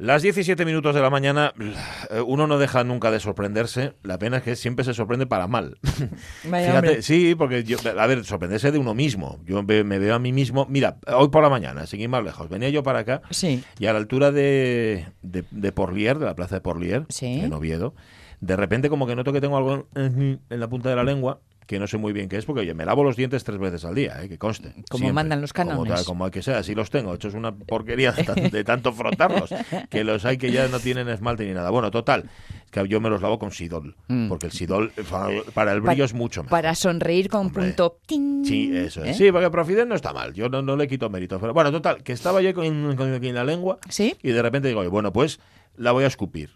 Las 0.00 0.22
17 0.22 0.64
minutos 0.64 0.94
de 0.94 1.00
la 1.02 1.10
mañana, 1.10 1.52
eh, 2.10 2.20
uno 2.24 2.46
no 2.46 2.56
deja 2.58 2.84
nunca 2.84 3.10
de 3.10 3.18
sorprenderse. 3.18 3.94
La 4.04 4.16
pena 4.16 4.36
es 4.36 4.42
que 4.44 4.54
siempre 4.54 4.84
se 4.84 4.94
sorprende 4.94 5.26
para 5.26 5.48
mal. 5.48 5.76
Vaya 6.44 6.66
Fíjate, 6.68 6.88
hombre. 6.88 7.02
sí, 7.02 7.34
porque 7.34 7.64
yo, 7.64 7.78
a 7.98 8.06
ver, 8.06 8.24
sorprenderse 8.24 8.70
de 8.70 8.78
uno 8.78 8.94
mismo. 8.94 9.40
Yo 9.44 9.60
me 9.64 9.82
veo 9.98 10.14
a 10.14 10.20
mí 10.20 10.32
mismo. 10.32 10.66
Mira, 10.70 10.98
hoy 11.12 11.30
por 11.30 11.42
la 11.42 11.48
mañana, 11.50 11.84
sin 11.86 12.00
ir 12.00 12.08
más 12.08 12.22
lejos, 12.22 12.48
venía 12.48 12.68
yo 12.68 12.84
para 12.84 13.00
acá 13.00 13.22
Sí. 13.30 13.64
y 13.80 13.86
a 13.86 13.92
la 13.92 13.98
altura 13.98 14.30
de, 14.30 15.06
de, 15.22 15.44
de 15.50 15.72
Porlier, 15.72 16.20
de 16.20 16.26
la 16.26 16.36
plaza 16.36 16.54
de 16.54 16.60
Porlier, 16.60 17.04
Sí. 17.08 17.40
en 17.40 17.52
Oviedo, 17.52 17.96
de 18.40 18.54
repente 18.54 18.88
como 18.88 19.04
que 19.08 19.16
noto 19.16 19.32
que 19.32 19.40
tengo 19.40 19.56
algo 19.56 19.88
en, 19.96 20.40
en 20.48 20.60
la 20.60 20.68
punta 20.68 20.90
de 20.90 20.94
la 20.94 21.02
lengua 21.02 21.40
que 21.68 21.78
no 21.78 21.86
sé 21.86 21.98
muy 21.98 22.14
bien 22.14 22.30
qué 22.30 22.38
es, 22.38 22.46
porque 22.46 22.62
oye, 22.62 22.72
me 22.72 22.86
lavo 22.86 23.04
los 23.04 23.14
dientes 23.14 23.44
tres 23.44 23.58
veces 23.58 23.84
al 23.84 23.94
día, 23.94 24.22
eh, 24.22 24.28
que 24.30 24.38
conste. 24.38 24.70
Como 24.88 25.00
siempre. 25.02 25.12
mandan 25.12 25.42
los 25.42 25.52
Como, 25.52 25.68
cánones. 25.68 25.94
tal, 25.96 26.04
como 26.06 26.24
hay 26.24 26.30
que 26.30 26.40
ser, 26.42 26.54
así 26.54 26.74
los 26.74 26.88
tengo. 26.88 27.12
Esto 27.12 27.28
es 27.28 27.34
una 27.34 27.54
porquería 27.54 28.10
de, 28.12 28.24
tan- 28.24 28.50
de 28.50 28.64
tanto 28.64 28.90
frotarlos, 28.94 29.50
que 29.90 30.02
los 30.02 30.24
hay 30.24 30.38
que 30.38 30.50
ya 30.50 30.66
no 30.68 30.80
tienen 30.80 31.08
esmalte 31.10 31.44
ni 31.46 31.52
nada. 31.52 31.68
Bueno, 31.68 31.90
total, 31.90 32.30
que 32.70 32.88
yo 32.88 33.00
me 33.02 33.10
los 33.10 33.20
lavo 33.20 33.38
con 33.38 33.52
Sidol, 33.52 33.94
Mm. 34.08 34.28
porque 34.28 34.46
el 34.46 34.52
Sidol 34.52 34.92
para, 35.54 35.72
el 35.72 35.82
brillo 35.82 35.98
Pa- 36.02 36.04
es 36.06 36.14
mucho 36.14 36.42
mejor. 36.42 36.50
Para 36.50 36.74
sonreír 36.74 37.28
con 37.28 37.46
Hombre. 37.48 37.64
punto. 37.66 37.98
ting, 38.06 38.44
Sí, 38.46 38.74
eso 38.74 39.04
es. 39.04 39.10
¿eh? 39.10 39.14
Sí, 39.26 39.30
porque 39.30 39.50
Profiden 39.50 39.88
no 39.90 39.94
está 39.94 40.14
mal. 40.14 40.32
Yo 40.32 40.48
no, 40.48 40.62
no 40.62 40.74
le 40.74 40.88
quito 40.88 41.10
méritos. 41.10 41.38
Pero 41.38 41.52
bueno, 41.52 41.70
total, 41.70 42.02
que 42.02 42.12
estaba 42.14 42.40
yo 42.40 42.54
con, 42.54 42.96
la 42.96 43.44
lengua 43.44 43.78
Sí. 43.90 44.16
y 44.22 44.30
de 44.30 44.40
repente 44.40 44.68
digo, 44.68 44.88
bueno, 44.90 45.12
pues 45.12 45.38
la 45.76 45.92
voy 45.92 46.04
a 46.04 46.06
escupir. 46.06 46.50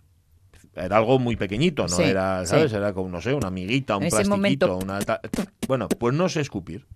Era 0.75 0.97
algo 0.97 1.19
muy 1.19 1.37
pequeñito, 1.37 1.83
no 1.83 1.89
Sí, 1.89 2.03
era, 2.03 2.41
sí. 2.47 2.51
¿sabes? 2.51 2.73
Era 2.73 2.93
como, 2.95 3.09
no 3.11 3.21
sé, 3.21 3.35
una 3.35 3.49
amiguita, 3.49 3.97
un 3.97 4.05
En 4.05 4.09
plastiquito, 4.11 4.37
momento- 4.37 4.79
una 4.79 4.99
ta- 5.01 5.21
Bueno, 5.69 5.89
pues 5.89 6.15
no 6.15 6.29
sé 6.29 6.41
escupir. 6.41 6.87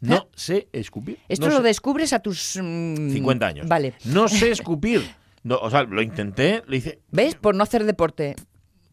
No 0.00 0.28
sé 0.34 0.68
escupir. 0.72 1.18
Esto 1.28 1.46
No 1.46 1.52
lo 1.52 1.58
sé- 1.58 1.64
descubres 1.64 2.12
a 2.14 2.20
tus... 2.20 2.58
mm, 2.62 3.10
50 3.10 3.46
años. 3.46 3.68
Vale. 3.68 3.92
No 4.06 4.28
sé 4.28 4.50
escupir. 4.50 5.02
No, 5.42 5.58
o 5.58 5.68
sea, 5.70 5.82
lo 5.82 6.00
intenté, 6.00 6.62
le 6.66 6.78
hice... 6.78 7.00
¿Ves? 7.10 7.34
Por 7.34 7.54
no 7.54 7.62
hacer 7.62 7.84
deporte. 7.84 8.36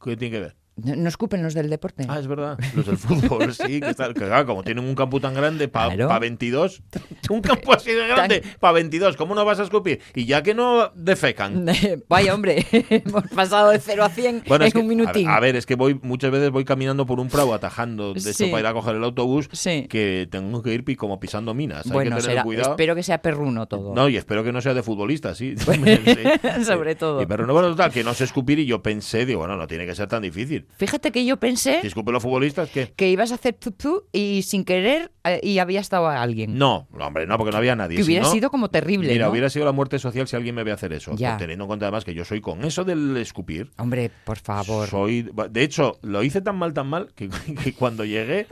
¿Qué 0.03 0.17
tiene 0.17 0.31
que 0.35 0.41
ver? 0.41 0.55
No, 0.83 1.09
escupen 1.09 1.41
los 1.43 1.53
del 1.53 1.69
deporte. 1.69 2.05
Ah, 2.07 2.19
es 2.19 2.27
verdad. 2.27 2.57
Los 2.75 2.85
del 2.85 2.97
fútbol, 2.97 3.53
sí. 3.53 3.79
Que, 3.81 3.89
está- 3.89 4.07
que 4.13 4.25
claro, 4.25 4.45
como 4.45 4.63
tienen 4.63 4.83
un 4.85 4.93
campo 4.95 5.19
tan 5.19 5.33
grande 5.33 5.67
para 5.67 5.95
Claro. 5.95 6.19
22, 6.19 6.83
un 7.29 7.41
campo 7.41 7.73
así 7.73 7.91
de 7.91 8.07
grande 8.07 8.43
para 8.59 8.73
22, 8.73 9.17
¿cómo 9.17 9.33
no 9.35 9.43
vas 9.45 9.59
a 9.59 9.63
escupir? 9.63 9.99
Y 10.13 10.25
ya 10.25 10.43
que 10.43 10.53
no 10.53 10.91
defecan. 10.95 11.65
Vaya, 12.09 12.33
hombre. 12.35 12.65
Hemos 12.71 13.23
pasado 13.29 13.69
de 13.71 13.79
0 13.79 14.03
a 14.03 14.09
100 14.09 14.43
Bueno, 14.47 14.65
en 14.65 14.67
es 14.67 14.73
que, 14.73 14.79
un 14.79 14.87
minutín. 14.87 15.27
a 15.27 15.39
ver, 15.39 15.55
es 15.55 15.65
que 15.65 15.75
voy 15.75 15.99
muchas 16.03 16.29
veces 16.31 16.51
voy 16.51 16.63
caminando 16.65 17.05
por 17.05 17.19
un 17.19 17.27
prado 17.29 17.53
atajando, 17.53 18.13
de 18.13 18.19
Sí. 18.21 18.29
hecho, 18.43 18.51
para 18.51 18.59
ir 18.61 18.67
a 18.67 18.73
coger 18.73 18.95
el 18.95 19.03
autobús, 19.03 19.49
Sí. 19.53 19.87
que 19.89 20.27
tengo 20.29 20.61
que 20.61 20.73
ir 20.73 20.83
como 20.95 21.19
pisando 21.19 21.53
minas. 21.53 21.85
Hay 21.87 21.91
bueno, 21.91 22.11
que 22.15 22.21
tener 22.21 22.31
será, 22.31 22.43
cuidado. 22.43 22.69
espero 22.71 22.95
que 22.95 23.03
sea 23.03 23.21
perruno 23.21 23.65
todo. 23.67 23.93
No, 23.95 24.07
y 24.09 24.17
espero 24.17 24.43
que 24.43 24.51
no 24.51 24.61
sea 24.61 24.73
de 24.73 24.83
futbolista, 24.83 25.33
sí. 25.35 25.55
Sí. 25.57 26.63
Sobre 26.63 26.95
todo. 26.95 27.21
Y, 27.21 27.25
pero 27.25 27.45
no, 27.47 27.53
bueno, 27.53 27.69
total, 27.69 27.91
que 27.91 28.03
no 28.03 28.13
sé 28.13 28.23
escupir 28.25 28.59
y 28.59 28.65
yo 28.65 28.81
pensé, 28.81 29.25
digo, 29.25 29.39
bueno, 29.39 29.57
no 29.57 29.67
tiene 29.67 29.85
que 29.85 29.95
ser 29.95 30.07
tan 30.07 30.21
difícil. 30.21 30.66
Fíjate 30.77 31.11
que 31.11 31.25
yo 31.25 31.37
pensé 31.37 31.81
Si 31.81 31.87
escupen 31.87 32.13
los 32.13 32.21
futbolistas, 32.23 32.69
¿qué? 32.69 32.93
que 32.95 33.09
ibas 33.09 33.31
a 33.31 33.35
hacer 33.35 33.53
tup 33.55 34.05
y 34.11 34.43
sin 34.43 34.63
querer 34.63 35.11
y 35.41 35.59
había 35.59 35.79
estado 35.79 36.07
alguien. 36.07 36.57
No, 36.57 36.87
no, 36.93 37.07
hombre, 37.07 37.25
no, 37.27 37.37
porque 37.37 37.51
no 37.51 37.57
había 37.57 37.75
nadie. 37.75 37.97
que 37.97 38.03
Si 38.03 38.09
hubiera 38.09 38.25
no- 38.25 38.31
sido 38.31 38.49
como 38.49 38.69
terrible, 38.69 39.11
Mira, 39.11 39.25
¿no? 39.25 39.31
hubiera 39.31 39.49
sido 39.49 39.65
la 39.65 39.71
muerte 39.71 39.99
social 39.99 40.27
si 40.27 40.35
alguien 40.35 40.55
me 40.55 40.63
ve 40.63 40.71
hacer 40.71 40.93
eso. 40.93 41.13
Ya. 41.15 41.37
Teniendo 41.37 41.65
en 41.65 41.67
cuenta 41.67 41.85
además 41.85 42.05
que 42.05 42.13
yo 42.13 42.25
soy 42.25 42.41
con 42.41 42.63
eso 42.65 42.83
del 42.83 43.15
escupir. 43.17 43.71
Hombre, 43.77 44.11
por 44.25 44.37
favor. 44.39 44.87
Soy, 44.87 45.29
de 45.49 45.63
hecho, 45.63 45.97
lo 46.01 46.23
hice 46.23 46.41
tan 46.41 46.57
mal, 46.57 46.73
tan 46.73 46.87
mal, 46.87 47.09
que, 47.15 47.29
que 47.63 47.73
cuando 47.73 48.05
llegué 48.05 48.47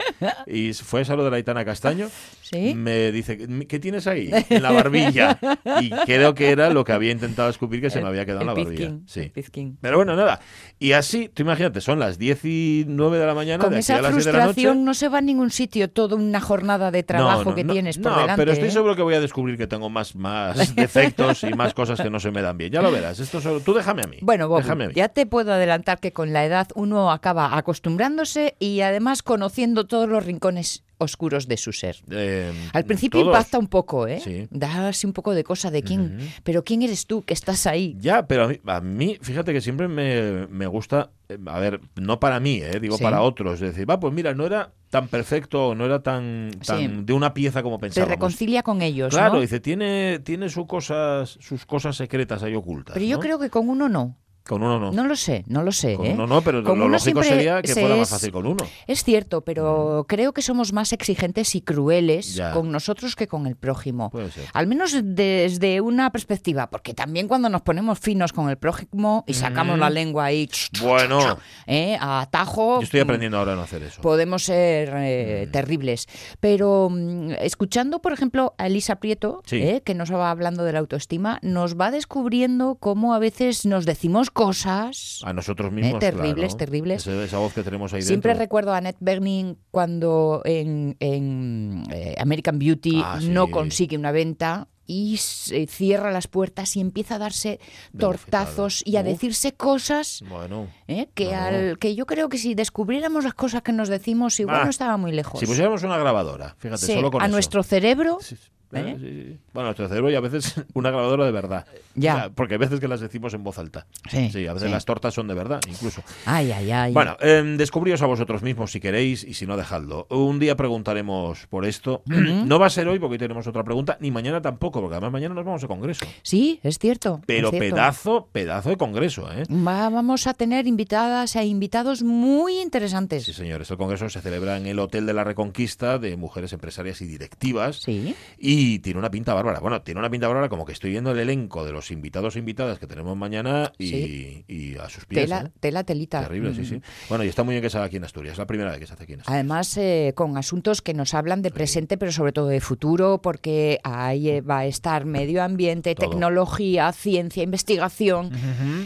y 0.46 0.72
fue 0.72 1.02
esa 1.02 1.16
lo 1.16 1.24
de 1.24 1.30
la 1.30 1.36
Aitana 1.36 1.64
Castaño, 1.64 2.08
¿Sí? 2.42 2.74
me 2.74 3.12
dice, 3.12 3.38
¿qué 3.68 3.78
tienes 3.78 4.06
ahí? 4.06 4.30
En 4.50 4.62
la 4.62 4.72
barbilla. 4.72 5.38
Y 5.80 5.90
creo 6.06 6.34
que 6.34 6.50
era 6.50 6.70
lo 6.70 6.84
que 6.84 6.92
había 6.92 7.10
intentado 7.12 7.48
escupir 7.50 7.80
que 7.80 7.90
se 7.90 8.00
me 8.00 8.08
había 8.08 8.24
quedado 8.24 8.42
en 8.42 8.46
la 8.46 8.54
barbilla. 8.54 8.92
Sí. 9.06 9.32
Pero 9.80 9.96
bueno, 9.96 10.16
nada. 10.16 10.40
Y 10.78 10.92
así, 10.92 11.28
tú 11.28 11.42
imagínate, 11.42 11.80
son 11.80 11.98
las 11.98 12.18
19 12.18 13.18
de 13.18 13.26
la 13.26 13.34
mañana, 13.34 13.62
Con 13.64 13.70
de 13.72 13.76
aquí 13.78 13.80
esa 13.84 13.96
a 13.98 14.02
las 14.02 14.12
10 14.14 14.24
de 14.26 14.32
la 14.32 14.46
noche. 14.46 14.74
no 14.74 14.94
se 14.94 15.08
va 15.08 15.18
a 15.18 15.20
ningún 15.20 15.50
sitio 15.50 15.90
toda 15.90 16.16
una 16.16 16.40
jornada 16.40 16.65
de 16.66 17.02
trabajo 17.02 17.44
No, 17.44 17.50
no, 17.50 17.54
que 17.54 17.64
no, 17.64 17.72
tienes 17.72 17.98
por 17.98 18.12
delante. 18.14 18.34
pero 18.36 18.52
estoy 18.52 18.68
¿eh? 18.68 18.72
seguro 18.72 18.96
que 18.96 19.02
voy 19.02 19.14
a 19.14 19.20
descubrir 19.20 19.56
que 19.56 19.66
tengo 19.66 19.88
más, 19.88 20.14
más 20.16 20.74
defectos 20.76 21.42
y 21.44 21.50
más 21.54 21.72
cosas 21.74 22.00
que 22.00 22.10
no 22.10 22.18
se 22.20 22.30
me 22.30 22.42
dan 22.42 22.58
bien. 22.58 22.72
Ya 22.72 22.82
lo 22.82 22.90
verás. 22.90 23.18
Esto 23.20 23.40
solo- 23.40 23.60
tú 23.60 23.72
déjame 23.74 24.02
a 24.02 24.06
mí. 24.06 24.18
Bueno, 24.22 24.48
Bob, 24.48 24.58
déjame 24.62 24.84
a 24.84 24.88
mí. 24.88 24.94
ya 24.94 25.08
te 25.08 25.26
puedo 25.26 25.52
adelantar 25.52 26.00
que 26.00 26.12
con 26.12 26.32
la 26.32 26.44
edad 26.44 26.68
uno 26.74 27.10
acaba 27.12 27.56
acostumbrándose 27.56 28.56
y 28.58 28.80
además 28.80 29.22
conociendo 29.22 29.86
todos 29.86 30.08
los 30.08 30.24
rincones 30.26 30.82
oscuros 30.98 31.46
de 31.48 31.56
su 31.56 31.72
ser. 31.72 31.96
Eh, 32.10 32.52
Al 32.72 32.84
principio 32.84 33.20
todos. 33.20 33.32
impacta 33.34 33.58
un 33.58 33.66
poco, 33.68 34.06
¿eh? 34.06 34.20
Sí. 34.22 34.48
Da 34.50 34.88
así 34.88 35.06
un 35.06 35.12
poco 35.12 35.34
de 35.34 35.44
cosa 35.44 35.70
de 35.70 35.82
quién. 35.82 36.18
Pero 36.42 36.64
¿quién 36.64 36.82
eres 36.82 37.06
tú 37.06 37.22
que 37.22 37.34
estás 37.34 37.66
ahí? 37.66 37.96
Ya, 38.00 38.26
pero 38.26 38.44
a 38.44 38.48
mí, 38.48 38.60
a 38.66 38.80
mí, 38.80 39.18
fíjate 39.20 39.52
que 39.52 39.60
siempre 39.60 39.88
me, 39.88 40.46
me 40.48 40.66
gusta, 40.66 41.10
eh, 41.28 41.38
a 41.46 41.58
ver, 41.58 41.80
no 41.96 42.18
para 42.20 42.40
mí, 42.40 42.60
eh, 42.62 42.78
digo 42.80 42.96
Sí. 42.96 43.02
para 43.04 43.20
otros, 43.22 43.54
es 43.54 43.72
decir, 43.72 43.88
va, 43.88 44.00
pues 44.00 44.14
mira, 44.14 44.34
no 44.34 44.46
era 44.46 44.72
tan 44.90 45.08
perfecto, 45.08 45.74
no 45.74 45.84
era 45.84 46.02
tan, 46.02 46.50
tan 46.64 46.78
Sí. 46.78 46.88
de 47.04 47.12
una 47.12 47.34
pieza 47.34 47.62
como 47.62 47.78
pensábamos. 47.78 48.10
reconcilia 48.14 48.62
con 48.62 48.80
ellos, 48.82 49.12
Claro, 49.12 49.34
¿no? 49.34 49.40
dice, 49.40 49.60
tiene, 49.60 50.20
tiene 50.20 50.48
sus 50.48 50.66
cosas, 50.66 51.36
sus 51.40 51.66
cosas 51.66 51.96
secretas 51.96 52.42
ahí 52.42 52.54
ocultas. 52.54 52.94
Pero 52.94 53.04
yo 53.04 53.16
¿no? 53.16 53.20
creo 53.22 53.38
que 53.38 53.50
con 53.50 53.68
uno 53.68 53.88
no. 53.88 54.16
Con 54.46 54.62
uno 54.62 54.78
no. 54.78 54.92
No 54.92 55.06
lo 55.06 55.16
sé, 55.16 55.44
no 55.48 55.62
lo 55.62 55.72
sé. 55.72 55.94
con 55.94 56.06
¿eh? 56.06 56.12
uno 56.14 56.26
no, 56.26 56.40
pero 56.42 56.62
Con 56.62 56.78
lo 56.78 56.88
lógico 56.88 57.22
sería 57.22 57.60
que 57.62 57.68
se 57.68 57.80
fuera 57.80 57.96
más 57.96 58.08
fácil 58.10 58.30
con 58.32 58.46
uno. 58.46 58.64
Es 58.86 59.02
cierto, 59.02 59.40
pero 59.42 60.06
creo 60.08 60.32
que 60.32 60.42
somos 60.42 60.72
más 60.72 60.92
exigentes 60.92 61.54
y 61.54 61.62
crueles 61.62 62.34
Ya. 62.34 62.52
con 62.52 62.70
nosotros 62.70 63.16
que 63.16 63.26
con 63.26 63.46
el 63.46 63.56
prójimo. 63.56 64.10
Puede 64.10 64.30
ser. 64.30 64.44
Al 64.52 64.66
menos 64.66 64.96
desde 65.02 65.80
una 65.80 66.10
perspectiva, 66.12 66.68
porque 66.70 66.94
también 66.94 67.26
cuando 67.28 67.48
nos 67.48 67.62
ponemos 67.62 67.98
finos 67.98 68.32
con 68.32 68.48
el 68.48 68.56
prójimo 68.56 69.24
y 69.26 69.34
sacamos 69.34 69.76
Mm. 69.76 69.80
la 69.80 69.90
lengua 69.90 70.24
ahí 70.26 70.48
Bueno, 70.80 71.38
¿eh? 71.66 71.96
a 72.00 72.20
atajo, 72.20 72.76
yo 72.78 72.84
estoy 72.84 73.00
aprendiendo 73.00 73.38
ahora 73.38 73.54
a 73.54 73.56
no 73.56 73.62
hacer 73.62 73.82
eso. 73.82 74.00
podemos 74.00 74.44
ser 74.44 74.92
eh, 74.96 75.44
Mm. 75.48 75.50
terribles. 75.50 76.06
Pero 76.40 76.88
mm, 76.90 77.32
escuchando, 77.40 78.00
por 78.00 78.12
ejemplo, 78.12 78.54
a 78.58 78.66
Elisa 78.68 78.96
Prieto, 78.96 79.42
Sí. 79.44 79.56
eh, 79.62 79.82
que 79.84 79.94
nos 79.94 80.12
va 80.12 80.30
hablando 80.30 80.62
de 80.64 80.72
la 80.72 80.78
autoestima, 80.78 81.38
nos 81.42 81.76
va 81.76 81.90
descubriendo 81.90 82.76
cómo 82.76 83.14
a 83.14 83.18
veces 83.18 83.66
nos 83.66 83.86
decimos 83.86 84.30
cosas. 84.36 85.20
A 85.24 85.32
nosotros 85.32 85.72
mismos, 85.72 85.98
terribles, 85.98 86.54
claro. 86.54 86.56
terribles. 86.56 87.06
Esa, 87.06 87.24
esa 87.24 87.38
voz 87.38 87.52
que 87.54 87.62
tenemos 87.62 87.92
ahí 87.94 88.02
Siempre 88.02 88.30
dentro. 88.30 88.44
recuerdo 88.44 88.72
a 88.74 88.76
Annette 88.78 88.98
Bening 89.00 89.56
cuando 89.70 90.42
en, 90.44 90.96
en, 91.00 91.82
eh, 91.90 92.14
American 92.18 92.58
Beauty 92.58 93.00
Ah, 93.04 93.18
sí. 93.20 93.28
no 93.28 93.50
consigue 93.50 93.96
una 93.96 94.12
venta 94.12 94.68
y 94.88 95.16
se 95.16 95.66
cierra 95.66 96.12
las 96.12 96.28
puertas 96.28 96.76
y 96.76 96.80
empieza 96.80 97.16
a 97.16 97.18
darse 97.18 97.58
tortazos 97.98 98.82
y 98.86 98.96
a. 98.96 99.00
Uf. 99.00 99.06
decirse 99.06 99.52
cosas 99.54 100.22
Bueno, 100.28 100.68
¿eh? 100.86 101.08
que, 101.14 101.32
No. 101.32 101.38
al, 101.40 101.78
que 101.78 101.94
yo 101.96 102.06
creo 102.06 102.28
que 102.28 102.38
si 102.38 102.54
descubriéramos 102.54 103.24
las 103.24 103.34
cosas 103.34 103.62
que 103.62 103.72
nos 103.72 103.88
decimos 103.88 104.38
igual 104.38 104.60
Ah, 104.60 104.64
no 104.64 104.70
estaba 104.70 104.96
muy 104.96 105.10
lejos. 105.12 105.40
si 105.40 105.46
pusiéramos 105.46 105.82
una 105.82 105.98
grabadora, 105.98 106.54
fíjate, 106.58 106.86
Sí, 106.86 106.92
solo 106.94 107.10
con 107.10 107.20
a 107.22 107.24
eso. 107.26 107.32
nuestro 107.32 107.62
cerebro 107.64 108.18
sí. 108.20 108.36
¿Eh? 108.72 108.96
Sí, 108.98 109.22
sí. 109.32 109.38
Bueno, 109.52 109.68
nuestro 109.68 109.88
cerebro 109.88 110.10
y 110.10 110.14
a 110.14 110.20
veces 110.20 110.54
una 110.74 110.90
grabadora 110.90 111.24
de 111.24 111.32
verdad. 111.32 111.66
Ya. 111.94 112.14
O 112.14 112.18
sea, 112.18 112.30
porque 112.30 112.54
hay 112.54 112.58
veces 112.58 112.80
que 112.80 112.88
las 112.88 113.00
decimos 113.00 113.32
en 113.34 113.42
voz 113.44 113.58
alta. 113.58 113.86
Sí, 114.10 114.46
a 114.46 114.52
veces 114.52 114.68
sí. 114.68 114.72
las 114.72 114.84
tortas 114.84 115.14
son 115.14 115.28
de 115.28 115.34
verdad, 115.34 115.60
incluso. 115.68 116.02
Ay, 116.24 116.50
ay, 116.52 116.70
ay. 116.70 116.92
Bueno, 116.92 117.16
eh, 117.20 117.42
descubríos 117.56 118.02
a 118.02 118.06
vosotros 118.06 118.42
mismos 118.42 118.72
si 118.72 118.80
queréis 118.80 119.24
y 119.24 119.34
si 119.34 119.46
no, 119.46 119.56
dejadlo. 119.56 120.06
Un 120.10 120.38
día 120.38 120.56
preguntaremos 120.56 121.46
por 121.48 121.64
esto. 121.64 122.02
No 122.46 122.58
va 122.58 122.66
a 122.66 122.70
ser 122.70 122.86
hoy 122.88 122.98
porque 122.98 123.14
hoy 123.14 123.18
tenemos 123.18 123.46
otra 123.46 123.64
pregunta, 123.64 123.96
ni 124.00 124.10
mañana 124.10 124.40
tampoco, 124.42 124.80
porque 124.80 124.94
además 124.94 125.12
mañana 125.12 125.34
nos 125.34 125.44
vamos 125.44 125.64
a 125.64 125.68
congreso. 125.68 126.04
Sí, 126.22 126.60
es 126.62 126.78
cierto. 126.78 127.20
Pero 127.26 127.48
es 127.48 127.58
cierto. 127.58 127.74
pedazo, 127.76 128.28
pedazo 128.32 128.68
de 128.70 128.76
congreso, 128.76 129.28
¿eh? 129.32 129.42
Va- 129.50 129.88
vamos 129.90 130.26
a 130.26 130.34
tener 130.34 130.66
invitadas 130.66 131.34
e 131.36 131.44
invitados 131.44 132.02
muy 132.02 132.60
interesantes. 132.60 133.24
Sí, 133.24 133.32
señores. 133.32 133.70
El 133.70 133.76
congreso 133.78 134.08
se 134.08 134.20
celebra 134.20 134.56
en 134.56 134.66
el 134.66 134.78
Hotel 134.78 135.06
de 135.06 135.12
la 135.14 135.24
Reconquista 135.24 135.98
de 135.98 136.16
Mujeres 136.16 136.52
Empresarias 136.52 137.00
y 137.00 137.06
Directivas. 137.06 137.76
Sí. 137.76 138.14
Y 138.38 138.65
tiene 138.80 138.98
una 138.98 139.10
pinta 139.10 139.34
bárbara. 139.34 139.60
Bueno, 139.60 139.82
tiene 139.82 140.00
una 140.00 140.10
pinta 140.10 140.28
bárbara 140.28 140.48
como 140.48 140.64
que 140.64 140.72
estoy 140.72 140.90
viendo 140.90 141.10
el 141.12 141.18
elenco 141.18 141.64
de 141.64 141.72
los 141.72 141.90
invitados 141.90 142.36
e 142.36 142.38
invitadas 142.40 142.78
que 142.78 142.86
tenemos 142.86 143.16
mañana 143.16 143.72
y, 143.78 143.86
Sí. 143.88 144.44
y 144.48 144.76
a 144.76 144.88
sus 144.88 145.04
pies. 145.06 145.22
Tela, 145.24 145.42
¿eh? 145.46 145.50
tela, 145.60 145.84
telita. 145.84 146.22
Terrible, 146.22 146.54
sí, 146.54 146.60
Mm. 146.62 146.64
sí. 146.64 146.80
Bueno, 147.08 147.24
y 147.24 147.28
está 147.28 147.42
muy 147.42 147.54
bien 147.54 147.62
que 147.62 147.70
se 147.70 147.76
haga 147.78 147.86
aquí 147.86 147.96
en 147.96 148.04
Asturias. 148.04 148.32
Es 148.32 148.38
la 148.38 148.46
primera 148.46 148.70
vez 148.70 148.78
que 148.80 148.86
se 148.86 148.92
hace 148.94 149.04
aquí 149.04 149.12
en 149.14 149.20
Asturias. 149.20 149.34
Además, 149.40 149.76
eh, 149.76 150.12
con 150.14 150.36
asuntos 150.36 150.82
que 150.82 150.94
nos 150.94 151.14
hablan 151.14 151.42
de 151.42 151.50
presente, 151.50 151.96
pero 151.98 152.12
sobre 152.12 152.32
todo 152.32 152.48
de 152.48 152.60
futuro, 152.60 153.20
porque 153.22 153.78
ahí 153.84 154.28
eh, 154.28 154.40
va 154.40 154.58
a 154.60 154.66
estar 154.66 155.04
medio 155.06 155.42
ambiente, 155.42 155.94
Todo. 155.94 156.10
tecnología, 156.10 156.92
ciencia, 156.92 157.42
investigación, 157.42 158.30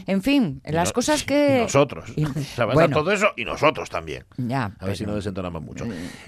en 0.06 0.22
fin, 0.22 0.60
Y 0.66 0.72
las 0.72 0.88
no- 0.88 0.92
cosas 0.94 1.22
y 1.22 1.26
que... 1.26 1.58
nosotros. 1.62 2.12
y- 2.16 2.24
o 2.26 2.32
sea, 2.32 2.34
va 2.34 2.42
a 2.42 2.44
estar 2.44 2.74
bueno. 2.74 2.96
todo 2.96 3.12
eso 3.12 3.28
y 3.36 3.44
nosotros 3.44 3.88
también. 3.90 4.24
Ya, 4.36 4.72
A 4.78 4.86
ver 4.86 4.96
si 4.96 5.04
no 5.06 5.14
desentonamos 5.14 5.62
mucho. 5.62 5.84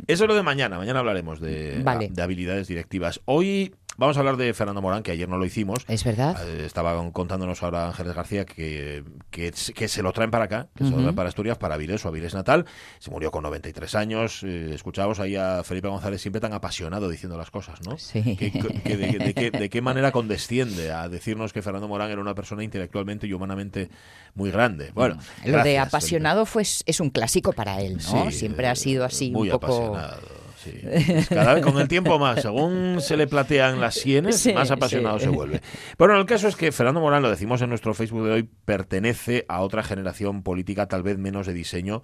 Eso 0.07 0.25
es 0.25 0.29
lo 0.29 0.35
de 0.35 0.43
mañana. 0.43 0.79
Mañana 0.79 1.01
hablaremos 1.01 1.41
de, 1.41 1.81
Vale. 1.83 2.09
de 2.11 2.23
habilidades 2.23 2.69
directivas. 2.69 3.21
Hoy 3.35 3.75
Vamos 3.99 4.17
a 4.17 4.21
hablar 4.21 4.39
de 4.39 4.55
Fernando 4.55 4.81
Morán, 4.81 5.03
que 5.03 5.11
ayer 5.13 5.29
no 5.29 5.37
lo 5.37 5.45
hicimos. 5.45 5.85
Es 5.87 6.03
verdad. 6.03 6.35
Eh, 6.49 6.65
estaba 6.65 6.99
contándonos 7.13 7.63
ahora 7.63 7.89
Ángeles 7.89 8.15
García 8.15 8.47
que, 8.47 9.05
que, 9.31 9.53
que 9.53 9.87
se 9.87 10.03
lo 10.03 10.13
traen 10.13 10.31
para 10.31 10.47
acá, 10.47 10.69
que 10.75 10.85
se 10.85 10.91
lo 10.91 10.97
traen 10.97 11.15
para 11.15 11.29
Asturias, 11.29 11.59
para 11.59 11.75
Avilés, 11.75 12.01
su 12.01 12.09
Avilés 12.09 12.33
natal. 12.33 12.65
Se 12.99 13.11
murió 13.11 13.31
con 13.31 13.43
93 13.43 13.95
años. 13.95 14.43
Eh, 14.45 14.71
escuchábamos 14.75 15.21
ahí 15.21 15.37
a 15.37 15.63
Felipe 15.63 15.89
González 15.89 16.23
siempre 16.23 16.41
tan 16.41 16.55
apasionado 16.55 17.07
diciendo 17.11 17.37
las 17.37 17.51
cosas, 17.51 17.81
¿no? 17.87 17.99
Sí. 17.99 18.35
Que- 18.35 18.51
de, 18.97 19.19
de 19.19 19.35
qué- 19.35 19.51
de 19.51 19.69
qué 19.69 19.83
manera 19.83 20.11
condesciende 20.11 20.91
a 20.91 21.11
decirnos 21.11 21.53
que 21.53 21.61
Fernando 21.61 21.87
Morán 21.87 22.11
era 22.11 22.21
una 22.23 22.35
persona 22.35 22.65
intelectualmente 22.65 23.27
y 23.27 23.35
humanamente 23.35 23.91
muy 24.35 24.51
grande. 24.51 24.91
Bueno, 24.95 25.19
Lo 25.45 25.63
de 25.63 25.79
apasionado 25.79 26.47
fue, 26.47 26.63
es 26.63 26.99
un 27.01 27.11
clásico 27.11 27.53
para 27.53 27.81
él, 27.83 27.99
¿no? 28.11 28.31
Sí, 28.31 28.39
Siempre 28.39 28.67
eh, 28.67 28.71
ha 28.71 28.75
sido 28.75 29.05
así 29.05 29.31
muy 29.31 29.51
un 29.51 29.61
poco... 29.61 29.95
apasionado. 29.97 30.42
Sí. 30.65 31.25
Cada 31.29 31.55
vez 31.55 31.65
con 31.65 31.79
el 31.79 31.89
tiempo 31.89 32.19
más, 32.19 32.43
según 32.43 32.99
se 33.01 33.17
le 33.17 33.27
platean 33.27 33.81
las 33.81 33.95
sienes, 33.95 34.41
Sí, 34.41 34.53
más 34.53 34.71
apasionado 34.71 35.19
sí. 35.19 35.25
se 35.25 35.31
vuelve. 35.31 35.61
Bueno, 35.99 36.17
el 36.19 36.27
caso 36.27 36.49
es 36.49 36.57
que 36.57 36.73
Fernando 36.73 37.01
Morán, 37.01 37.23
lo 37.23 37.31
decimos 37.31 37.63
en 37.63 37.69
nuestro 37.69 37.95
Facebook 37.95 38.25
de 38.27 38.33
hoy, 38.33 38.49
pertenece 38.65 39.45
a 39.49 39.61
otra 39.61 39.83
generación 39.83 40.43
política 40.43 40.87
tal 40.87 41.03
vez 41.03 41.19
menos 41.19 41.47
de 41.47 41.53
diseño 41.55 42.03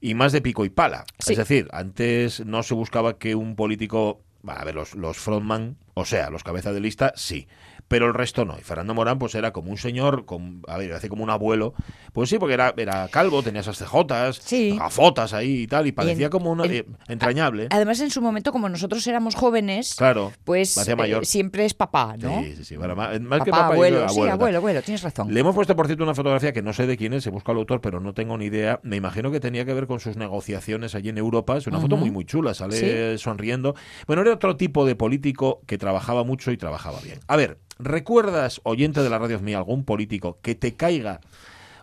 y 0.00 0.14
más 0.14 0.32
de 0.32 0.40
pico 0.42 0.64
y 0.64 0.70
pala. 0.70 1.04
Es 1.18 1.36
decir, 1.36 1.68
antes 1.72 2.44
no 2.44 2.62
se 2.62 2.74
buscaba 2.74 3.18
que 3.18 3.34
un 3.34 3.56
político, 3.56 4.22
a 4.46 4.64
ver, 4.64 4.74
los, 4.74 4.94
los 4.94 5.16
frontman, 5.16 5.76
o 5.94 6.04
sea, 6.04 6.30
los 6.30 6.42
cabezas 6.44 6.74
de 6.74 6.80
lista, 6.80 7.12
sí. 7.16 7.46
Pero 7.88 8.06
el 8.06 8.14
resto 8.14 8.44
no. 8.44 8.56
Y 8.58 8.62
Fernando 8.62 8.94
Morán, 8.94 9.18
pues 9.18 9.34
era 9.34 9.52
como 9.52 9.70
un 9.70 9.76
señor, 9.76 10.24
con, 10.24 10.62
a 10.68 10.78
ver, 10.78 10.92
hace 10.94 11.08
como 11.08 11.22
un 11.22 11.30
abuelo. 11.30 11.74
Pues 12.12 12.30
sí, 12.30 12.38
porque 12.38 12.54
era, 12.54 12.72
era 12.76 13.08
calvo, 13.08 13.42
tenía 13.42 13.60
esas 13.60 13.76
cejotas, 13.78 14.36
Sí. 14.36 14.76
gafotas 14.78 15.32
ahí 15.34 15.62
y 15.62 15.66
tal, 15.66 15.86
y 15.86 15.92
parecía 15.92 16.26
en- 16.26 16.30
como 16.30 16.50
una, 16.50 16.64
en- 16.64 16.72
eh, 16.72 16.86
entrañable. 17.08 17.66
Además, 17.70 18.00
en 18.00 18.10
su 18.10 18.22
momento, 18.22 18.52
como 18.52 18.68
nosotros 18.68 19.06
éramos 19.06 19.34
jóvenes, 19.34 19.94
Claro, 19.96 20.32
pues 20.44 20.76
mayor. 20.96 21.22
eh, 21.24 21.26
siempre 21.26 21.64
es 21.66 21.74
papá, 21.74 22.16
¿no? 22.18 22.40
Sí, 22.42 22.54
sí, 22.56 22.64
sí. 22.64 22.76
Bueno, 22.76 22.96
más, 22.96 23.08
papá, 23.18 23.44
que 23.44 23.50
papá, 23.50 23.66
yo 23.68 23.72
abuelo, 23.74 23.98
sí, 24.08 24.14
abuelo, 24.14 24.32
abuelo, 24.32 24.58
abuelo, 24.58 24.82
tienes 24.82 25.02
razón. 25.02 25.32
Le 25.32 25.40
hemos 25.40 25.54
puesto, 25.54 25.76
por 25.76 25.86
cierto, 25.86 26.04
una 26.04 26.14
fotografía 26.14 26.52
que 26.52 26.62
no 26.62 26.72
sé 26.72 26.86
de 26.86 26.96
quién 26.96 27.12
es, 27.12 27.22
se 27.24 27.30
busca 27.30 27.52
el 27.52 27.58
autor, 27.58 27.80
pero 27.80 28.00
no 28.00 28.14
tengo 28.14 28.38
ni 28.38 28.46
idea. 28.46 28.80
Me 28.82 28.96
imagino 28.96 29.30
que 29.30 29.40
tenía 29.40 29.64
que 29.64 29.74
ver 29.74 29.86
con 29.86 30.00
sus 30.00 30.16
negociaciones 30.16 30.94
allí 30.94 31.10
en 31.10 31.18
Europa. 31.18 31.56
Es 31.56 31.66
una 31.66 31.80
foto 31.80 31.96
muy, 31.96 32.10
muy 32.10 32.24
chula, 32.24 32.54
sale 32.54 33.18
sonriendo. 33.18 33.74
Bueno, 34.06 34.22
era 34.22 34.32
otro 34.32 34.56
tipo 34.56 34.86
de 34.86 34.94
político 34.96 35.60
que 35.66 35.76
trabajaba 35.78 36.24
mucho 36.24 36.50
y 36.50 36.56
trabajaba 36.56 36.98
bien. 37.00 37.20
A 37.28 37.36
ver, 37.36 37.58
¿recuerdas, 37.78 38.60
oyente 38.64 39.02
de 39.02 39.10
la 39.10 39.18
radio 39.18 39.38
mía, 39.40 39.58
algún 39.58 39.84
político 39.84 40.38
que 40.42 40.54
te 40.54 40.74
caiga 40.74 41.20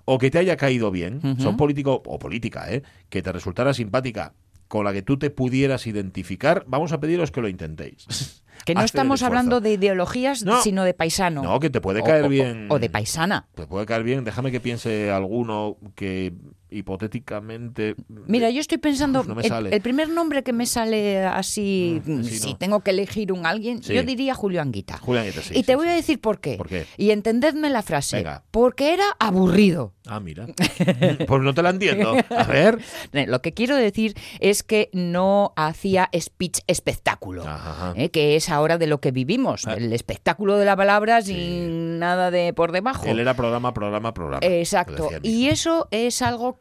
o 0.05 0.17
que 0.17 0.31
te 0.31 0.39
haya 0.39 0.57
caído 0.57 0.91
bien? 0.91 1.21
Son 1.39 1.57
político 1.57 2.01
o 2.05 2.19
política, 2.19 2.71
¿eh? 2.73 2.83
Que 3.09 3.21
te 3.21 3.31
resultara 3.31 3.73
simpática 3.73 4.33
con 4.67 4.85
la 4.85 4.93
que 4.93 5.01
tú 5.01 5.17
te 5.17 5.29
pudieras 5.29 5.85
identificar, 5.85 6.63
vamos 6.65 6.93
a 6.93 6.99
pediros 6.99 7.31
que 7.31 7.41
lo 7.41 7.47
intentéis. 7.49 8.05
Que 8.63 8.75
no 8.75 8.81
estamos 8.83 9.23
hablando 9.23 9.59
de 9.59 9.73
ideologías, 9.73 10.43
No. 10.43 10.61
sino 10.61 10.83
de 10.83 10.93
paisano. 10.93 11.41
No, 11.41 11.59
que 11.59 11.71
te 11.71 11.81
puede 11.81 12.01
O- 12.01 12.03
caer 12.03 12.25
o- 12.25 12.29
bien. 12.29 12.67
O 12.69 12.77
de 12.77 12.91
paisana. 12.91 13.47
Te 13.55 13.65
puede 13.65 13.87
caer 13.87 14.03
bien. 14.03 14.23
Déjame 14.23 14.51
que 14.51 14.59
piense 14.59 15.09
alguno 15.09 15.77
que 15.95 16.31
hipotéticamente. 16.71 17.95
Mira, 18.27 18.49
yo 18.49 18.61
estoy 18.61 18.77
pensando, 18.77 19.23
no 19.23 19.39
el, 19.39 19.81
primer 19.81 20.09
nombre 20.09 20.43
que 20.43 20.53
me 20.53 20.65
sale 20.65 21.19
así, 21.25 22.01
Mm, 22.05 22.23
sí, 22.23 22.37
si 22.39 22.51
no. 22.51 22.57
tengo 22.57 22.79
que 22.81 22.91
elegir 22.91 23.31
un 23.31 23.45
alguien, 23.45 23.83
Sí. 23.83 23.93
yo 23.93 24.03
diría 24.03 24.33
Julio 24.33 24.61
Anguita. 24.61 24.97
Julián 24.97 25.25
Guita, 25.25 25.41
sí, 25.41 25.53
y 25.55 25.63
te 25.63 25.75
voy 25.75 25.87
a 25.87 25.93
decir 25.93 26.19
por 26.21 26.39
qué. 26.39 26.55
¿Por 26.55 26.67
qué? 26.69 26.85
Y 26.97 27.11
entendedme 27.11 27.69
la 27.69 27.81
frase. 27.81 28.17
Venga. 28.17 28.43
Porque 28.51 28.93
era 28.93 29.05
aburrido. 29.19 29.93
Ah, 30.07 30.19
mira. 30.19 30.47
pues 31.27 31.41
no 31.41 31.53
te 31.53 31.61
la 31.61 31.69
entiendo. 31.69 32.15
A 32.29 32.43
ver. 32.45 32.79
Eh, 33.13 33.25
Lo 33.31 33.41
que 33.41 33.53
quiero 33.53 33.75
decir 33.75 34.15
es 34.39 34.63
que 34.63 34.89
no 34.93 35.53
hacía 35.55 36.09
speech 36.17 36.59
espectáculo, 36.67 37.43
Ajá, 37.47 37.71
ajá. 37.71 37.93
eh, 37.95 38.09
que 38.09 38.35
es 38.35 38.49
ahora 38.49 38.77
de 38.77 38.87
lo 38.87 38.99
que 38.99 39.11
vivimos, 39.11 39.67
Ah. 39.67 39.73
el 39.75 39.93
espectáculo 39.93 40.57
de 40.57 40.65
la 40.65 40.75
palabra 40.75 41.21
sin 41.21 41.99
nada 41.99 42.31
de 42.31 42.53
por 42.53 42.71
debajo. 42.71 43.05
Él 43.05 43.19
era 43.19 43.33
programa, 43.35 43.73
programa, 43.73 44.13
programa. 44.13 44.39
Exacto. 44.45 45.09
Y 45.21 45.47
eso 45.47 45.87
es 45.91 46.21
algo 46.21 46.57
que 46.57 46.60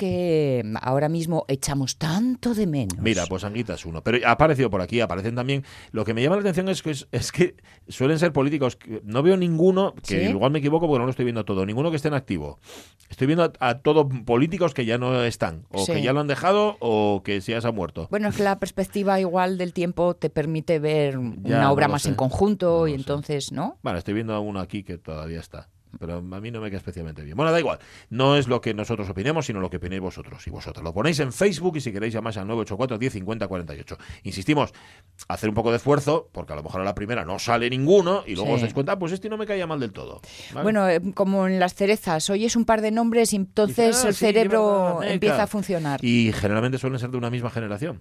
ahora 0.81 1.09
mismo 1.09 1.45
echamos 1.49 1.97
tanto 1.99 2.55
de 2.55 2.67
menos. 2.67 2.99
Mira, 2.99 3.25
pues 3.27 3.45
Anguita 3.45 3.75
es 3.75 3.85
uno. 3.87 4.03
Pero 4.03 4.19
ha 4.27 4.33
aparecido 4.33 4.71
por 4.71 4.81
aquí, 4.81 5.01
aparecen 5.01 5.35
también. 5.35 5.65
Lo 5.93 6.05
que 6.05 6.15
me 6.15 6.23
llama 6.23 6.37
la 6.37 6.41
atención 6.41 6.69
es 6.69 6.83
que, 6.83 6.91
es, 6.91 7.09
es 7.13 7.33
que 7.33 7.57
suelen 7.89 8.19
ser 8.19 8.33
políticos. 8.33 8.77
que 8.77 9.01
no 9.05 9.23
veo 9.23 9.37
ninguno, 9.37 9.95
que 10.07 10.27
¿Sí? 10.27 10.31
igual 10.31 10.51
me 10.53 10.59
equivoco 10.61 10.87
porque 10.87 10.99
no 11.01 11.05
lo 11.05 11.11
estoy 11.11 11.25
viendo 11.25 11.45
todo, 11.45 11.65
ninguno 11.67 11.91
que 11.91 11.97
esté 11.97 12.09
en 12.09 12.15
activo. 12.15 12.59
Estoy 13.09 13.27
viendo 13.27 13.45
a, 13.45 13.53
a 13.61 13.79
todos 13.81 14.07
políticos 14.25 14.73
que 14.75 14.85
ya 14.85 14.97
no 14.99 15.23
están, 15.25 15.67
o 15.71 15.85
Sí. 15.85 15.93
que 15.93 16.03
ya 16.03 16.13
lo 16.13 16.21
han 16.21 16.27
dejado, 16.29 16.77
o 16.81 17.23
que 17.25 17.41
ya 17.41 17.61
se 17.61 17.67
han 17.69 17.75
muerto. 17.75 18.07
Bueno, 18.11 18.29
es 18.29 18.37
que 18.37 18.43
la 18.45 18.59
perspectiva 18.59 19.19
igual 19.21 19.59
del 19.59 19.73
tiempo 19.73 20.15
te 20.15 20.31
permite 20.31 20.79
ver 20.79 21.15
Ya, 21.43 21.57
una 21.59 21.73
obra 21.73 21.89
más 21.89 22.03
sé. 22.03 22.11
en 22.11 22.15
conjunto 22.15 22.81
No 22.81 22.89
y 22.89 22.93
sé. 22.93 22.97
entonces, 22.97 23.53
¿no? 23.53 23.79
Bueno, 23.83 23.99
estoy 23.99 24.15
viendo 24.15 24.35
a 24.35 24.41
uno 24.41 24.61
aquí 24.61 24.83
que 24.85 24.97
todavía 24.99 25.41
está. 25.41 25.69
Pero 25.99 26.17
a 26.19 26.21
mí 26.23 26.51
no 26.51 26.61
me 26.61 26.69
queda 26.69 26.79
especialmente 26.79 27.23
bien. 27.23 27.37
Bueno, 27.37 27.51
da 27.53 27.59
igual. 27.59 27.79
No 28.11 28.37
es 28.37 28.47
lo 28.49 28.61
que 28.61 28.73
nosotros 28.75 29.09
opinemos, 29.11 29.47
sino 29.47 29.61
lo 29.61 29.69
que 29.71 29.79
opinéis 29.79 30.01
vosotros 30.01 30.47
y 30.47 30.51
vosotros. 30.51 30.85
Lo 30.85 30.93
ponéis 30.95 31.19
en 31.21 31.33
Facebook 31.33 31.77
y 31.77 31.81
si 31.81 31.93
queréis 31.93 32.13
llamáis 32.15 32.37
al 32.37 32.47
984 32.47 32.99
10 32.99 33.13
50 33.13 33.49
48. 33.49 33.97
Insistimos, 34.23 34.73
hacer 35.29 35.49
un 35.49 35.55
poco 35.55 35.71
de 35.71 35.77
esfuerzo, 35.79 36.29
porque 36.33 36.53
a 36.53 36.57
lo 36.57 36.63
mejor 36.63 36.81
a 36.81 36.85
la 36.85 36.95
primera 36.95 37.25
no 37.25 37.39
sale 37.39 37.69
ninguno 37.69 38.23
y 38.27 38.35
luego 38.35 38.51
Sí. 38.51 38.55
os 38.55 38.61
dais 38.63 38.75
cuenta, 38.75 38.93
"Ah, 38.93 38.99
pues 38.99 39.13
este 39.13 39.29
no 39.29 39.37
me 39.37 39.47
caía 39.47 39.67
mal 39.67 39.81
del 39.81 39.93
todo. 39.93 40.21
¿vale? 40.53 40.63
Bueno, 40.63 40.89
eh, 40.89 41.01
como 41.15 41.47
en 41.47 41.59
las 41.59 41.75
cerezas, 41.75 42.31
oyes 42.31 42.55
un 42.57 42.65
par 42.65 42.81
de 42.83 42.91
nombres 42.93 43.33
y 43.33 43.37
entonces 43.37 44.05
"Ah, 44.05 44.09
el 44.09 44.15
sí, 44.15 44.21
cerebro 44.27 44.85
verdad, 44.85 44.99
meca". 45.01 45.13
empieza 45.13 45.43
a 45.43 45.47
funcionar. 45.47 46.05
Y 46.05 46.33
generalmente 46.33 46.79
suelen 46.79 46.99
ser 46.99 47.11
de 47.11 47.17
una 47.19 47.31
misma 47.31 47.51
generación. 47.51 48.01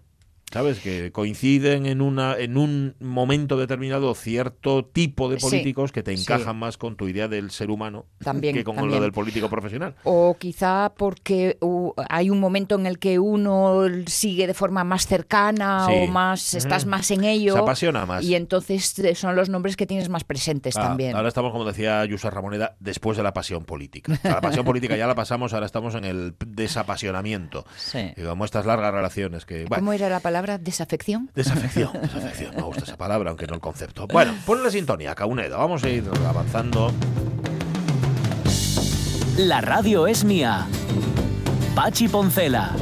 ¿Sabes? 0.51 0.79
Que 0.79 1.11
coinciden 1.11 1.85
en 1.85 2.01
una 2.01 2.35
en 2.37 2.57
un 2.57 2.95
momento 2.99 3.55
determinado 3.57 4.15
cierto 4.15 4.83
tipo 4.85 5.29
de 5.29 5.39
Sí, 5.39 5.45
políticos 5.45 5.91
que 5.91 6.01
te 6.03 6.15
sí. 6.17 6.23
encajan 6.23 6.57
más 6.57 6.77
con 6.77 6.95
tu 6.95 7.07
idea 7.07 7.27
del 7.27 7.51
ser 7.51 7.69
humano 7.69 8.05
También, 8.23 8.55
que 8.55 8.63
con 8.63 8.75
lo 8.75 8.81
también. 8.81 9.01
del 9.01 9.11
político 9.11 9.49
profesional. 9.49 9.95
O 10.03 10.35
quizá 10.39 10.91
porque 10.97 11.57
hay 12.09 12.29
un 12.29 12.39
momento 12.39 12.75
en 12.75 12.85
el 12.87 12.97
que 12.99 13.19
uno 13.19 13.83
sigue 14.07 14.47
de 14.47 14.53
forma 14.53 14.83
más 14.83 15.05
cercana 15.05 15.85
Sí. 15.87 15.93
o 15.95 16.07
más 16.07 16.53
estás 16.55 16.83
Ujú. 16.83 16.89
más 16.91 17.11
en 17.11 17.23
ello. 17.25 17.53
Se 17.53 17.59
apasiona 17.59 18.05
más. 18.05 18.23
Y 18.23 18.35
entonces 18.35 18.97
eh, 18.99 19.13
son 19.15 19.35
los 19.35 19.49
nombres 19.49 19.77
que 19.77 19.85
tienes 19.85 20.09
más 20.09 20.23
presentes 20.23 20.75
Ah, 20.77 20.81
también. 20.81 21.15
Ahora 21.15 21.27
estamos, 21.27 21.51
como 21.51 21.65
decía 21.65 22.03
Yusa 22.05 22.29
Ramoneda, 22.31 22.75
después 22.79 23.17
de 23.17 23.23
la 23.23 23.33
pasión 23.33 23.65
política. 23.65 24.13
O 24.13 24.15
sea, 24.15 24.31
la 24.35 24.41
pasión 24.41 24.65
política 24.65 24.97
ya 24.97 25.05
la 25.07 25.15
pasamos, 25.15 25.53
ahora 25.53 25.65
estamos 25.67 25.93
en 25.95 26.05
el 26.05 26.33
desapasionamiento. 26.45 27.65
Como 28.25 28.45
estas 28.45 28.65
largas 28.65 28.93
relaciones 28.93 29.45
que... 29.45 29.65
bueno, 29.65 29.81
¿Cómo 29.81 29.93
era 29.93 30.09
la 30.09 30.19
palabra? 30.19 30.38
¿Desafección? 30.59 31.29
Desafección, 31.35 31.91
desafección. 32.01 32.55
Me 32.55 32.61
gusta 32.61 32.83
esa 32.83 32.97
palabra, 32.97 33.29
aunque 33.29 33.47
no 33.47 33.55
el 33.55 33.59
concepto. 33.59 34.07
Bueno, 34.07 34.33
pon 34.45 34.63
la 34.63 34.71
sintonía, 34.71 35.15
Caunedo. 35.15 35.57
Vamos 35.57 35.83
a 35.83 35.89
ir 35.89 36.03
avanzando. 36.27 36.91
La 39.37 39.61
radio 39.61 40.07
es 40.07 40.23
mía. 40.23 40.67
Pachi 41.75 42.07
Poncela. 42.07 42.75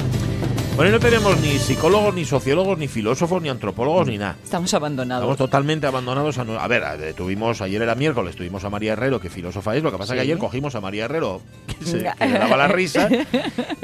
Bueno, 0.77 0.91
no 0.91 0.99
tenemos 0.99 1.39
ni 1.39 1.57
psicólogos, 1.57 2.13
ni 2.13 2.23
sociólogos, 2.23 2.77
ni 2.77 2.87
filósofos, 2.87 3.41
ni 3.41 3.49
antropólogos, 3.49 4.07
ni 4.07 4.19
nada. 4.19 4.35
Estamos 4.43 4.71
abandonados. 4.75 5.23
Estamos 5.23 5.37
totalmente 5.39 5.87
abandonados 5.87 6.37
a... 6.37 6.43
A 6.43 6.67
ver, 6.67 7.15
tuvimos, 7.15 7.61
ayer 7.61 7.81
era 7.81 7.95
miércoles, 7.95 8.35
tuvimos 8.35 8.63
a 8.63 8.69
María 8.69 8.93
Herrero, 8.93 9.19
que 9.19 9.31
filósofa 9.31 9.75
es, 9.75 9.81
lo 9.81 9.91
que 9.91 9.97
pasa 9.97 10.13
es 10.13 10.17
que 10.17 10.21
ayer 10.21 10.37
cogimos 10.37 10.75
a 10.75 10.81
María 10.81 11.05
Herrero, 11.05 11.41
que, 11.79 11.83
se, 11.83 11.97
que 11.97 12.27
le 12.27 12.37
daba 12.37 12.57
la 12.57 12.67
risa, 12.67 13.09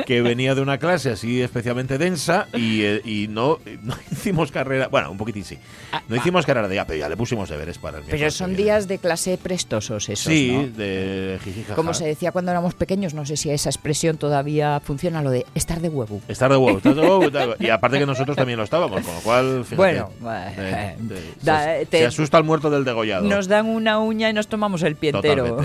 que 0.06 0.22
venía 0.22 0.54
de 0.54 0.62
una 0.62 0.78
clase 0.78 1.10
así 1.10 1.42
especialmente 1.42 1.98
densa 1.98 2.48
y, 2.54 2.84
eh, 2.84 3.02
y 3.04 3.28
no, 3.28 3.58
no 3.82 3.96
hicimos 4.12 4.52
carrera, 4.52 4.88
bueno, 4.88 5.10
un 5.10 5.18
poquitín 5.18 5.46
sí, 5.46 5.58
no 6.08 6.16
hicimos 6.16 6.46
carrera 6.46 6.68
de 6.68 6.76
ya, 6.76 6.86
pero 6.86 7.00
ya 7.00 7.10
le 7.10 7.18
pusimos 7.18 7.50
deberes 7.50 7.80
para 7.80 7.98
el 7.98 8.04
Pero 8.04 8.18
miércoles 8.18 8.34
que 8.36 8.38
son 8.38 8.56
días 8.56 8.88
de 8.88 9.00
clase 9.00 9.40
prestosos 9.40 10.10
esos, 10.10 10.32
Sí, 10.32 10.52
¿no? 10.52 10.68
de 10.68 11.40
jijijaja. 11.44 11.74
Como 11.74 11.96
se 11.96 12.06
decía 12.06 12.32
cuando 12.32 12.52
éramos 12.52 12.76
pequeños, 12.76 13.16
no 13.16 13.26
sé 13.26 13.36
si 13.36 13.50
esa 13.50 13.70
expresión 13.70 14.18
todavía 14.18 14.80
funciona, 14.80 15.24
lo 15.24 15.32
de 15.32 15.48
estar 15.56 15.82
de 15.82 15.90
huevo. 15.90 16.22
Estar 16.28 16.52
de 16.52 16.58
huevo, 16.58 16.83
de. 16.84 17.56
Y 17.60 17.70
aparte 17.70 18.00
que 18.00 18.06
nosotros 18.06 18.36
también 18.38 18.58
lo 18.58 18.64
estábamos, 18.64 19.02
con 19.06 19.14
lo 19.16 19.22
cual, 19.22 19.64
fíjate, 19.64 19.76
Bueno, 19.76 20.10
eh, 20.26 20.54
eh, 20.58 20.96
eh, 21.12 21.34
da- 21.42 21.64
se, 21.80 21.86
te- 21.86 22.00
se 22.00 22.06
asusta 22.08 22.38
el 22.38 22.44
muerto 22.44 22.70
del 22.70 22.84
degollado. 22.84 23.28
Nos 23.28 23.48
dan 23.48 23.66
una 23.68 24.00
uña 24.00 24.30
y 24.30 24.34
nos 24.34 24.48
tomamos 24.48 24.84
el 24.84 24.96
pie 24.96 25.12
entero. 25.12 25.58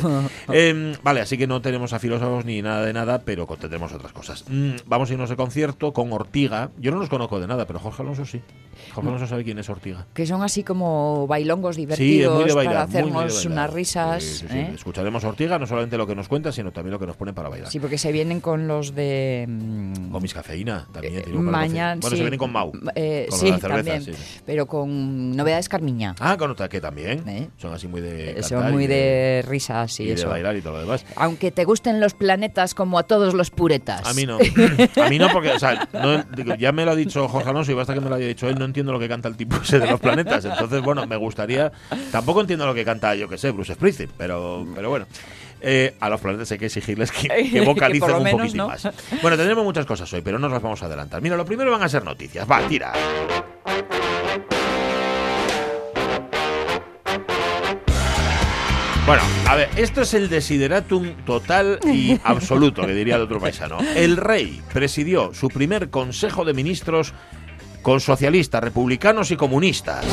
Eh, 0.53 0.97
vale, 1.03 1.21
así 1.21 1.37
que 1.39 1.47
no 1.47 1.61
tenemos 1.61 1.93
a 1.93 1.99
filósofos 1.99 2.45
ni 2.45 2.63
nada 2.63 2.85
de 2.85 2.93
nada, 2.93 3.21
pero 3.25 3.47
tendremos 3.59 3.93
otras 3.93 4.13
cosas. 4.13 4.45
Mm, 4.49 4.73
vamos 4.87 5.11
a 5.11 5.13
irnos 5.15 5.31
de 5.31 5.37
concierto 5.37 5.93
con 5.93 6.13
Ortiga. 6.13 6.71
Yo 6.79 6.91
no 6.91 6.99
los 6.99 7.09
conozco 7.09 7.41
de 7.41 7.47
nada, 7.47 7.67
pero 7.67 7.79
Jorge 7.79 8.03
Alonso 8.03 8.25
sí. 8.25 8.41
Jorge 8.95 9.09
Alonso 9.09 9.27
sabe 9.27 9.45
quién 9.45 9.59
es 9.59 9.69
Ortiga. 9.69 10.07
que 10.15 10.27
son 10.27 10.43
así 10.43 10.63
como 10.63 11.27
bailongos 11.27 11.77
Sí, 11.77 11.83
es 11.83 11.89
divertidos 11.89 12.35
muy 12.41 12.45
de 12.49 12.55
bailar. 12.55 12.75
para 12.75 12.87
muy, 13.05 13.13
muy 13.13 13.21
de 13.23 13.27
hacernos 13.27 13.45
bailar. 13.45 13.53
unas 13.53 13.73
risas. 13.75 14.23
Sí, 14.23 14.35
sí, 14.39 14.47
sí. 14.49 14.59
¿eh? 14.59 14.71
Escucharemos 14.75 15.25
a 15.25 15.29
Ortiga, 15.29 15.59
no 15.59 15.67
solamente 15.67 15.97
lo 15.99 16.07
que 16.07 16.15
nos 16.15 16.29
cuenta, 16.29 16.53
sino 16.53 16.71
también 16.73 16.93
lo 16.93 16.99
que 16.99 17.07
nos 17.07 17.17
ponen 17.17 17.35
para 17.35 17.49
bailar. 17.49 17.71
Sí, 17.71 17.81
porque 17.81 17.99
se 17.99 18.13
vienen 18.13 18.41
con 18.41 18.69
los 18.69 18.95
de... 18.95 19.47
mm, 19.49 20.11
Con 20.13 20.23
mis 20.23 20.33
cafeína 20.35 20.87
también. 20.93 21.08
De 21.11 21.33
Mañana, 21.33 22.01
Bueno, 22.01 22.11
sí. 22.11 22.17
se 22.17 22.23
viene 22.23 22.39
con 22.39 22.53
Mau. 22.53 22.73
Eh, 22.95 23.27
con 23.31 23.39
sí, 23.39 23.47
cerveza, 23.47 23.69
también. 23.69 24.03
sí, 24.05 24.13
sí. 24.15 24.41
Pero 24.47 24.67
con 24.67 25.37
novedades 25.37 25.69
Carmiña. 25.69 26.15
Ah, 26.21 26.37
con 26.37 26.51
otra 26.51 26.69
que 26.69 26.81
también. 26.81 27.29
¿Eh? 27.29 27.49
Son 27.59 27.73
así 27.73 27.89
muy 27.89 28.01
de. 28.01 28.39
Eh, 28.39 28.43
Son 28.43 28.71
muy 28.73 28.85
y 28.85 28.87
de 28.87 29.45
risas 29.47 29.99
y, 30.01 30.05
y 30.05 30.07
de 30.09 30.13
eso. 30.15 30.29
bailar 30.29 30.57
y 30.57 30.61
todo 30.63 30.75
lo 30.75 30.81
demás. 30.81 31.05
Aunque 31.17 31.51
te 31.51 31.65
gusten 31.65 32.01
los 32.01 32.15
planetas 32.15 32.75
como 32.75 32.99
a 32.99 33.03
todos 33.05 33.35
los 33.35 33.51
puretas. 33.51 34.07
A 34.07 34.15
mí 34.15 34.27
no. 34.27 34.39
A 35.03 35.09
mí 35.09 35.19
no, 35.19 35.29
porque, 35.33 35.51
o 35.51 35.59
sea, 35.59 35.89
no- 35.93 36.23
digo, 36.37 36.55
ya 36.55 36.73
me 36.73 36.85
lo 36.85 36.93
ha 36.93 36.97
dicho 36.97 37.27
Jorge 37.29 37.51
Alonso 37.51 37.73
y 37.73 37.75
basta 37.75 37.95
que 37.95 38.01
me 38.01 38.09
lo 38.09 38.15
haya 38.17 38.27
dicho 38.27 38.49
él, 38.49 38.59
no 38.59 38.65
entiendo 38.65 38.93
lo 38.93 38.99
que 38.99 39.09
canta 39.09 39.29
el 39.29 39.37
tipo 39.37 39.57
ese 39.63 39.79
de 39.79 39.87
los 39.91 40.01
planetas. 40.01 40.45
Entonces, 40.45 40.83
bueno, 40.83 41.07
me 41.07 41.17
gustaría. 41.17 41.73
Tampoco 42.13 42.41
entiendo 42.41 42.67
lo 42.67 42.75
que 42.75 42.85
canta, 42.85 43.15
yo 43.15 43.29
que 43.29 43.39
sé, 43.39 43.51
Bruce 43.51 43.75
Springsteen, 43.75 44.11
pero, 44.17 44.67
pero 44.75 44.91
bueno. 44.91 45.07
Eh, 45.61 45.95
a 46.01 46.09
los 46.09 46.21
planetas 46.21 46.51
hay 46.53 46.59
que 46.59 46.67
exigirles 46.67 47.11
que, 47.11 47.63
vocalicen 47.67 48.15
un 48.15 48.23
menos, 48.23 48.41
poquitín 48.41 48.59
¿no? 48.59 48.69
más. 48.69 48.89
Bueno, 49.23 49.37
tendremos 49.37 49.65
muchas 49.65 49.87
cosas 49.87 50.13
hoy, 50.13 50.21
pero 50.21 50.39
no 50.39 50.49
nos 50.49 50.63
vamos 50.63 50.83
a 50.83 50.87
adelantar. 50.87 51.21
Mira, 51.23 51.37
lo 51.37 51.45
primero 51.45 51.71
van 51.71 51.83
a 51.83 51.89
ser 51.89 52.05
noticias. 52.05 52.49
Va, 52.51 52.61
tira. 52.69 52.93
Bueno, 59.09 59.23
a 59.47 59.57
ver, 59.57 59.71
esto 59.77 60.03
es 60.03 60.13
el 60.13 60.29
desideratum 60.29 61.15
total 61.25 61.81
y 61.83 62.21
absoluto, 62.25 62.83
que 62.83 62.93
diría 62.93 63.17
el 63.17 63.23
otro 63.23 63.41
paisano. 63.41 63.79
El 63.97 64.19
rey 64.19 64.61
presidió 64.75 65.33
su 65.33 65.49
primer 65.49 65.89
consejo 65.89 66.45
de 66.45 66.53
ministros 66.53 67.15
con 67.81 68.01
socialistas, 68.01 68.63
republicanos 68.63 69.31
y 69.31 69.37
comunistas. 69.37 70.05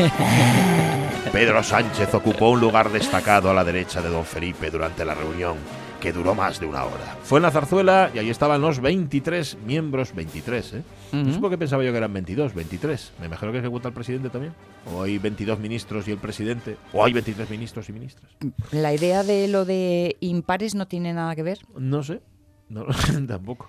Pedro 1.32 1.62
Sánchez 1.62 2.14
ocupó 2.14 2.50
un 2.50 2.60
lugar 2.60 2.90
destacado 2.90 3.50
a 3.50 3.54
la 3.54 3.64
derecha 3.64 4.00
de 4.00 4.08
don 4.08 4.24
Felipe 4.24 4.70
durante 4.70 5.04
la 5.04 5.14
reunión, 5.14 5.56
que 6.00 6.12
duró 6.12 6.34
más 6.34 6.58
de 6.58 6.66
una 6.66 6.84
hora. 6.84 7.18
Fue 7.22 7.38
en 7.38 7.42
la 7.42 7.50
zarzuela 7.50 8.10
y 8.14 8.18
ahí 8.18 8.30
estaban 8.30 8.60
los 8.60 8.80
23 8.80 9.58
miembros, 9.66 10.14
23, 10.14 10.72
¿eh? 10.74 10.82
No 11.12 11.32
sé 11.32 11.38
por 11.38 11.50
qué 11.50 11.58
pensaba 11.58 11.84
yo 11.84 11.92
que 11.92 11.98
eran 11.98 12.12
22, 12.12 12.54
23. 12.54 13.12
Me 13.20 13.26
imagino 13.26 13.52
que 13.52 13.58
ejecuta 13.58 13.88
el 13.88 13.94
presidente 13.94 14.30
también. 14.30 14.54
O 14.92 15.02
hay 15.02 15.18
22 15.18 15.58
ministros 15.58 16.08
y 16.08 16.12
el 16.12 16.18
presidente. 16.18 16.76
O 16.92 17.04
hay 17.04 17.12
23 17.12 17.50
ministros 17.50 17.88
y 17.88 17.92
ministras. 17.92 18.30
La 18.70 18.94
idea 18.94 19.22
de 19.22 19.48
lo 19.48 19.64
de 19.64 20.16
impares 20.20 20.74
no 20.74 20.86
tiene 20.86 21.12
nada 21.12 21.34
que 21.36 21.42
ver. 21.42 21.58
No 21.76 22.02
sé. 22.02 22.22
No, 22.68 22.86
tampoco. 23.28 23.68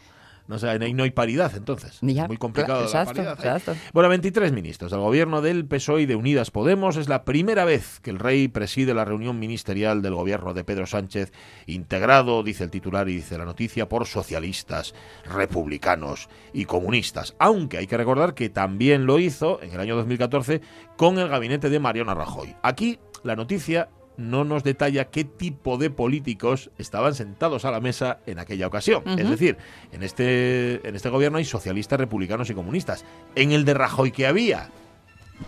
No 0.52 0.60
sé, 0.60 0.68
ahí 0.68 0.94
no 0.94 1.04
hay 1.04 1.12
paridad 1.12 1.54
entonces. 1.56 1.98
Ya, 2.02 2.28
Muy 2.28 2.36
complicado 2.36 2.86
claro, 2.86 2.94
la 2.94 3.02
exacto, 3.02 3.24
paridad. 3.24 3.46
¿eh? 3.46 3.58
exacto. 3.58 3.82
Bueno, 3.94 4.10
23 4.10 4.52
ministros 4.52 4.92
del 4.92 5.00
gobierno 5.00 5.42
del 5.42 5.66
PSOE 5.66 6.02
y 6.02 6.06
de 6.06 6.18
Unidas 6.18 6.52
Podemos. 6.52 6.98
Es 6.98 7.08
la 7.08 7.24
primera 7.24 7.64
vez 7.64 8.02
que 8.02 8.10
el 8.10 8.20
rey 8.20 8.50
preside 8.50 8.94
la 8.94 9.06
reunión 9.06 9.40
ministerial 9.40 10.02
del 10.02 10.14
gobierno 10.14 10.54
de 10.54 10.66
Pedro 10.66 10.86
Sánchez, 10.88 11.32
integrado, 11.68 12.44
dice 12.44 12.66
el 12.66 12.70
titular 12.70 13.08
y 13.08 13.16
dice 13.16 13.38
la 13.38 13.46
noticia, 13.46 13.88
por 13.88 14.06
socialistas, 14.06 14.94
republicanos 15.24 16.28
y 16.52 16.66
comunistas. 16.66 17.34
Aunque 17.40 17.78
hay 17.78 17.88
que 17.88 17.96
recordar 17.96 18.34
que 18.34 18.50
también 18.50 19.06
lo 19.06 19.20
hizo 19.20 19.62
en 19.64 19.72
el 19.72 19.80
año 19.80 19.96
2014 19.96 20.60
con 20.98 21.18
el 21.18 21.30
gabinete 21.30 21.70
de 21.70 21.80
Mariano 21.80 22.14
Rajoy. 22.14 22.54
Aquí 22.62 23.00
la 23.24 23.38
noticia 23.38 23.88
no 24.18 24.44
nos 24.44 24.64
detalla 24.64 25.06
qué 25.06 25.24
tipo 25.24 25.78
de 25.78 25.90
políticos 25.90 26.70
estaban 26.78 27.16
sentados 27.16 27.66
a 27.66 27.72
la 27.72 27.80
mesa 27.80 28.20
en 28.26 28.40
aquella 28.40 28.68
ocasión. 28.68 29.04
Es 29.18 29.30
decir, 29.30 29.58
en 29.92 30.04
este, 30.04 30.88
en 30.88 30.96
este 30.96 31.10
gobierno 31.10 31.38
hay 31.38 31.46
socialistas, 31.46 32.00
republicanos 32.00 32.50
y 32.50 32.54
comunistas. 32.54 33.06
En 33.36 33.52
el 33.52 33.66
de 33.66 33.74
Rajoy 33.74 34.12
que 34.12 34.28
había. 34.28 34.70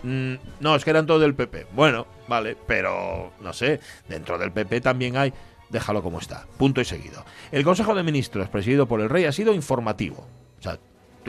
Mm, 0.02 0.34
no, 0.60 0.74
es 0.74 0.84
que 0.84 0.90
eran 0.90 1.06
todos 1.06 1.20
del 1.20 1.34
PP. 1.34 1.68
Bueno, 1.72 2.06
vale, 2.28 2.56
pero 2.66 3.32
no 3.40 3.52
sé, 3.52 3.80
dentro 4.08 4.38
del 4.38 4.52
PP 4.52 4.80
también 4.80 5.16
hay. 5.16 5.32
Déjalo 5.70 6.02
como 6.02 6.18
está. 6.18 6.46
Punto 6.58 6.80
y 6.80 6.84
seguido. 6.84 7.24
El 7.50 7.64
Consejo 7.64 7.94
de 7.94 8.02
Ministros, 8.02 8.48
presidido 8.48 8.86
por 8.86 9.00
el 9.00 9.08
Rey, 9.08 9.24
ha 9.24 9.32
sido 9.32 9.54
informativo. 9.54 10.26
O 10.58 10.62
sea, 10.62 10.78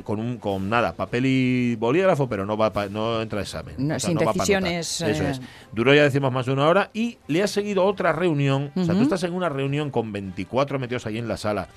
con, 0.03 0.19
un, 0.19 0.37
con 0.37 0.69
nada, 0.69 0.93
papel 0.93 1.25
y 1.25 1.75
bolígrafo, 1.75 2.27
pero 2.29 2.45
no 2.45 2.57
va 2.57 2.71
pa- 2.73 2.87
no 2.87 3.21
entra 3.21 3.39
a 3.39 3.43
examen. 3.43 3.75
No, 3.77 3.95
O 3.95 3.99
sea, 3.99 4.07
sin 4.09 4.17
no 4.17 4.25
va 4.25 4.33
decisiones, 4.33 5.01
Eso 5.01 5.23
eh. 5.23 5.31
es. 5.31 5.41
Duró 5.71 5.93
ya 5.93 6.03
decimos 6.03 6.31
más 6.31 6.45
de 6.45 6.53
una 6.53 6.67
hora 6.67 6.89
y 6.93 7.17
le 7.27 7.43
ha 7.43 7.47
seguido 7.47 7.85
otra 7.85 8.11
reunión. 8.13 8.71
O 8.75 8.83
sea, 8.83 8.93
tú 8.95 9.01
estás 9.01 9.23
en 9.23 9.33
una 9.33 9.49
reunión 9.49 9.89
con 9.91 10.11
24 10.11 10.79
metidos 10.79 11.05
ahí 11.05 11.17
en 11.17 11.27
la 11.27 11.37
sala, 11.37 11.67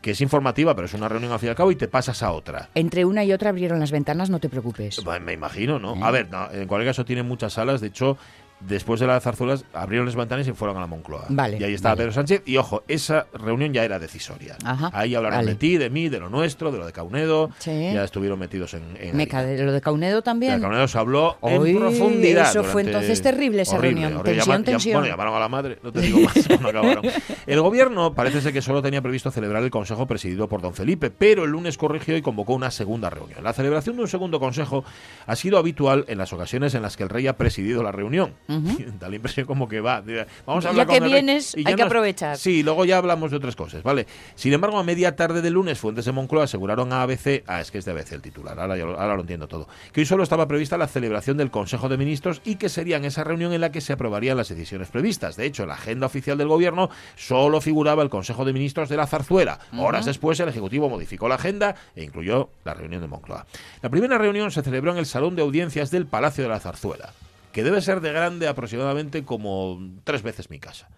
que 0.00 0.12
es 0.12 0.20
informativa, 0.20 0.74
pero 0.74 0.86
es 0.86 0.94
una 0.94 1.08
reunión 1.08 1.32
al 1.32 1.38
fin 1.38 1.48
y 1.48 1.50
al 1.50 1.56
cabo, 1.56 1.70
y 1.72 1.76
te 1.76 1.88
pasas 1.88 2.22
a 2.22 2.32
otra. 2.32 2.68
Entre 2.74 3.04
una 3.04 3.24
y 3.24 3.32
otra 3.32 3.50
abrieron 3.50 3.80
las 3.80 3.90
ventanas, 3.90 4.30
no 4.30 4.38
te 4.38 4.48
preocupes. 4.48 5.02
Me 5.24 5.32
imagino, 5.32 5.78
¿no? 5.78 5.94
Eh. 5.96 6.00
A 6.02 6.10
ver, 6.10 6.30
no, 6.30 6.50
en 6.52 6.66
cualquier 6.68 6.90
caso 6.90 7.04
tiene 7.04 7.22
muchas 7.22 7.54
salas. 7.54 7.80
De 7.80 7.88
hecho, 7.88 8.16
después 8.60 9.00
de 9.00 9.06
las 9.06 9.22
zarzuelas, 9.22 9.64
abrieron 9.72 10.06
las 10.06 10.16
ventanas 10.16 10.46
y 10.48 10.52
fueron 10.52 10.76
a 10.76 10.80
la 10.80 10.86
Moncloa. 10.86 11.26
Vale, 11.28 11.58
Y 11.58 11.64
ahí 11.64 11.74
estaba 11.74 11.94
vale. 11.94 12.02
Pedro 12.04 12.12
Sánchez. 12.12 12.42
Y 12.46 12.56
ojo, 12.56 12.82
esa 12.88 13.26
reunión 13.32 13.72
ya 13.72 13.84
era 13.84 13.98
decisoria. 13.98 14.56
Ajá, 14.64 14.90
ahí 14.92 15.14
hablaron 15.14 15.38
vale. 15.38 15.52
de 15.52 15.56
ti, 15.56 15.76
de 15.76 15.90
mí, 15.90 16.08
de 16.08 16.20
lo 16.20 16.28
nuestro, 16.28 16.72
de 16.72 16.78
lo 16.78 16.86
de 16.86 16.92
Caunedo. 16.92 17.50
Sí. 17.58 17.70
Ya 17.70 18.04
estuvieron 18.04 18.38
metidos 18.38 18.74
en. 18.74 18.82
en 19.00 19.16
Meca, 19.16 19.42
de 19.42 19.62
lo 19.64 19.72
de 19.72 19.80
Caunedo 19.80 20.16
De 20.16 20.22
también. 20.22 20.60
Caunedo 20.60 20.88
se 20.88 20.98
habló 20.98 21.38
en 21.42 21.78
profundidad. 21.78 22.50
eso 22.50 22.64
fue 22.64 22.82
entonces 22.82 23.22
terrible, 23.22 23.62
esa 23.62 23.78
reunión. 23.78 24.22
Tensión, 24.22 24.64
tensión. 24.64 24.94
Bueno, 25.00 25.08
llamaron 25.08 25.34
a 25.34 25.40
la 25.40 25.48
madre, 25.48 25.78
no 25.82 25.92
te 25.92 26.00
digo 26.00 26.20
más 26.20 26.34
cuando 26.48 26.68
acabaron. 26.68 27.04
El 27.46 27.60
gobierno 27.60 28.14
parece 28.14 28.40
ser 28.40 28.52
que 28.52 28.62
solo 28.62 28.82
tenía 28.82 29.02
previsto 29.02 29.30
celebrar 29.30 29.62
el 29.62 29.70
consejo 29.70 30.06
presidido 30.06 30.48
por 30.48 30.60
don 30.60 30.74
Felipe, 30.74 31.10
pero 31.10 31.44
el 31.44 31.50
lunes 31.50 31.78
corrigió 31.78 32.16
y 32.16 32.22
convocó 32.22 32.54
una 32.54 32.70
segunda 32.70 33.10
reunión. 33.10 33.42
La 33.42 33.52
celebración 33.52 33.96
de 33.96 34.02
un 34.02 34.08
segundo 34.08 34.40
consejo 34.40 34.84
ha 35.26 35.36
sido 35.36 35.58
habitual 35.58 36.04
en 36.08 36.18
las 36.18 36.32
ocasiones 36.32 36.74
en 36.74 36.82
las 36.82 36.96
que 36.96 37.02
el 37.04 37.08
rey 37.08 37.26
ha 37.26 37.36
presidido 37.36 37.82
la 37.82 37.92
reunión. 37.92 38.34
Da 38.98 39.08
la 39.08 39.16
impresión 39.16 39.46
como 39.46 39.68
que 39.68 39.80
va. 39.80 40.02
Vamos 40.46 40.64
a 40.64 40.68
Ya 40.68 40.70
hablar 40.70 40.86
que 40.86 40.94
con 40.94 40.96
el 40.96 41.02
rey, 41.02 41.12
vienes, 41.12 41.54
y 41.54 41.62
ya 41.64 41.68
hay 41.70 41.74
que 41.74 41.82
nos- 41.82 41.86
aprovechar. 41.90 42.36
Sí, 42.38 42.62
luego 42.62 42.84
ya 42.86 42.96
hablamos 42.96 43.30
de 43.30 43.36
otras 43.36 43.54
cosas, 43.54 43.82
¿vale? 43.82 44.06
Sin 44.34 44.52
embargo, 44.54 44.78
a 44.78 44.82
media 44.84 45.14
tarde 45.16 45.42
del 45.42 45.52
lunes, 45.52 45.78
fuentes 45.78 46.06
de 46.06 46.12
Moncloa 46.12 46.44
aseguraron 46.44 46.92
a 46.94 47.02
ABC, 47.02 47.44
ah, 47.46 47.60
es 47.60 47.70
que 47.70 47.78
es 47.78 47.84
de 47.84 47.92
ABC 47.92 48.12
el 48.12 48.22
titular, 48.22 48.58
ahora, 48.58 48.76
ya 48.78 48.84
lo, 48.86 48.98
ahora 48.98 49.14
lo 49.16 49.20
entiendo 49.20 49.48
todo, 49.48 49.68
que 49.92 50.00
hoy 50.00 50.06
solo 50.06 50.22
estaba 50.22 50.48
prevista 50.48 50.78
la 50.78 50.86
celebración 50.88 51.36
del 51.36 51.50
Consejo 51.50 51.88
de 51.90 51.98
Ministros 51.98 52.40
y 52.44 52.56
que 52.56 52.68
sería 52.70 52.96
en 52.96 53.04
esa 53.04 53.22
reunión 53.22 53.52
en 53.52 53.60
la 53.60 53.70
que 53.70 53.82
se 53.82 53.92
aprobarían 53.92 54.36
las 54.38 54.48
decisiones 54.48 54.88
previstas. 54.88 55.36
De 55.36 55.44
hecho, 55.44 55.64
en 55.64 55.68
la 55.68 55.74
agenda 55.74 56.06
oficial 56.06 56.38
del 56.38 56.48
gobierno 56.48 56.88
solo 57.16 57.60
figuraba 57.60 58.02
el 58.02 58.08
Consejo 58.08 58.44
de 58.46 58.54
Ministros 58.54 58.88
de 58.88 58.96
la 58.96 59.06
Zarzuela. 59.06 59.58
Horas 59.76 60.06
después, 60.06 60.40
el 60.40 60.48
Ejecutivo 60.48 60.88
modificó 60.88 61.28
la 61.28 61.34
agenda 61.34 61.74
e 61.94 62.02
incluyó 62.02 62.48
la 62.64 62.72
reunión 62.72 63.02
de 63.02 63.08
Moncloa. 63.08 63.46
La 63.82 63.90
primera 63.90 64.16
reunión 64.16 64.50
se 64.50 64.62
celebró 64.62 64.92
en 64.92 64.98
el 64.98 65.06
Salón 65.06 65.36
de 65.36 65.42
Audiencias 65.42 65.90
del 65.90 66.06
Palacio 66.06 66.44
de 66.44 66.50
la 66.50 66.60
Zarzuela 66.60 67.12
que 67.52 67.62
debe 67.62 67.80
ser 67.80 68.00
de 68.00 68.12
grande 68.12 68.48
aproximadamente 68.48 69.24
como 69.24 69.80
tres 70.04 70.22
veces 70.22 70.50
mi 70.50 70.58
casa. 70.58 70.88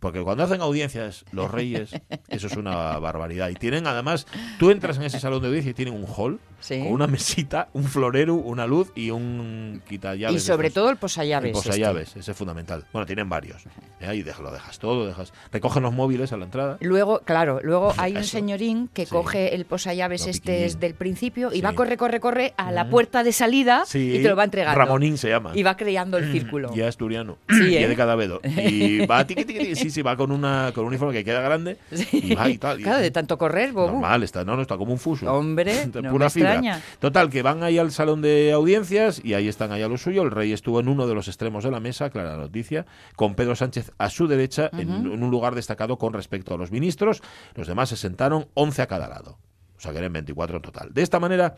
Porque 0.00 0.22
cuando 0.22 0.44
hacen 0.44 0.62
audiencias 0.62 1.24
los 1.30 1.50
reyes, 1.50 1.90
eso 2.28 2.46
es 2.46 2.56
una 2.56 2.98
barbaridad. 2.98 3.50
Y 3.50 3.54
tienen 3.54 3.86
además, 3.86 4.26
tú 4.58 4.70
entras 4.70 4.96
en 4.96 5.04
ese 5.04 5.20
salón 5.20 5.42
de 5.42 5.48
audiencia 5.48 5.70
y 5.70 5.74
tienen 5.74 5.94
un 5.94 6.06
hall 6.06 6.40
Sí. 6.60 6.78
con 6.78 6.92
una 6.92 7.06
mesita, 7.06 7.68
un 7.72 7.84
florero, 7.84 8.34
una 8.34 8.66
luz 8.66 8.92
y 8.94 9.10
un 9.10 9.82
quitallaves. 9.88 10.36
Y 10.36 10.44
sobre 10.46 10.70
todo 10.70 10.90
el 10.90 10.96
posallaves. 10.96 11.48
El 11.48 11.52
posallaves, 11.52 12.16
ese 12.16 12.30
es 12.30 12.36
fundamental. 12.36 12.84
Bueno, 12.92 13.06
tienen 13.06 13.28
varios. 13.28 13.64
Eh, 14.00 14.06
Ahí 14.06 14.22
lo 14.22 14.50
dejas 14.52 14.78
todo, 14.78 15.06
dejas. 15.06 15.32
Recogen 15.52 15.82
los 15.82 15.92
móviles 15.92 16.32
a 16.32 16.36
la 16.36 16.44
entrada. 16.44 16.74
este. 16.74 16.86
Luego, 16.86 17.20
claro, 17.24 17.60
luego 17.62 17.92
hay 17.98 18.16
un 18.16 18.24
señorín 18.24 18.88
que 18.92 19.06
Sí. 19.06 19.10
coge 19.12 19.54
el 19.54 19.64
posallaves 19.64 20.24
Lo 20.24 20.30
este 20.30 20.52
piquillín. 20.52 20.62
desde 20.74 20.86
el 20.86 20.94
principio 20.94 21.48
y 21.52 21.56
Sí. 21.56 21.60
va 21.62 21.72
corre, 21.74 21.96
corre, 21.96 22.20
corre 22.20 22.54
a 22.56 22.70
la 22.72 22.88
puerta 22.88 23.22
de 23.24 23.32
salida 23.32 23.84
y 23.92 24.22
te 24.22 24.28
lo 24.28 24.36
va 24.36 24.44
entregando. 24.44 24.78
Ramonín 24.78 25.18
se 25.18 25.28
llama. 25.28 25.52
Y 25.54 25.62
va 25.62 25.76
creando 25.76 26.18
el 26.18 26.30
círculo. 26.32 26.70
Ya 26.74 26.88
asturiano. 26.88 27.38
Sí, 27.48 27.64
y 27.70 27.76
¿eh? 27.76 27.82
es 27.82 27.88
de 27.88 27.96
Cadavedo. 27.96 28.40
Y 28.44 29.06
va 29.06 29.26
tiqui, 29.26 29.44
tiqui, 29.44 29.58
tiqui, 29.60 29.74
sí, 29.76 29.90
sí, 29.90 30.02
va 30.02 30.16
con 30.16 30.30
una 30.32 30.72
con 30.74 30.84
un 30.84 30.88
uniforme 30.88 31.12
que 31.14 31.24
queda 31.24 31.40
grande 31.40 31.76
y 32.12 32.34
va 32.34 32.48
y 32.48 32.58
tal. 32.58 32.80
y- 32.80 32.82
Claro, 32.82 32.98
de 33.00 33.10
tanto 33.10 33.36
correr, 33.38 33.72
bobu. 33.72 33.92
Normal, 33.92 34.22
está, 34.22 34.44
no, 34.44 34.56
no, 34.56 34.62
está 34.62 34.76
como 34.76 34.92
un 34.92 34.98
fuso. 34.98 35.32
Hombre, 35.32 35.86
no 36.02 36.10
pura 36.10 36.30
fibra. 36.30 36.49
Total, 36.98 37.30
que 37.30 37.42
van 37.42 37.62
ahí 37.62 37.78
al 37.78 37.92
salón 37.92 38.22
de 38.22 38.52
audiencias 38.52 39.20
y 39.24 39.34
ahí 39.34 39.48
están 39.48 39.72
allá 39.72 39.88
lo 39.88 39.96
suyo. 39.98 40.22
El 40.22 40.30
rey 40.30 40.52
estuvo 40.52 40.80
en 40.80 40.88
uno 40.88 41.06
de 41.06 41.14
los 41.14 41.28
extremos 41.28 41.64
de 41.64 41.70
la 41.70 41.80
mesa, 41.80 42.10
clara 42.10 42.32
la 42.32 42.36
noticia, 42.36 42.86
con 43.16 43.34
Pedro 43.34 43.54
Sánchez 43.56 43.92
a 43.98 44.10
su 44.10 44.26
derecha, 44.26 44.70
en, 44.72 44.90
en 44.90 45.22
un 45.22 45.30
lugar 45.30 45.54
destacado 45.54 45.98
con 45.98 46.12
respecto 46.12 46.54
a 46.54 46.58
los 46.58 46.70
ministros. 46.70 47.22
Los 47.54 47.66
demás 47.68 47.88
se 47.90 47.96
sentaron 47.96 48.48
11 48.54 48.82
a 48.82 48.86
cada 48.86 49.08
lado. 49.08 49.38
O 49.76 49.80
sea 49.80 49.92
que 49.92 49.98
eran 49.98 50.12
24 50.12 50.56
en 50.56 50.62
total. 50.62 50.92
De 50.92 51.02
esta 51.02 51.18
manera, 51.20 51.54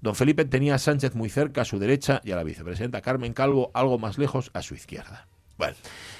don 0.00 0.14
Felipe 0.14 0.44
tenía 0.46 0.76
a 0.76 0.78
Sánchez 0.78 1.14
muy 1.14 1.28
cerca 1.28 1.62
a 1.62 1.64
su 1.64 1.78
derecha 1.78 2.20
y 2.24 2.30
a 2.32 2.36
la 2.36 2.42
vicepresidenta 2.42 3.02
Carmen 3.02 3.32
Calvo 3.34 3.70
algo 3.74 3.98
más 3.98 4.16
lejos 4.18 4.50
a 4.54 4.62
su 4.62 4.74
izquierda. 4.74 5.26
Bueno, 5.58 5.74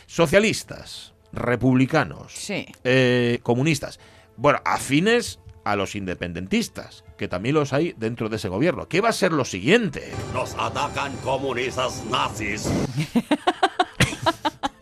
socialistas, 0.06 1.14
republicanos, 1.32 2.32
Sí. 2.32 2.66
eh, 2.84 3.38
comunistas, 3.42 4.00
bueno, 4.36 4.60
afines 4.64 5.40
a 5.64 5.76
los 5.76 5.94
independentistas, 5.94 7.04
que 7.16 7.28
también 7.28 7.54
los 7.54 7.72
hay 7.72 7.94
dentro 7.96 8.28
de 8.28 8.36
ese 8.36 8.48
gobierno. 8.48 8.88
¿Qué 8.88 9.00
va 9.00 9.10
a 9.10 9.12
ser 9.12 9.32
lo 9.32 9.44
siguiente? 9.44 10.12
Nos 10.34 10.54
atacan 10.58 11.16
comunistas 11.18 12.02
nazis. 12.10 12.68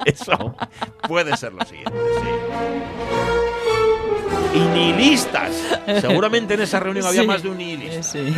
Eso 0.04 0.54
puede 1.08 1.34
ser 1.36 1.54
lo 1.54 1.64
siguiente, 1.64 1.92
sí. 4.52 4.54
y 4.54 4.58
nihilistas. 4.58 5.50
Seguramente 6.02 6.54
en 6.54 6.60
esa 6.60 6.78
reunión 6.78 7.06
había 7.06 7.22
Sí, 7.22 7.26
más 7.26 7.42
de 7.42 7.48
un 7.48 7.56
nihilista. 7.58 8.02
sí. 8.02 8.34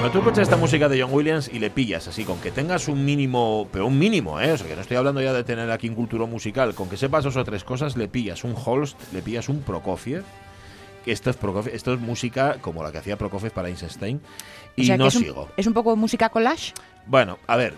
Cuando 0.00 0.12
tú 0.12 0.18
escuchas 0.20 0.44
esta 0.44 0.56
música 0.56 0.88
de 0.88 1.02
John 1.02 1.12
Williams 1.12 1.50
y 1.52 1.58
le 1.58 1.68
pillas 1.68 2.08
así, 2.08 2.24
con 2.24 2.40
que 2.40 2.50
tengas 2.50 2.88
un 2.88 3.04
mínimo, 3.04 3.68
pero 3.70 3.86
un 3.86 3.98
mínimo, 3.98 4.40
¿eh? 4.40 4.50
O 4.52 4.56
sea, 4.56 4.66
que 4.66 4.74
no 4.74 4.80
estoy 4.80 4.96
hablando 4.96 5.20
ya 5.20 5.34
de 5.34 5.44
tener 5.44 5.70
aquí 5.70 5.90
un 5.90 5.94
cultura 5.94 6.24
musical, 6.24 6.74
con 6.74 6.88
que 6.88 6.96
sepas 6.96 7.22
dos 7.22 7.36
o 7.36 7.44
tres 7.44 7.64
cosas, 7.64 7.98
le 7.98 8.08
pillas 8.08 8.42
un 8.42 8.54
Holst, 8.56 8.96
le 9.12 9.20
pillas 9.20 9.50
un 9.50 9.60
Prokofiev, 9.60 10.24
que 11.04 11.12
esto 11.12 11.28
es, 11.28 11.36
Prokofiev, 11.36 11.74
esto 11.74 11.92
es 11.92 12.00
música 12.00 12.56
como 12.62 12.82
la 12.82 12.92
que 12.92 12.96
hacía 12.96 13.18
Prokofiev 13.18 13.52
para 13.52 13.68
Einstein, 13.68 14.22
y 14.74 14.84
O 14.84 14.84
sea, 14.86 14.94
que 14.94 14.98
no 15.00 15.08
es 15.08 15.16
un, 15.16 15.22
sigo. 15.22 15.48
es 15.58 15.66
un 15.66 15.74
poco 15.74 15.94
música 15.96 16.30
collage. 16.30 16.72
Bueno, 17.06 17.38
a 17.48 17.56
ver, 17.56 17.74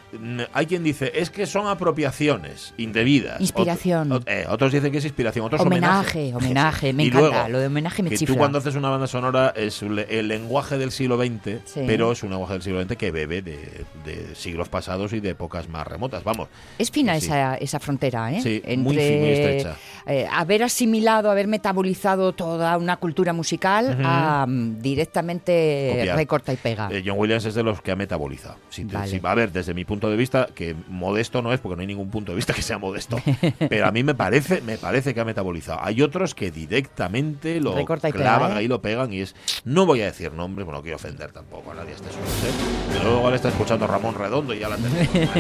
hay 0.53 0.67
quien 0.67 0.85
dice, 0.85 1.11
es 1.15 1.31
que 1.31 1.47
son 1.47 1.67
apropiaciones 1.67 2.75
indebidas. 2.77 3.41
Inspiración. 3.41 4.11
Ot- 4.11 4.25
eh, 4.27 4.45
otros 4.49 4.73
dicen 4.73 4.93
que 4.93 4.99
es 4.99 5.05
inspiración, 5.05 5.47
otros 5.47 5.61
Homenaje, 5.63 6.33
homenaje. 6.35 6.35
homenaje, 6.47 6.93
me 6.93 7.05
encanta, 7.05 7.29
luego, 7.31 7.49
lo 7.49 7.59
de 7.61 7.67
homenaje 7.69 8.03
me 8.03 8.11
que 8.11 8.19
chifla. 8.19 8.35
tú 8.35 8.39
cuando 8.39 8.59
haces 8.59 8.75
una 8.75 8.91
banda 8.91 9.07
sonora 9.07 9.55
es 9.57 9.81
el 9.83 10.29
lenguaje 10.29 10.77
del 10.77 10.91
siglo 10.93 11.17
XX, 11.17 11.61
Sí. 11.65 11.81
pero 11.87 12.13
es 12.13 12.23
un 12.23 12.31
lenguaje 12.31 12.53
del 12.55 12.63
siglo 12.63 12.83
XX 12.83 12.97
que 12.97 13.11
bebe 13.11 13.41
de, 13.43 13.85
de 14.05 14.35
siglos 14.35 14.69
pasados 14.69 15.13
y 15.15 15.21
de 15.21 15.31
épocas 15.31 15.69
más 15.69 15.87
remotas. 15.87 16.25
Vamos, 16.25 16.49
Es 16.79 16.91
fina 16.91 17.19
Sí. 17.19 17.27
esa, 17.27 17.55
esa 17.57 17.81
frontera, 17.81 18.33
¿eh? 18.33 18.43
Sí, 18.43 18.63
muy 18.77 18.97
fi- 18.97 19.17
muy 19.19 19.29
estrecha. 19.31 19.77
eh, 20.07 20.27
haber 20.31 20.63
asimilado, 20.65 21.31
haber 21.31 21.47
metabolizado 21.47 22.33
toda 22.33 22.77
una 22.77 22.97
cultura 22.97 23.33
musical 23.33 23.97
a 24.05 24.45
mm, 24.49 24.81
directamente 24.81 25.95
Copiar. 25.97 26.17
recorta 26.17 26.53
y 26.53 26.57
pega. 26.57 26.89
eh, 26.93 27.03
John 27.07 27.19
Williams 27.19 27.45
es 27.45 27.55
de 27.55 27.63
los 27.63 27.81
que 27.81 27.93
ha 27.93 27.97
metabolizado. 27.97 28.57
Si 28.69 28.85
te- 28.85 28.95
Vale. 28.95 29.12
Si- 29.21 29.27
a 29.27 29.35
ver, 29.35 29.53
desde 29.53 29.75
mi 29.75 29.85
punto 29.85 30.11
de 30.11 30.17
vista, 30.17 30.49
que 30.55 30.75
modesto 30.89 31.41
no 31.43 31.53
es, 31.53 31.61
porque 31.61 31.77
no 31.77 31.81
hay 31.81 31.87
ningún 31.87 32.11
punto 32.11 32.33
de 32.33 32.37
vista 32.37 32.53
que 32.53 32.63
sea 32.63 32.79
modesto, 32.79 33.19
pero 33.69 33.87
a 33.87 33.93
mí 33.93 34.03
me 34.03 34.15
parece, 34.15 34.61
me 34.63 34.79
parece 34.79 35.15
que 35.15 35.21
ha 35.21 35.25
metabolizado. 35.25 35.81
Hay 35.83 36.03
otros 36.03 36.35
que 36.35 36.51
directamente 36.51 37.61
lo 37.61 37.75
Recorta 37.75 38.09
y 38.09 38.13
pega, 38.13 38.25
clavan 38.25 38.53
¿eh? 38.53 38.55
ahí, 38.57 38.69
lo 38.69 38.83
pegan 38.83 39.13
y 39.13 39.21
es... 39.21 39.35
No 39.65 39.87
voy 39.87 40.03
a 40.03 40.07
decir 40.07 40.33
nombres, 40.33 40.65
bueno, 40.67 40.79
no 40.79 40.83
quiero 40.83 40.97
ofender 40.97 41.33
tampoco 41.33 41.71
a 41.71 41.75
nadie 41.75 41.91
a 41.93 41.95
este 41.95 42.09
sujeto, 42.09 42.65
Pero 42.91 43.03
luego 43.05 43.19
igual 43.19 43.35
está 43.35 43.49
escuchando 43.49 43.87
Ramón 43.87 44.15
Redondo 44.15 44.53
y 44.55 44.59
ya 44.59 44.69
la 44.69 44.77
tenemos. 44.77 45.09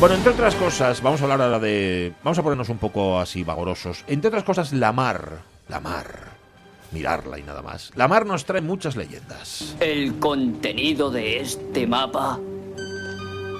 Bueno, 0.00 0.16
entre 0.16 0.32
otras 0.32 0.54
cosas, 0.56 1.00
vamos 1.02 1.20
a 1.20 1.24
hablar 1.24 1.40
ahora 1.40 1.58
de... 1.60 2.12
Vamos 2.24 2.36
a 2.38 2.42
ponernos 2.42 2.68
un 2.68 2.78
poco 2.78 3.18
así 3.20 3.44
vagorosos. 3.44 4.04
Entre 4.08 4.26
otras 4.28 4.42
cosas, 4.42 4.72
la 4.72 4.92
mar. 4.92 5.38
La 5.68 5.78
mar. 5.80 6.33
Mirarla 6.94 7.40
y 7.40 7.42
nada 7.42 7.60
más. 7.60 7.90
La 7.96 8.06
mar 8.06 8.24
nos 8.24 8.44
trae 8.44 8.60
muchas 8.60 8.94
leyendas. 8.94 9.74
El 9.80 10.20
contenido 10.20 11.10
de 11.10 11.40
este 11.40 11.88
mapa 11.88 12.38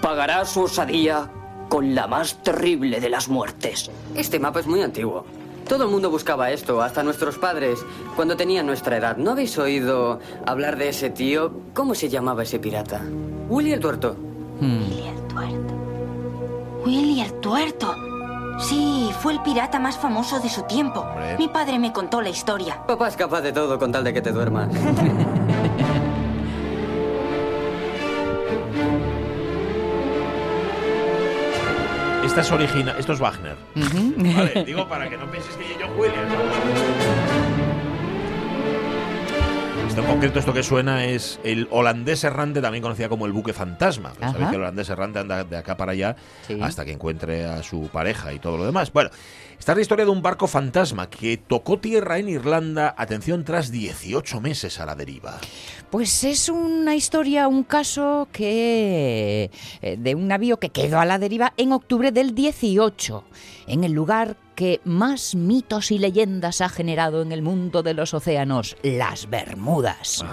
pagará 0.00 0.44
su 0.44 0.62
osadía 0.62 1.28
con 1.68 1.96
la 1.96 2.06
más 2.06 2.40
terrible 2.44 3.00
de 3.00 3.10
las 3.10 3.28
muertes. 3.28 3.90
Este 4.14 4.38
mapa 4.38 4.60
es 4.60 4.68
muy 4.68 4.82
antiguo. 4.82 5.26
Todo 5.68 5.84
el 5.84 5.90
mundo 5.90 6.10
buscaba 6.10 6.52
esto, 6.52 6.80
hasta 6.80 7.02
nuestros 7.02 7.38
padres, 7.38 7.80
cuando 8.14 8.36
tenían 8.36 8.66
nuestra 8.66 8.98
edad. 8.98 9.16
¿No 9.16 9.32
habéis 9.32 9.58
oído 9.58 10.20
hablar 10.46 10.76
de 10.76 10.90
ese 10.90 11.10
tío? 11.10 11.52
¿Cómo 11.72 11.96
se 11.96 12.08
llamaba 12.08 12.44
ese 12.44 12.60
pirata? 12.60 13.02
Willy 13.48 13.72
el 13.72 13.80
Tuerto. 13.80 14.14
Willy 14.60 15.08
el 15.08 15.26
Tuerto. 15.26 15.74
Willy 16.84 17.20
el 17.20 17.32
Tuerto. 17.40 18.13
Sí, 18.58 19.10
fue 19.20 19.32
el 19.32 19.40
pirata 19.42 19.78
más 19.78 19.98
famoso 19.98 20.40
de 20.40 20.48
su 20.48 20.62
tiempo. 20.62 21.00
Hombre. 21.00 21.36
Mi 21.38 21.48
padre 21.48 21.78
me 21.78 21.92
contó 21.92 22.20
la 22.20 22.28
historia. 22.30 22.84
Papá 22.86 23.08
es 23.08 23.16
capaz 23.16 23.40
de 23.40 23.52
todo 23.52 23.78
con 23.78 23.92
tal 23.92 24.04
de 24.04 24.12
que 24.12 24.22
te 24.22 24.32
duermas. 24.32 24.68
Esta 32.24 32.40
es 32.40 32.50
original, 32.52 32.96
esto 32.98 33.12
es 33.12 33.20
Wagner. 33.20 33.56
Vale, 33.74 34.64
digo 34.64 34.88
para 34.88 35.08
que 35.08 35.16
no 35.16 35.30
penséis 35.30 35.56
que 35.56 35.68
yo 35.78 35.86
John 35.86 35.98
Williams. 35.98 37.33
Esto 39.94 40.06
en 40.06 40.10
concreto, 40.10 40.40
esto 40.40 40.52
que 40.52 40.64
suena 40.64 41.04
es 41.04 41.38
el 41.44 41.68
holandés 41.70 42.24
errante, 42.24 42.60
también 42.60 42.82
conocida 42.82 43.08
como 43.08 43.26
el 43.26 43.32
buque 43.32 43.52
fantasma. 43.52 44.12
Pues. 44.18 44.32
Sabéis 44.32 44.48
que 44.48 44.56
el 44.56 44.62
holandés 44.62 44.88
errante 44.90 45.20
anda 45.20 45.44
de 45.44 45.56
acá 45.56 45.76
para 45.76 45.92
allá 45.92 46.16
Sí. 46.48 46.58
hasta 46.60 46.84
que 46.84 46.90
encuentre 46.90 47.44
a 47.44 47.62
su 47.62 47.82
pareja 47.92 48.32
y 48.32 48.40
todo 48.40 48.56
lo 48.56 48.66
demás. 48.66 48.92
Bueno, 48.92 49.10
esta 49.56 49.70
es 49.70 49.76
la 49.76 49.82
historia 49.82 50.04
de 50.04 50.10
un 50.10 50.20
barco 50.20 50.48
fantasma 50.48 51.08
que 51.08 51.36
tocó 51.36 51.78
tierra 51.78 52.18
en 52.18 52.28
Irlanda, 52.28 52.92
atención, 52.98 53.44
tras 53.44 53.70
18 53.70 54.40
meses 54.40 54.80
a 54.80 54.86
la 54.86 54.96
deriva. 54.96 55.38
Pues 55.90 56.24
es 56.24 56.48
una 56.48 56.96
historia, 56.96 57.46
un 57.46 57.62
caso 57.62 58.26
que 58.32 59.52
eh, 59.80 59.96
de 59.96 60.14
un 60.16 60.26
navío 60.26 60.56
que 60.58 60.70
quedó 60.70 60.98
a 60.98 61.04
la 61.04 61.20
deriva 61.20 61.52
en 61.56 61.70
octubre 61.70 62.10
del 62.10 62.34
18, 62.34 63.22
en 63.68 63.84
el 63.84 63.92
lugar 63.92 64.36
que 64.54 64.80
más 64.84 65.34
mitos 65.34 65.90
y 65.90 65.98
leyendas 65.98 66.60
ha 66.60 66.68
generado 66.68 67.22
en 67.22 67.32
el 67.32 67.42
mundo 67.42 67.82
de 67.82 67.94
los 67.94 68.14
océanos, 68.14 68.76
las 68.82 69.28
Bermudas. 69.28 70.24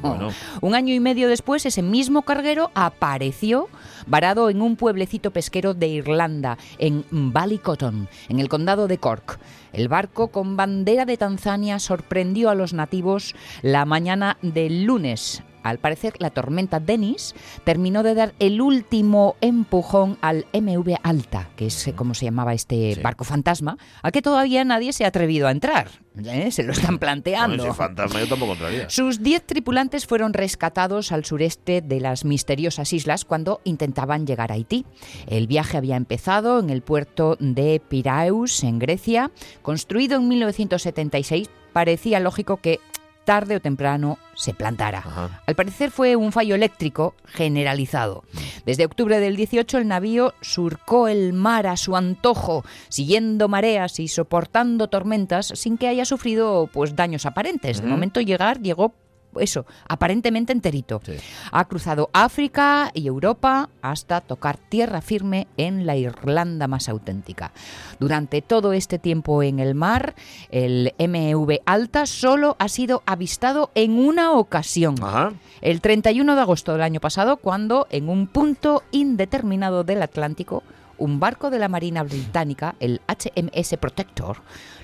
Bueno. 0.00 0.30
Un 0.60 0.74
año 0.74 0.94
y 0.94 1.00
medio 1.00 1.28
después, 1.28 1.66
ese 1.66 1.82
mismo 1.82 2.22
carguero 2.22 2.70
apareció 2.74 3.68
varado 4.06 4.50
en 4.50 4.62
un 4.62 4.76
pueblecito 4.76 5.30
pesquero 5.30 5.74
de 5.74 5.88
Irlanda, 5.88 6.58
en 6.78 7.04
Ballycotton, 7.10 8.08
en 8.28 8.40
el 8.40 8.48
condado 8.48 8.88
de 8.88 8.98
Cork. 8.98 9.38
El 9.72 9.88
barco 9.88 10.28
con 10.28 10.56
bandera 10.56 11.04
de 11.04 11.16
Tanzania 11.16 11.78
sorprendió 11.78 12.50
a 12.50 12.54
los 12.54 12.72
nativos 12.72 13.34
la 13.62 13.84
mañana 13.84 14.38
del 14.42 14.84
lunes. 14.84 15.42
Al 15.68 15.78
parecer, 15.78 16.14
la 16.18 16.30
tormenta 16.30 16.80
Dennis 16.80 17.34
terminó 17.64 18.02
de 18.02 18.14
dar 18.14 18.34
el 18.38 18.60
último 18.60 19.36
empujón 19.40 20.18
al 20.20 20.46
MV 20.52 20.96
Alta, 21.02 21.48
que 21.56 21.66
es 21.66 21.90
como 21.96 22.14
se 22.14 22.24
llamaba 22.26 22.54
este 22.54 22.94
Sí. 22.94 23.00
barco 23.00 23.24
fantasma, 23.24 23.78
a 24.02 24.10
que 24.10 24.22
todavía 24.22 24.64
nadie 24.64 24.92
se 24.92 25.04
ha 25.04 25.08
atrevido 25.08 25.46
a 25.48 25.50
entrar. 25.50 25.88
¿eh? 26.24 26.50
Se 26.50 26.62
lo 26.62 26.72
están 26.72 26.98
planteando. 26.98 27.56
Bueno, 27.58 27.72
si 27.72 27.76
fantasma 27.78 28.20
yo 28.20 28.28
tampoco 28.28 28.52
entraría. 28.52 28.88
Sus 28.90 29.22
10 29.22 29.44
tripulantes 29.46 30.06
fueron 30.06 30.32
rescatados 30.32 31.12
al 31.12 31.24
sureste 31.24 31.82
de 31.82 32.00
las 32.00 32.24
misteriosas 32.24 32.92
islas 32.92 33.24
cuando 33.24 33.60
intentaban 33.64 34.26
llegar 34.26 34.50
a 34.50 34.54
Haití. 34.54 34.86
El 35.26 35.46
viaje 35.46 35.76
había 35.76 35.96
empezado 35.96 36.58
en 36.60 36.70
el 36.70 36.82
puerto 36.82 37.36
de 37.40 37.80
Piraeus, 37.86 38.62
en 38.64 38.78
Grecia. 38.78 39.30
Construido 39.62 40.16
en 40.16 40.28
1976, 40.28 41.50
parecía 41.72 42.20
lógico 42.20 42.58
que 42.58 42.80
tarde 43.26 43.56
o 43.56 43.60
temprano 43.60 44.18
se 44.34 44.54
plantara. 44.54 45.00
Ajá. 45.00 45.42
Al 45.46 45.54
parecer 45.54 45.90
fue 45.90 46.16
un 46.16 46.32
fallo 46.32 46.54
eléctrico 46.54 47.14
generalizado. 47.26 48.24
Desde 48.64 48.86
octubre 48.86 49.20
del 49.20 49.36
18 49.36 49.78
el 49.78 49.88
navío 49.88 50.32
surcó 50.40 51.08
el 51.08 51.34
mar 51.34 51.66
a 51.66 51.76
su 51.76 51.96
antojo, 51.96 52.64
siguiendo 52.88 53.48
mareas 53.48 54.00
y 54.00 54.08
soportando 54.08 54.88
tormentas 54.88 55.52
sin 55.54 55.76
que 55.76 55.88
haya 55.88 56.04
sufrido 56.04 56.70
pues 56.72 56.96
daños 56.96 57.26
aparentes. 57.26 57.82
De 57.82 57.86
momento 57.88 58.20
llegar 58.20 58.62
llegó 58.62 58.94
eso, 59.40 59.66
aparentemente 59.88 60.52
enterito. 60.52 61.00
Sí. 61.04 61.14
Ha 61.50 61.64
cruzado 61.66 62.10
África 62.12 62.90
y 62.94 63.06
Europa 63.06 63.68
hasta 63.82 64.20
tocar 64.20 64.58
tierra 64.58 65.00
firme 65.00 65.46
en 65.56 65.86
la 65.86 65.96
Irlanda 65.96 66.68
más 66.68 66.88
auténtica. 66.88 67.52
Durante 67.98 68.42
todo 68.42 68.72
este 68.72 68.98
tiempo 68.98 69.42
en 69.42 69.58
el 69.58 69.74
mar, 69.74 70.14
el 70.50 70.94
MV 70.98 71.60
Alta 71.66 72.06
solo 72.06 72.56
ha 72.58 72.68
sido 72.68 73.02
avistado 73.06 73.70
en 73.74 73.98
una 73.98 74.32
ocasión. 74.32 74.96
Ajá. 75.02 75.32
El 75.60 75.80
31 75.80 76.34
de 76.34 76.40
agosto 76.40 76.72
del 76.72 76.82
año 76.82 77.00
pasado, 77.00 77.38
cuando 77.38 77.86
en 77.90 78.08
un 78.08 78.26
punto 78.26 78.82
indeterminado 78.90 79.84
del 79.84 80.02
Atlántico, 80.02 80.62
un 80.98 81.20
barco 81.20 81.50
de 81.50 81.58
la 81.58 81.68
Marina 81.68 82.02
Británica, 82.02 82.74
el 82.80 83.00
HMS 83.08 83.76
Protector, 83.78 84.38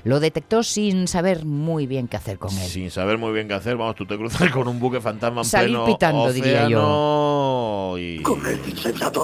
lo 0.05 0.18
detectó 0.20 0.62
sin 0.62 1.07
saber 1.09 1.44
muy 1.44 1.87
bien 1.87 2.09
qué 2.09 2.16
hacer 2.16 2.38
con 2.38 2.51
él. 2.57 2.68
Sin 2.68 2.90
saber 2.90 3.18
muy 3.18 3.33
bien 3.33 3.46
qué 3.48 3.55
hacer, 3.55 3.77
vamos, 3.77 3.94
tú 3.94 4.05
te 4.07 4.16
cruzas 4.16 4.51
con 4.51 4.66
un 4.68 4.81
buque 4.81 5.01
fantasma 5.01 5.42
en 5.42 5.44
Salir 5.44 5.68
pleno 5.70 5.85
pitando, 5.87 6.33
diría 6.33 6.64
océano 6.66 7.94
y 7.98 8.22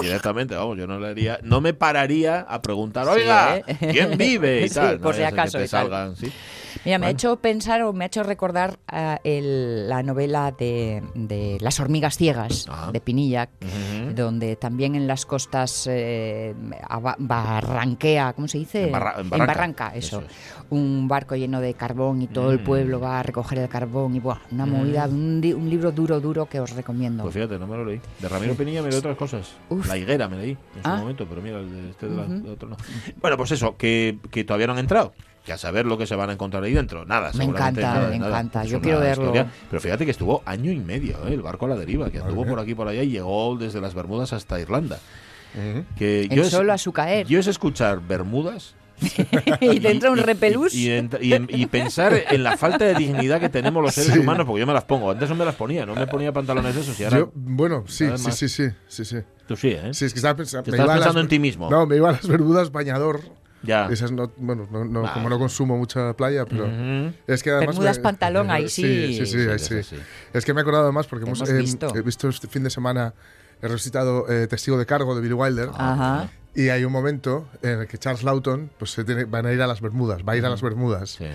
directamente, 0.03 0.55
vamos, 0.55 0.79
yo 0.79 0.87
no 0.87 0.99
le 1.01 1.09
haría, 1.09 1.39
no 1.43 1.61
me 1.61 1.75
pararía 1.75 2.41
a 2.41 2.63
preguntar, 2.63 3.05
Sí, 3.07 3.11
oiga, 3.21 3.57
¿eh? 3.59 3.65
¿quién 3.93 4.17
vive? 4.17 4.65
y 4.65 4.69
Sí, 4.69 4.75
tal, 4.75 4.99
por 5.01 5.07
No 5.09 5.13
si 5.15 5.19
que 5.19 5.27
acaso 5.27 5.59
te 5.59 5.65
y 5.65 5.69
tal. 5.69 5.83
salgan, 5.83 6.17
sí. 6.17 6.33
Mira, 6.85 6.99
me 6.99 7.07
ha 7.07 7.11
hecho 7.11 7.37
pensar 7.37 7.83
o 7.83 7.93
me 7.93 8.05
ha 8.05 8.07
hecho 8.07 8.23
recordar 8.23 8.79
ah, 8.89 9.19
el- 9.25 9.89
la 9.89 10.03
novela 10.03 10.53
de, 10.53 11.03
de 11.15 11.59
Las 11.61 11.81
hormigas 11.81 12.17
ciegas 12.17 12.67
Ah. 12.69 12.91
de 12.93 13.01
Pinilla, 13.01 13.49
donde 14.15 14.57
también 14.57 14.95
en 14.95 15.07
las 15.07 15.27
costas 15.27 15.87
eh, 15.91 16.55
barranquea, 17.19 18.33
¿cómo 18.33 18.49
se 18.49 18.59
dice? 18.59 18.87
En 18.87 18.93
barra- 18.93 19.21
en 19.21 19.29
barranca, 19.31 19.93
eso. 19.95 20.19
eso 20.19 20.27
es. 20.27 20.33
Un 20.71 21.09
barco 21.09 21.35
lleno 21.37 21.61
de 21.61 21.75
carbón 21.75 22.23
y 22.23 22.27
todo 22.27 22.53
el 22.53 22.61
Mm. 22.61 22.65
pueblo 22.65 23.01
va 23.01 23.21
a 23.21 23.23
recoger 23.23 23.59
el 23.59 23.69
carbón 23.69 24.15
y 24.15 24.21
buah, 24.21 24.39
una 24.51 24.67
movida, 24.67 25.07
un, 25.07 25.41
di- 25.41 25.53
un 25.53 25.69
libro 25.71 25.93
duro, 25.93 26.21
duro 26.21 26.47
que 26.47 26.61
os 26.61 26.71
recomiendo. 26.75 27.23
Pues 27.23 27.35
fíjate, 27.35 27.59
no 27.59 27.67
me 27.67 27.77
lo 27.77 27.85
leí. 27.85 28.01
De 28.19 28.29
Ramiro 28.29 28.55
Pinilla 28.55 28.83
me 28.83 28.89
leí 28.91 28.99
otras 28.99 29.17
cosas. 29.17 29.53
Uf. 29.71 29.87
La 29.87 29.97
higuera 29.97 30.29
me 30.29 30.37
leí 30.37 30.51
en 30.51 30.83
su 30.83 30.89
Ah. 30.89 30.97
momento, 30.97 31.27
pero 31.29 31.41
mira, 31.41 31.59
el 31.61 31.71
de 31.71 31.91
este 31.91 32.09
de 32.09 32.17
la- 32.17 32.25
de 32.27 32.51
otro 32.51 32.69
no. 32.69 32.77
Bueno, 33.21 33.37
pues 33.37 33.51
eso, 33.53 33.77
que, 33.77 34.19
que 34.31 34.45
todavía 34.45 34.67
no 34.67 34.73
han 34.75 34.79
entrado. 34.81 35.13
Que 35.49 35.55
a 35.55 35.59
saber 35.59 35.85
lo 35.87 35.99
que 35.99 36.07
se 36.07 36.15
van 36.15 36.31
a 36.31 36.35
encontrar 36.35 36.63
ahí 36.63 36.73
dentro. 36.75 37.05
Nada, 37.05 37.33
Me 37.33 37.41
seguramente 37.45 37.81
encanta, 37.81 37.99
nada, 38.01 38.11
me 38.11 38.19
nada. 38.21 38.31
encanta. 38.31 38.63
Es 38.63 38.71
Yo 38.71 38.81
quiero 38.81 39.01
verlo. 39.01 39.25
historia- 39.25 39.51
Pero 39.69 39.81
fíjate 39.81 40.05
que 40.05 40.13
estuvo 40.13 40.43
año 40.47 40.71
y 40.71 40.79
medio 40.79 41.17
¿eh? 41.27 41.35
el 41.35 41.43
barco 41.43 41.67
a 41.67 41.71
la 41.71 41.77
deriva, 41.77 42.11
que 42.11 42.19
anduvo 42.21 42.47
por 42.47 42.61
aquí 42.61 42.75
por 42.77 42.87
allá 42.87 43.03
y 43.03 43.11
llegó 43.11 43.57
desde 43.57 43.81
las 43.81 43.95
Bermudas 43.95 44.33
hasta 44.33 44.61
Irlanda. 44.61 44.99
Que 45.97 46.23
El 46.23 46.29
yo 46.29 46.43
es- 46.43 46.51
solo 46.51 46.73
a 46.73 46.79
su 46.79 46.93
caer. 46.93 47.27
Yo 47.27 47.41
es 47.41 47.47
escuchar 47.49 48.01
Bermudas 48.07 48.75
y 49.61 49.79
te 49.81 49.91
entra 49.93 50.11
un 50.11 50.19
repelús. 50.19 50.75
y, 50.75 50.91
y 50.91 51.09
y 51.21 51.47
y 51.63 51.67
pensar 51.67 52.13
en 52.31 52.43
la 52.43 52.57
falta 52.57 52.85
de 52.85 52.95
dignidad 52.95 53.39
que 53.41 53.49
tenemos 53.49 53.83
los 53.83 53.95
seres 53.95 54.13
Sí. 54.13 54.19
humanos, 54.19 54.45
porque 54.47 54.61
yo 54.61 54.67
me 54.67 54.73
las 54.73 54.85
pongo. 54.85 55.11
Antes 55.11 55.29
no 55.29 55.37
me 55.37 55.45
las 55.45 55.55
ponía, 55.55 55.87
no 55.87 55.95
me 55.95 56.07
ponía 56.09 56.33
pantalones 56.33 56.75
de 56.75 56.81
esos 56.81 56.99
y 57.01 57.05
ahora 57.05 57.19
Yo, 57.19 57.31
bueno, 57.35 57.85
sí, 57.87 58.07
sí, 58.17 58.33
sí, 58.33 58.49
sí, 58.49 58.69
sí, 58.89 59.05
sí. 59.05 59.17
tú 59.47 59.57
sí, 59.57 59.69
¿eh? 59.69 59.91
Sí, 59.95 60.05
es 60.05 60.13
que 60.13 60.19
estaba 60.19 60.35
pensando. 60.37 60.71
Me 60.71 60.77
iba 60.77 60.85
a 60.85 60.87
las 60.89 60.97
pensando 60.99 61.21
en 61.21 61.29
ti 61.29 61.39
mismo. 61.39 61.71
No, 61.71 61.87
me 61.87 61.95
iba 61.97 62.09
a 62.09 62.13
las 62.13 62.27
Bermudas 62.27 62.73
bañador. 62.73 63.21
Ya. 63.63 63.87
Esas 63.91 64.13
no, 64.13 64.31
bueno, 64.37 64.69
no, 64.71 64.85
no, 64.85 65.03
Vale. 65.03 65.15
como 65.15 65.29
no 65.29 65.39
consumo 65.39 65.77
mucha 65.77 66.15
playa, 66.15 66.45
pero 66.47 66.67
Ujú. 66.67 67.13
es 67.27 67.43
que 67.43 67.51
además 67.51 67.75
Bermudas 67.75 67.97
me- 67.99 68.03
pantalón, 68.05 68.51
ahí 68.51 68.69
sí. 68.69 68.83
Sí, 68.83 69.15
sí, 69.15 69.27
sí, 69.27 69.45
Sí, 69.45 69.49
ahí 69.51 69.59
sí. 69.59 69.83
sí. 69.83 69.97
Es 70.33 70.45
que 70.45 70.55
me 70.55 70.61
he 70.61 70.63
acordado 70.63 70.85
además 70.85 71.07
porque 71.07 71.25
hemos, 71.27 71.39
hemos 71.41 71.51
eh, 71.51 71.59
visto. 71.59 71.93
he 71.97 72.03
visto 72.03 72.29
este 72.29 72.47
fin 72.49 72.63
de 72.63 72.71
semana 72.71 73.15
he 73.61 73.67
recitado 73.69 74.29
eh, 74.31 74.47
Testigo 74.47 74.79
de 74.79 74.87
cargo 74.87 75.15
de 75.17 75.21
Billy 75.21 75.35
Wilder 75.35 75.71
Ajá. 75.77 76.29
y 76.55 76.69
hay 76.69 76.85
un 76.85 76.93
momento 76.93 77.49
en 77.63 77.81
el 77.81 77.87
que 77.89 77.99
Charles 77.99 78.23
Lawton 78.23 78.71
pues 78.79 78.93
se 78.93 79.03
tiene, 79.05 79.25
van 79.25 79.47
a 79.47 79.53
ir 79.53 79.61
a 79.61 79.67
las 79.67 79.81
Bermudas, 79.81 80.23
va 80.27 80.35
a 80.35 80.37
ir 80.37 80.45
a 80.47 80.51
las 80.51 80.63
Bermudas. 80.63 81.11
Sí. 81.19 81.27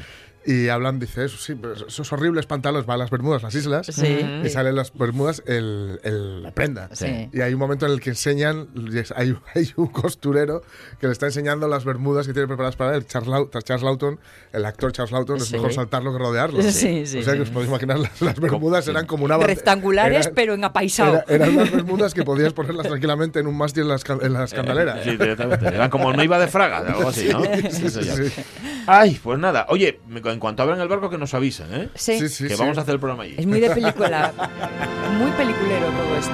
Y 0.46 0.68
hablan, 0.68 1.00
dice, 1.00 1.26
eso 1.26 1.38
sí, 1.38 1.56
pero 1.56 1.74
esos 1.88 2.12
horribles 2.12 2.46
pantalones, 2.46 2.88
va 2.90 2.96
a 2.96 2.98
las 2.98 3.10
Bermudas, 3.10 3.44
las 3.44 3.56
islas. 3.56 3.88
Sí. 3.88 4.20
Y 4.44 4.50
salen 4.50 4.76
las 4.76 4.94
Bermudas 4.94 5.42
el, 5.46 6.00
el- 6.04 6.44
la 6.44 6.52
prenda. 6.52 6.90
Sí. 6.92 7.30
Y 7.32 7.42
hay 7.42 7.54
un 7.54 7.60
momento 7.60 7.86
en 7.86 7.94
el 7.94 8.02
que 8.02 8.10
enseñan, 8.10 8.68
hay, 9.16 9.36
hay 9.56 9.72
un 9.78 9.88
costurero 9.88 10.62
que 11.00 11.08
le 11.08 11.14
está 11.14 11.28
enseñando 11.28 11.68
las 11.68 11.86
bermudas 11.86 12.28
que 12.28 12.34
tiene 12.34 12.48
preparadas 12.48 12.76
para 12.76 12.96
él. 12.96 13.06
Charles, 13.08 13.30
Lau- 13.30 13.64
Charles 13.64 13.84
Lawton, 13.84 14.20
el 14.52 14.66
actor 14.66 14.92
Charles 14.92 15.12
Lawton, 15.14 15.38
es 15.38 15.46
Sí. 15.46 15.54
mejor 15.54 15.74
saltarlo 15.74 16.12
que 16.12 16.20
rodearlo. 16.20 16.62
Sí, 16.64 17.06
sí, 17.06 17.20
O 17.20 17.24
sea 17.24 17.34
que 17.36 17.42
os 17.42 17.50
podéis 17.50 17.70
imaginar, 17.70 18.00
las, 18.00 18.22
las 18.22 18.40
bermudas 18.40 18.88
eran 18.88 19.06
como 19.06 19.26
una... 19.26 19.38
Rectangulares, 19.38 20.26
eran- 20.26 20.36
pero 20.36 20.54
en 20.56 20.64
apaisado. 20.64 21.14
era- 21.14 21.26
eran 21.28 21.54
unas 21.56 21.72
bermudas 21.72 22.14
que 22.14 22.24
podías 22.24 22.52
ponerlas 22.54 22.88
tranquilamente 22.88 23.40
en 23.40 23.48
un 23.48 23.58
mástil 23.58 23.84
en 23.84 23.90
las, 23.90 24.04
ca- 24.04 24.20
en 24.22 24.34
las 24.34 24.54
candeleras. 24.54 25.04
Sí, 25.04 25.12
directamente. 25.12 25.68
Eran 25.68 25.90
como 25.90 26.12
no 26.12 26.24
iba 26.24 26.38
de 26.38 26.48
fraga, 26.48 26.80
algo 26.80 27.10
así, 27.10 27.30
¿no? 27.30 27.44
Sí, 27.72 27.90
sí, 27.90 28.04
sí. 28.04 28.42
Ay, 28.88 29.20
pues 29.24 29.40
nada. 29.40 29.66
Oye, 29.70 30.02
en 30.34 30.40
cuanto 30.40 30.64
abran 30.64 30.80
el 30.82 30.88
barco, 30.88 31.10
que 31.10 31.18
nos 31.18 31.34
avisen, 31.34 31.74
¿eh? 31.74 31.90
Sí. 31.96 32.20
Sí, 32.20 32.28
sí, 32.30 32.48
que 32.48 32.56
sí. 32.56 32.60
vamos 32.60 32.78
a 32.78 32.82
hacer 32.82 32.96
el 32.96 33.00
programa 33.00 33.24
allí. 33.24 33.36
Es 33.38 33.46
muy 33.46 33.60
de 33.60 33.70
película. 33.70 34.34
muy 35.20 35.32
peliculero 35.32 35.88
todo 35.88 36.16
esto. 36.18 36.34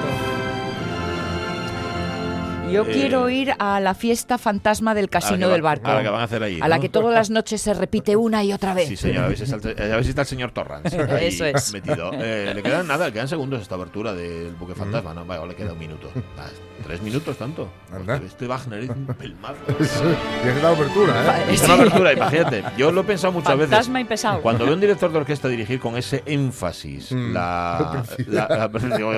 Yo 2.72 2.84
Eh, 2.84 2.90
quiero 2.92 3.28
ir 3.28 3.52
a 3.58 3.80
la 3.80 3.94
fiesta 3.94 4.38
fantasma 4.38 4.94
del 4.94 5.08
casino 5.10 5.48
va- 5.48 5.52
del 5.54 5.62
barco. 5.62 5.88
A 5.90 5.94
la 5.94 6.02
que 6.04 6.08
van 6.08 6.20
a 6.20 6.24
hacer 6.24 6.40
ahí. 6.44 6.60
A 6.62 6.68
la 6.68 6.78
que 6.78 6.88
todas 6.88 7.12
las 7.12 7.28
noches 7.28 7.60
se 7.60 7.74
repite 7.74 8.14
una 8.14 8.44
y 8.44 8.52
otra 8.52 8.74
vez. 8.74 8.86
Sí, 8.88 8.96
señor, 8.96 9.24
a 9.24 9.28
ver 9.28 9.36
si 9.36 9.42
está 9.42 9.56
el, 9.68 9.92
a 9.92 9.96
ver 9.96 10.04
si 10.04 10.10
está 10.10 10.22
el 10.22 10.28
señor 10.28 10.52
Torrance 10.52 10.96
Eso 11.26 11.46
es. 11.46 11.72
metido. 11.72 12.12
Eh, 12.14 12.52
le 12.54 12.62
quedan 12.62 12.86
nada, 12.86 13.06
le 13.06 13.12
quedan 13.12 13.26
segundos 13.26 13.58
a 13.58 13.62
esta 13.62 13.74
abertura 13.74 14.14
del 14.14 14.52
buque 14.54 14.76
fantasma. 14.76 15.12
No, 15.14 15.24
vaya, 15.24 15.44
le 15.46 15.56
queda 15.56 15.72
un 15.72 15.78
minuto. 15.80 16.10
¿Tres 16.82 17.02
minutos 17.02 17.36
tanto? 17.36 17.68
Anda. 17.94 18.16
Este 18.16 18.46
Wagner 18.46 18.80
es 18.80 18.90
un 18.90 19.06
pelmazo. 19.18 19.54
y 19.78 20.48
es 20.48 20.62
la 20.62 20.68
abertura, 20.70 21.38
¿eh? 21.40 21.44
Es 21.52 21.62
una 21.64 21.74
abertura, 21.74 22.12
imagínate. 22.12 22.64
Yo 22.76 22.90
lo 22.90 23.02
he 23.02 23.04
pensado 23.04 23.32
muchas 23.32 23.56
veces. 23.56 23.70
Fantasma 23.70 24.00
y 24.00 24.04
pesado. 24.04 24.40
Cuando 24.40 24.64
veo 24.64 24.74
un 24.74 24.80
director 24.80 25.12
de 25.12 25.18
orquesta 25.18 25.48
dirigir 25.48 25.78
con 25.80 25.96
ese 25.96 26.22
énfasis 26.26 27.12
Mm. 27.12 27.32
la, 27.32 28.02
la- 28.28 28.48
la- 28.48 28.68
digo, 28.96 29.12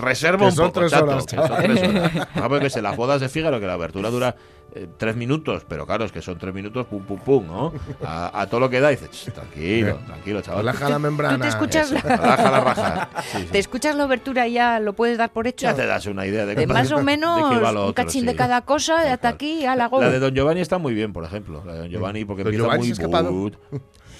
reserva 0.00 0.38
Que 0.38 0.44
un 0.46 0.52
son 0.52 0.66
poco, 0.68 0.80
tres 0.80 0.90
chato, 0.92 1.04
horas, 1.04 1.26
que 1.26 1.36
son 1.36 1.48
tres 1.56 1.82
horas. 1.88 2.28
Ah, 2.34 2.48
porque 2.48 2.70
sé, 2.70 2.82
las 2.82 2.96
bodas 2.96 3.20
de 3.20 3.28
Fígaro, 3.28 3.60
que 3.60 3.66
la 3.66 3.74
abertura 3.74 4.10
dura 4.10 4.34
eh, 4.74 4.86
tres 4.96 5.16
minutos, 5.16 5.64
pero 5.68 5.86
claro, 5.86 6.04
es 6.04 6.12
que 6.12 6.20
son 6.20 6.38
tres 6.38 6.52
minutos, 6.52 6.86
pum, 6.86 7.02
pum, 7.02 7.18
pum, 7.18 7.46
¿no? 7.46 7.72
A, 8.04 8.42
a 8.42 8.46
todo 8.46 8.60
lo 8.60 8.70
que 8.70 8.80
da, 8.80 8.90
dices, 8.90 9.10
"Ch, 9.10 9.32
tranquilo, 9.32 9.98
tranquilo, 10.06 10.42
chaval. 10.42 10.60
Relaja 10.60 10.88
la 10.88 10.98
membrana. 10.98 11.36
¿Tú 11.36 11.42
te 11.42 11.48
escuchas 11.48 11.90
la, 11.90 12.00
Raja 12.00 12.50
la 12.50 12.60
raja. 12.60 13.08
Sí, 13.32 13.38
sí. 13.38 13.48
te 13.50 13.58
escuchas 13.58 13.96
la 13.96 14.04
obertura 14.04 14.46
y 14.46 14.54
ya 14.54 14.78
lo 14.80 14.92
puedes 14.92 15.18
dar 15.18 15.32
por 15.32 15.46
hecho? 15.46 15.66
Ya 15.66 15.74
te 15.74 15.86
das 15.86 16.06
una 16.06 16.26
idea 16.26 16.46
de, 16.46 16.54
de 16.54 16.66
más 16.66 16.92
o 16.92 16.98
de 16.98 17.02
menos 17.02 17.50
qué 17.50 17.60
va 17.60 17.72
lo 17.72 17.84
un 17.84 17.90
otro, 17.90 18.04
cachín 18.04 18.22
sí. 18.22 18.26
de 18.26 18.36
cada 18.36 18.62
cosa, 18.62 19.02
de 19.02 19.10
hasta 19.10 19.28
aquí 19.28 19.64
a 19.64 19.74
la 19.74 19.86
go. 19.86 20.00
La 20.00 20.10
de 20.10 20.18
Don 20.18 20.34
Giovanni 20.34 20.60
está 20.60 20.78
muy 20.78 20.94
bien, 20.94 21.12
por 21.12 21.24
ejemplo. 21.24 21.62
La 21.64 21.74
de 21.74 21.78
Don 21.80 21.90
Giovanni, 21.90 22.24
porque 22.24 22.44
Don 22.44 22.54
empieza 22.54 22.68
Giovanni 22.68 23.30
muy 23.30 23.52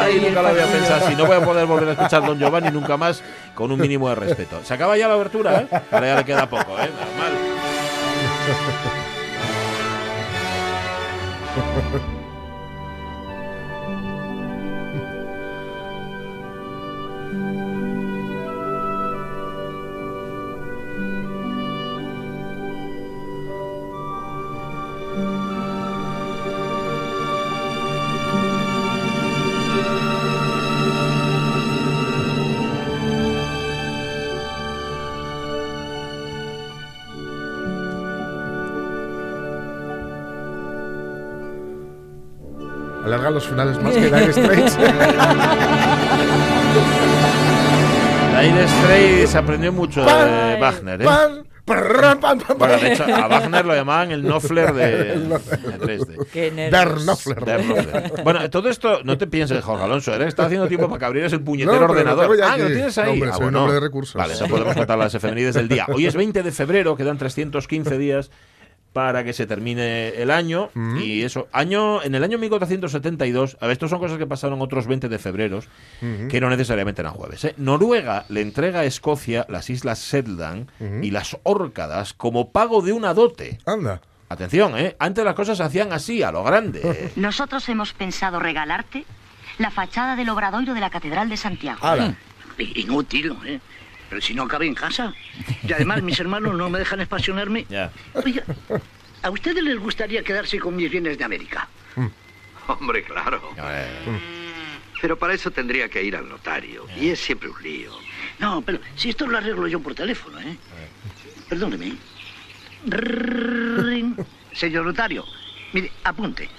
Ay, 0.00 0.20
nunca 0.20 0.42
lo 0.42 0.48
había 0.48 0.66
pensado. 0.66 1.06
Si 1.08 1.14
no 1.14 1.26
voy 1.26 1.36
a 1.36 1.44
poder 1.44 1.66
volver 1.66 1.88
a 1.90 1.92
escuchar 1.92 2.24
Don 2.24 2.38
Giovanni 2.38 2.70
nunca 2.70 2.96
más 2.96 3.22
con 3.54 3.70
un 3.72 3.80
mínimo 3.80 4.08
de 4.08 4.14
respeto. 4.14 4.60
Se 4.64 4.74
acaba 4.74 4.96
ya 4.96 5.08
la 5.08 5.14
abertura, 5.14 5.60
¿eh? 5.60 5.68
Ahora 5.90 6.06
ya 6.06 6.16
le 6.16 6.24
queda 6.24 6.46
poco, 6.46 6.78
¿eh? 6.78 6.90
Normal. 6.90 7.32
los 43.32 43.46
finales 43.46 43.80
más 43.82 43.92
que 43.94 44.00
Dire 44.00 44.32
Straits. 44.32 44.76
Dire 48.40 48.66
Straits 48.68 49.34
aprendió 49.36 49.72
mucho 49.72 50.00
de 50.04 50.56
Wagner, 50.60 51.02
¿eh? 51.02 51.04
Pan, 51.04 51.44
Bueno, 52.58 52.76
de 52.76 52.92
hecho, 52.92 53.04
a 53.04 53.28
Wagner 53.28 53.64
lo 53.64 53.74
llamaban 53.74 54.10
el 54.10 54.22
Knopfler 54.22 54.72
de, 54.74 54.84
de 55.18 55.78
Dresde. 55.78 56.16
Qué 56.32 56.50
Der 56.50 56.72
nervios. 56.88 57.04
Knopfler. 57.04 57.44
Der 57.44 57.60
Knopfler. 57.62 58.12
Bueno, 58.24 58.50
todo 58.50 58.68
esto, 58.68 59.00
no 59.04 59.16
te 59.16 59.26
pienses, 59.28 59.62
Jorge 59.64 59.84
Alonso, 59.84 60.16
que 60.18 60.24
estaba 60.26 60.46
haciendo 60.46 60.66
tiempo 60.66 60.88
para 60.88 60.98
que 60.98 61.04
abrieras 61.04 61.32
el 61.32 61.40
puñetero 61.42 61.74
No, 61.80 61.86
lo 61.86 61.92
ordenador. 61.92 62.36
ah, 62.42 62.56
¿que 62.56 62.62
lo 62.62 62.68
tienes 62.68 62.98
ahí. 62.98 63.12
Hombre, 63.12 63.30
Ah, 63.32 63.38
bueno. 63.40 63.70
de 63.70 63.78
recursos. 63.80 64.14
Vale, 64.16 64.32
eso 64.34 64.46
podemos 64.48 64.74
contar 64.74 64.98
las 64.98 65.14
efemérides 65.14 65.54
del 65.54 65.68
día. 65.68 65.86
Hoy 65.88 66.06
es 66.06 66.16
20 66.16 66.42
de 66.42 66.50
febrero, 66.52 66.96
quedan 66.96 67.16
315 67.18 67.96
días 67.96 68.30
para 68.92 69.24
que 69.24 69.32
se 69.32 69.46
termine 69.46 70.08
el 70.10 70.30
año. 70.30 70.70
Mm. 70.74 70.98
Y 70.98 71.22
eso, 71.22 71.48
año 71.52 72.02
en 72.02 72.14
el 72.14 72.24
año 72.24 72.38
1472, 72.38 73.56
a 73.60 73.66
ver, 73.66 73.72
estos 73.72 73.90
son 73.90 73.98
cosas 73.98 74.18
que 74.18 74.26
pasaron 74.26 74.60
otros 74.60 74.86
20 74.86 75.08
de 75.08 75.18
febrero, 75.18 75.60
que 76.00 76.40
no 76.40 76.48
necesariamente 76.50 77.02
eran 77.02 77.14
jueves. 77.14 77.44
¿eh? 77.44 77.54
Noruega 77.56 78.24
le 78.28 78.40
entrega 78.40 78.80
a 78.80 78.84
Escocia 78.84 79.46
las 79.48 79.70
islas 79.70 80.00
Shetland 80.00 80.68
y 81.02 81.10
las 81.10 81.36
Órcadas 81.42 82.12
como 82.12 82.50
pago 82.50 82.82
de 82.82 82.92
una 82.92 83.14
dote. 83.14 83.58
Anda. 83.66 84.00
Atención, 84.28 84.78
¿eh? 84.78 84.96
Antes 84.98 85.24
las 85.24 85.34
cosas 85.34 85.58
se 85.58 85.62
hacían 85.62 85.92
así, 85.92 86.22
a 86.22 86.32
lo 86.32 86.42
grande. 86.42 87.12
Nosotros 87.16 87.68
hemos 87.68 87.92
pensado 87.92 88.40
regalarte 88.40 89.04
la 89.58 89.70
fachada 89.70 90.16
del 90.16 90.30
obradoiro 90.30 90.72
de 90.72 90.80
la 90.80 90.88
Catedral 90.88 91.28
de 91.28 91.36
Santiago. 91.36 91.86
Ala. 91.86 92.14
Inútil, 92.58 93.36
¿eh? 93.44 93.60
Pero 94.12 94.20
si 94.20 94.34
no 94.34 94.46
cabe 94.46 94.66
en 94.66 94.74
casa. 94.74 95.14
Y 95.66 95.72
además 95.72 96.02
mis 96.02 96.20
hermanos 96.20 96.54
no 96.54 96.68
me 96.68 96.78
dejan 96.78 97.00
expansionarme. 97.00 97.64
ya. 97.70 97.90
Oiga, 98.12 98.42
¿a 99.22 99.30
ustedes 99.30 99.64
les 99.64 99.78
gustaría 99.78 100.22
quedarse 100.22 100.58
con 100.58 100.76
mis 100.76 100.90
bienes 100.90 101.16
de 101.16 101.24
América? 101.24 101.66
Hombre, 102.66 103.02
claro. 103.04 103.40
Eh, 103.56 103.88
Pero 105.00 105.18
para 105.18 105.32
eso 105.32 105.50
tendría 105.50 105.88
que 105.88 106.04
ir 106.04 106.14
al 106.14 106.28
notario. 106.28 106.86
Y 107.00 107.08
es 107.08 107.20
siempre 107.20 107.48
un 107.48 107.62
lío. 107.62 107.90
No, 108.38 108.60
pero 108.60 108.80
si 108.96 109.08
esto 109.08 109.26
lo 109.26 109.38
arreglo 109.38 109.66
yo 109.66 109.80
por 109.80 109.94
teléfono, 109.94 110.38
¿eh? 110.40 110.58
Perdóneme. 111.48 111.94
Señor 114.52 114.84
notario, 114.84 115.24
mire, 115.72 115.90
apunte. 116.04 116.50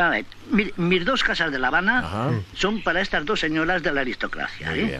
A 0.00 0.08
ver, 0.08 0.24
mire, 0.50 0.72
mis 0.76 1.04
dos 1.04 1.22
casas 1.22 1.52
de 1.52 1.58
La 1.58 1.68
Habana 1.68 1.98
Ajá. 1.98 2.30
son 2.54 2.80
para 2.82 3.02
estas 3.02 3.24
dos 3.26 3.38
señoras 3.40 3.82
de 3.82 3.92
la 3.92 4.00
aristocracia, 4.00 4.74
¿eh? 4.74 4.98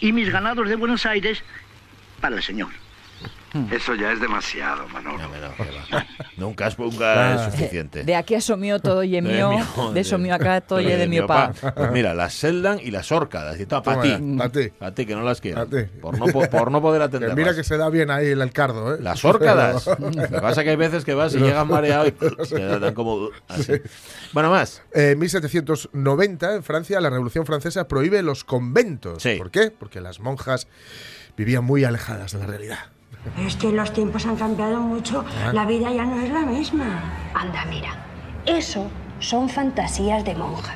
Y 0.00 0.12
mis 0.12 0.30
ganados 0.30 0.68
de 0.68 0.74
Buenos 0.74 1.06
Aires 1.06 1.44
para 2.20 2.36
el 2.36 2.42
señor. 2.42 2.70
Eso 3.72 3.96
ya 3.96 4.12
es 4.12 4.20
demasiado, 4.20 4.86
Manolo. 4.88 5.18
No, 5.18 5.28
no, 5.28 5.48
va. 5.92 6.06
Nunca 6.36 6.68
es, 6.68 6.78
nunca 6.78 7.34
es 7.34 7.52
suficiente. 7.52 8.04
De 8.04 8.14
aquí 8.14 8.36
asomió 8.36 8.78
todo 8.78 9.02
y 9.02 9.10
De 9.10 9.22
mío, 9.22 9.50
mío, 9.50 9.92
de 9.92 10.04
somió 10.04 10.34
acá 10.36 10.60
todo 10.60 10.80
y 10.80 10.84
de 10.86 11.08
mi 11.08 11.20
pa. 11.20 11.52
Pues 11.74 11.90
mira, 11.90 12.14
las 12.14 12.32
Seldan 12.34 12.78
y 12.80 12.92
las 12.92 13.10
Orcadas. 13.10 13.58
Y 13.58 13.66
todo, 13.66 13.82
para 13.82 14.02
ti. 14.02 14.10
ya, 14.10 14.38
pa' 14.38 14.48
ti. 14.50 14.68
Para 14.78 14.94
ti, 14.94 15.04
que 15.04 15.16
no 15.16 15.22
las 15.22 15.40
quiero. 15.40 15.66
Por 16.00 16.16
no, 16.18 16.26
po- 16.26 16.48
por 16.48 16.70
no 16.70 16.80
poder 16.80 17.00
Que 17.00 17.04
atender. 17.16 17.34
mira 17.36 17.52
que 17.54 17.64
se 17.64 17.76
da 17.76 17.90
bien 17.90 18.10
ahí 18.12 18.28
el 18.28 18.52
cardo, 18.52 18.94
¿eh? 18.94 18.98
Las 19.00 19.24
Orcadas. 19.24 19.84
Lo 19.98 20.10
que 20.10 20.40
pasa 20.40 20.60
es 20.60 20.64
que 20.64 20.70
hay 20.70 20.76
veces 20.76 21.04
que 21.04 21.14
vas 21.14 21.34
y 21.34 21.38
llegan 21.38 21.66
mareado 21.66 22.06
y 22.06 22.12
te 22.12 22.78
dan 22.78 22.94
como 22.94 23.30
así. 23.48 23.72
Bueno, 24.32 24.50
más. 24.50 24.80
En 24.92 25.18
1790, 25.18 26.54
en 26.54 26.62
Francia, 26.62 27.00
la 27.00 27.10
Revolución 27.10 27.46
Francesa 27.46 27.88
prohíbe 27.88 28.22
los 28.22 28.44
conventos. 28.44 29.22
Sí. 29.24 29.34
¿Por 29.38 29.50
qué? 29.50 29.72
Porque 29.72 30.00
las 30.00 30.20
monjas 30.20 30.68
vivían 31.36 31.64
muy 31.64 31.82
alejadas 31.84 32.32
de 32.32 32.38
la 32.38 32.46
realidad. 32.46 32.78
Es 33.46 33.56
que 33.56 33.70
los 33.70 33.92
tiempos 33.92 34.26
han 34.26 34.36
cambiado 34.36 34.80
mucho. 34.80 35.24
Ah. 35.44 35.52
La 35.52 35.66
vida 35.66 35.90
ya 35.92 36.04
no 36.04 36.20
es 36.20 36.30
la 36.30 36.40
misma. 36.40 36.86
Anda, 37.34 37.64
mira. 37.66 37.90
Eso 38.46 38.86
son 39.18 39.48
fantasías 39.48 40.24
de 40.24 40.34
monja. 40.34 40.74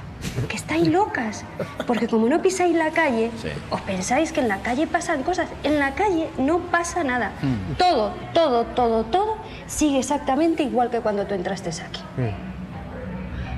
Que 0.48 0.56
estáis 0.56 0.88
locas. 0.88 1.44
Porque 1.86 2.08
como 2.08 2.28
no 2.28 2.40
pisáis 2.42 2.74
la 2.74 2.90
calle, 2.90 3.30
os 3.70 3.80
pensáis 3.82 4.32
que 4.32 4.40
en 4.40 4.48
la 4.48 4.58
calle 4.58 4.86
pasan 4.86 5.22
cosas. 5.22 5.48
En 5.62 5.78
la 5.78 5.94
calle 5.94 6.28
no 6.38 6.58
pasa 6.58 7.04
nada. 7.04 7.32
Todo, 7.78 8.12
todo, 8.32 8.64
todo, 8.64 9.04
todo 9.04 9.36
sigue 9.66 9.98
exactamente 9.98 10.62
igual 10.62 10.90
que 10.90 11.00
cuando 11.00 11.26
tú 11.26 11.34
entraste 11.34 11.70
aquí. 11.70 12.02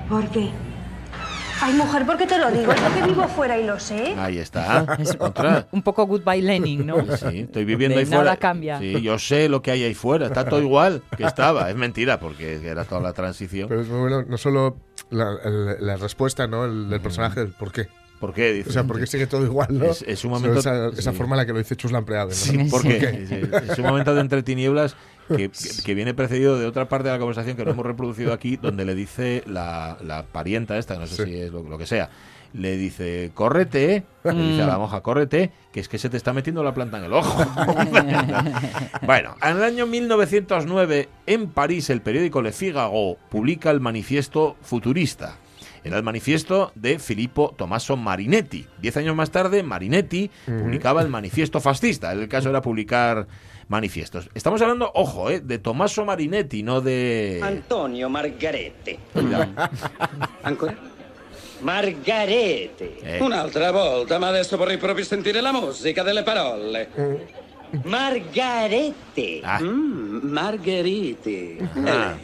¿Por 0.09 0.29
qué? 0.29 0.51
Ay, 1.67 1.75
mujer, 1.75 2.07
¿por 2.07 2.17
qué 2.17 2.27
te 2.27 2.39
lo 2.39 2.49
digo? 2.53 2.73
Yo 2.73 2.95
que 2.95 3.09
vivo 3.09 3.27
fuera 3.27 3.59
y 3.59 3.65
lo 3.67 3.81
sé. 3.81 4.15
Ahí 4.17 4.39
está. 4.39 4.87
Es 5.01 5.17
Otra. 5.19 5.67
un 5.73 5.83
poco 5.83 6.07
goodbye 6.07 6.41
Lenin, 6.41 6.87
¿no? 6.87 6.97
Sí, 7.17 7.41
estoy 7.41 7.65
viviendo 7.65 7.97
De 7.97 8.03
ahí 8.03 8.07
fuera. 8.07 8.23
nada 8.23 8.37
cambia. 8.37 8.79
Sí, 8.79 9.01
yo 9.03 9.19
sé 9.19 9.49
lo 9.49 9.63
que 9.63 9.73
hay 9.73 9.83
ahí 9.83 9.95
fuera. 9.95 10.27
Está 10.27 10.45
todo 10.49 10.61
igual 10.63 11.03
que 11.17 11.25
estaba. 11.25 11.69
Es 11.69 11.75
mentira, 11.77 12.21
porque 12.21 12.55
era 12.65 12.85
toda 12.85 13.01
la 13.01 13.13
transición. 13.13 13.69
Pero 13.69 13.81
es 13.81 13.89
muy 13.89 13.99
bueno, 13.99 14.23
no 14.29 14.39
solo 14.39 14.77
la, 15.11 15.33
el- 15.45 15.85
la 15.85 15.97
respuesta 15.97 16.47
¿no? 16.47 16.65
el, 16.67 16.89
del 16.89 17.01
personaje, 17.01 17.41
el 17.41 17.49
por 17.49 17.73
qué. 17.73 17.89
¿Por 18.21 18.33
qué? 18.33 18.53
Dice. 18.53 18.71
O 18.71 18.73
sea, 18.73 18.85
¿por 18.85 18.99
qué 19.01 19.07
sigue 19.07 19.27
todo 19.27 19.45
igual? 19.45 19.67
¿no? 19.71 19.87
Es- 19.87 20.03
es 20.07 20.25
un 20.25 20.31
momento- 20.31 20.61
Esa, 20.61 20.87
esa 20.89 21.11
sí. 21.11 21.17
forma 21.17 21.35
en 21.35 21.39
la 21.39 21.47
que 21.47 21.53
lo 21.53 21.59
dice 21.59 21.75
Chuslan 21.77 22.05
Preade. 22.05 22.29
¿no? 22.29 22.35
Sí, 22.35 22.57
¿Por 22.71 22.83
porque 22.83 22.99
qué? 22.99 23.27
sí, 23.27 23.71
es 23.73 23.79
un 23.79 23.85
momento 23.87 24.15
de 24.15 24.21
entre 24.21 24.43
tinieblas 24.45 24.95
que, 25.29 25.49
que- 25.51 25.83
que 25.85 25.95
viene 25.95 26.15
precedido 26.15 26.59
de 26.59 26.67
otra 26.67 26.89
parte 26.89 27.09
de 27.09 27.15
la 27.15 27.19
conversación 27.19 27.57
que 27.57 27.65
no 27.65 27.71
hemos 27.73 27.87
reproducido 27.87 28.33
aquí, 28.33 28.57
donde 28.57 28.85
le 28.85 28.95
dice 28.95 29.43
la, 29.47 29.97
la 30.05 30.25
parienta 30.25 30.77
esta, 30.79 30.99
no 30.99 31.07
sé 31.07 31.25
si 31.25 31.37
es 31.37 31.53
lo, 31.53 31.63
lo 31.63 31.79
que 31.79 31.87
sea, 31.87 32.11
le 32.53 32.77
dice, 32.79 33.33
córrete, 33.35 34.05
le 34.25 34.33
dice 34.33 34.63
a 34.63 34.67
la 34.67 34.79
monja, 34.79 35.01
córrete, 35.03 35.51
que 35.73 35.81
es 35.81 35.89
que 35.89 35.99
se 35.99 36.09
te 36.09 36.17
está 36.17 36.33
metiendo 36.33 36.63
la 36.65 36.73
planta 36.73 36.97
en 36.99 37.05
el 37.05 37.13
ojo. 37.13 37.45
bueno, 39.03 39.37
en 39.43 39.57
el 39.57 39.63
año 39.63 39.87
1909, 39.87 41.09
en 41.27 41.49
París, 41.49 41.91
el 41.91 42.01
periódico 42.01 42.43
Le 42.43 42.53
Figaro 42.53 43.17
publica 43.29 43.71
el 43.71 43.81
manifiesto 43.81 44.57
futurista. 44.63 45.37
Era 45.85 45.99
el 45.99 46.03
manifiesto 46.03 46.73
de 46.75 46.99
Filippo 46.99 47.55
Tommaso 47.57 47.97
Marinetti. 47.97 48.67
Diez 48.81 48.97
años 48.97 49.15
más 49.15 49.31
tarde, 49.31 49.63
Marinetti 49.63 50.31
publicaba 50.47 51.01
el 51.03 51.09
manifiesto 51.09 51.61
fascista. 51.61 52.11
El 52.13 52.27
caso 52.29 52.49
era 52.51 52.61
publicar 52.61 53.29
manifiestos. 53.69 54.29
Estamos 54.35 54.61
hablando, 54.63 54.91
ojo, 54.95 55.31
eh, 55.31 55.41
de 55.41 55.59
Tommaso 55.59 56.05
Marinetti, 56.05 56.63
no 56.63 56.81
de... 56.81 57.41
Antonio 57.43 58.09
Margarete. 58.09 58.99
Ancora? 60.43 60.77
Margarete. 61.61 62.99
Eh. 63.03 63.19
Un'altra 63.21 63.71
volta, 63.71 64.19
ma 64.19 64.29
adesso 64.29 64.57
vorrei 64.57 64.77
proprio 64.77 65.05
sentire 65.05 65.41
la 65.41 65.53
musica 65.53 66.03
delle 66.03 66.23
parole. 66.23 67.46
Margarete. 67.85 69.41
Ah. 69.45 69.61
Mm, 69.61 70.31
Margherite. 70.33 71.59
Ah. 71.87 72.15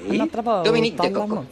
Dominique 0.64 1.02
de 1.02 1.12
Coco. 1.12 1.44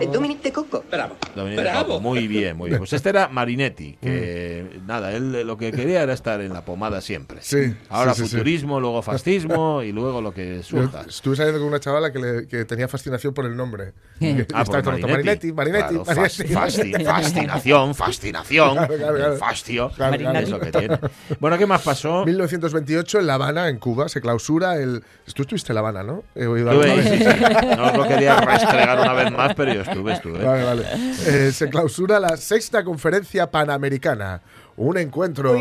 Eh, 0.00 0.08
Dominique 0.12 0.42
de 0.44 0.52
Coco. 0.52 0.84
Bravo. 0.90 1.16
Dominique 1.34 1.62
Bravo. 1.62 1.86
Coco. 1.88 2.00
Muy 2.00 2.26
bien, 2.28 2.56
muy 2.56 2.68
bien. 2.70 2.78
Pues 2.80 2.92
este 2.92 3.08
era 3.10 3.28
Marinetti, 3.28 3.96
que 4.00 4.80
nada, 4.86 5.12
él 5.12 5.46
lo 5.46 5.56
que 5.56 5.72
quería 5.72 6.02
era 6.02 6.12
estar 6.12 6.40
en 6.40 6.52
la 6.52 6.64
pomada 6.64 7.00
siempre. 7.00 7.38
Sí, 7.42 7.74
Ahora 7.88 8.14
sí, 8.14 8.22
sí, 8.22 8.28
sí. 8.28 8.32
futurismo, 8.36 8.80
luego 8.80 9.02
fascismo 9.02 9.82
y 9.82 9.92
luego 9.92 10.20
lo 10.20 10.32
que 10.32 10.62
surja. 10.62 11.02
estuve 11.08 11.36
saliendo 11.36 11.60
con 11.60 11.68
una 11.68 11.80
chavala 11.80 12.12
que, 12.12 12.18
le- 12.18 12.46
que 12.48 12.64
tenía 12.64 12.88
fascinación 12.88 13.32
por 13.34 13.44
el 13.46 13.56
nombre. 13.56 13.92
Que 14.18 14.46
Ah, 14.54 14.64
por 14.64 14.76
rato, 14.76 14.90
Marinetti, 15.06 15.52
Marinetti, 15.52 15.94
Claro, 15.94 16.04
Marinetti. 16.04 16.44
fas- 16.44 16.78
fasti- 16.78 17.04
fascinación, 17.04 17.94
fascinación, 17.94 18.72
Claro, 18.76 18.94
claro, 18.96 19.14
claro. 19.16 19.32
el 19.32 19.38
fastio, 19.38 19.90
Claro, 19.90 20.16
claro. 20.18 20.38
es 20.38 20.48
lo 20.50 20.60
que 20.60 20.72
tiene. 20.72 20.98
Bueno, 21.40 21.58
¿qué 21.58 21.66
más 21.66 21.82
pasó? 21.82 22.24
1928 22.24 23.05
en 23.14 23.26
La 23.26 23.34
Habana, 23.34 23.68
en 23.68 23.78
Cuba, 23.78 24.08
se 24.08 24.20
clausura 24.20 24.76
el. 24.76 25.02
Tú 25.34 25.42
estuviste 25.42 25.72
en 25.72 25.74
La 25.74 25.80
Habana, 25.80 26.02
¿no? 26.02 26.24
He 26.34 26.46
oído 26.46 26.72
Estuve 26.72 27.02
sí, 27.02 27.18
sí. 27.18 27.76
No 27.76 27.86
os 27.86 27.96
lo 27.96 28.08
quería 28.08 28.36
restregar 28.40 28.98
una 29.00 29.12
vez 29.12 29.30
más, 29.32 29.54
pero 29.54 29.72
yo 29.72 29.82
estuve, 29.82 30.12
estuve. 30.12 30.44
Vale, 30.44 30.64
vale. 30.64 30.84
Eh, 31.26 31.52
se 31.52 31.68
clausura 31.70 32.20
la 32.20 32.36
sexta 32.36 32.84
conferencia 32.84 33.50
panamericana. 33.50 34.40
Un 34.76 34.98
encuentro. 34.98 35.56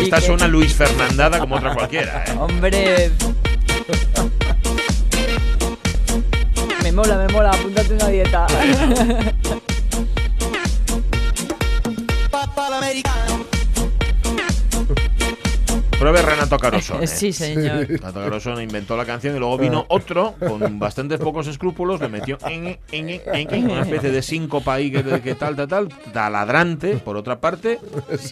Esta 0.00 0.20
suena 0.20 0.46
Luis 0.48 0.74
Fernandada 0.74 1.38
como 1.38 1.56
otra 1.56 1.74
cualquiera, 1.74 2.24
¿eh? 2.24 2.36
Hombre. 2.38 3.10
Me 6.82 6.92
mola, 6.92 7.16
me 7.16 7.32
mola, 7.32 7.50
apúntate 7.50 7.94
una 7.94 8.08
dieta. 8.08 8.46
Pruebe 16.02 16.22
Renato 16.22 16.58
Carosone. 16.58 17.06
Sí, 17.12 17.32
señor. 17.32 17.86
Renato 17.86 18.20
Carosone 18.20 18.62
inventó 18.64 18.96
la 18.96 19.04
canción 19.04 19.36
y 19.36 19.38
luego 19.38 19.56
vino 19.56 19.84
otro 19.88 20.34
con 20.46 20.78
bastantes 20.78 21.20
pocos 21.20 21.46
escrúpulos, 21.46 22.00
le 22.00 22.08
metió 22.08 22.38
en, 22.48 22.76
en, 22.90 23.08
en, 23.08 23.20
en, 23.32 23.70
una 23.70 23.82
especie 23.82 24.10
de 24.10 24.20
síncopa 24.22 24.74
ahí 24.74 24.90
que, 24.90 25.20
que 25.20 25.34
tal, 25.36 25.54
tal, 25.54 25.68
tal, 25.68 25.88
taladrante, 26.12 26.96
por 26.96 27.16
otra 27.16 27.40
parte, 27.40 27.78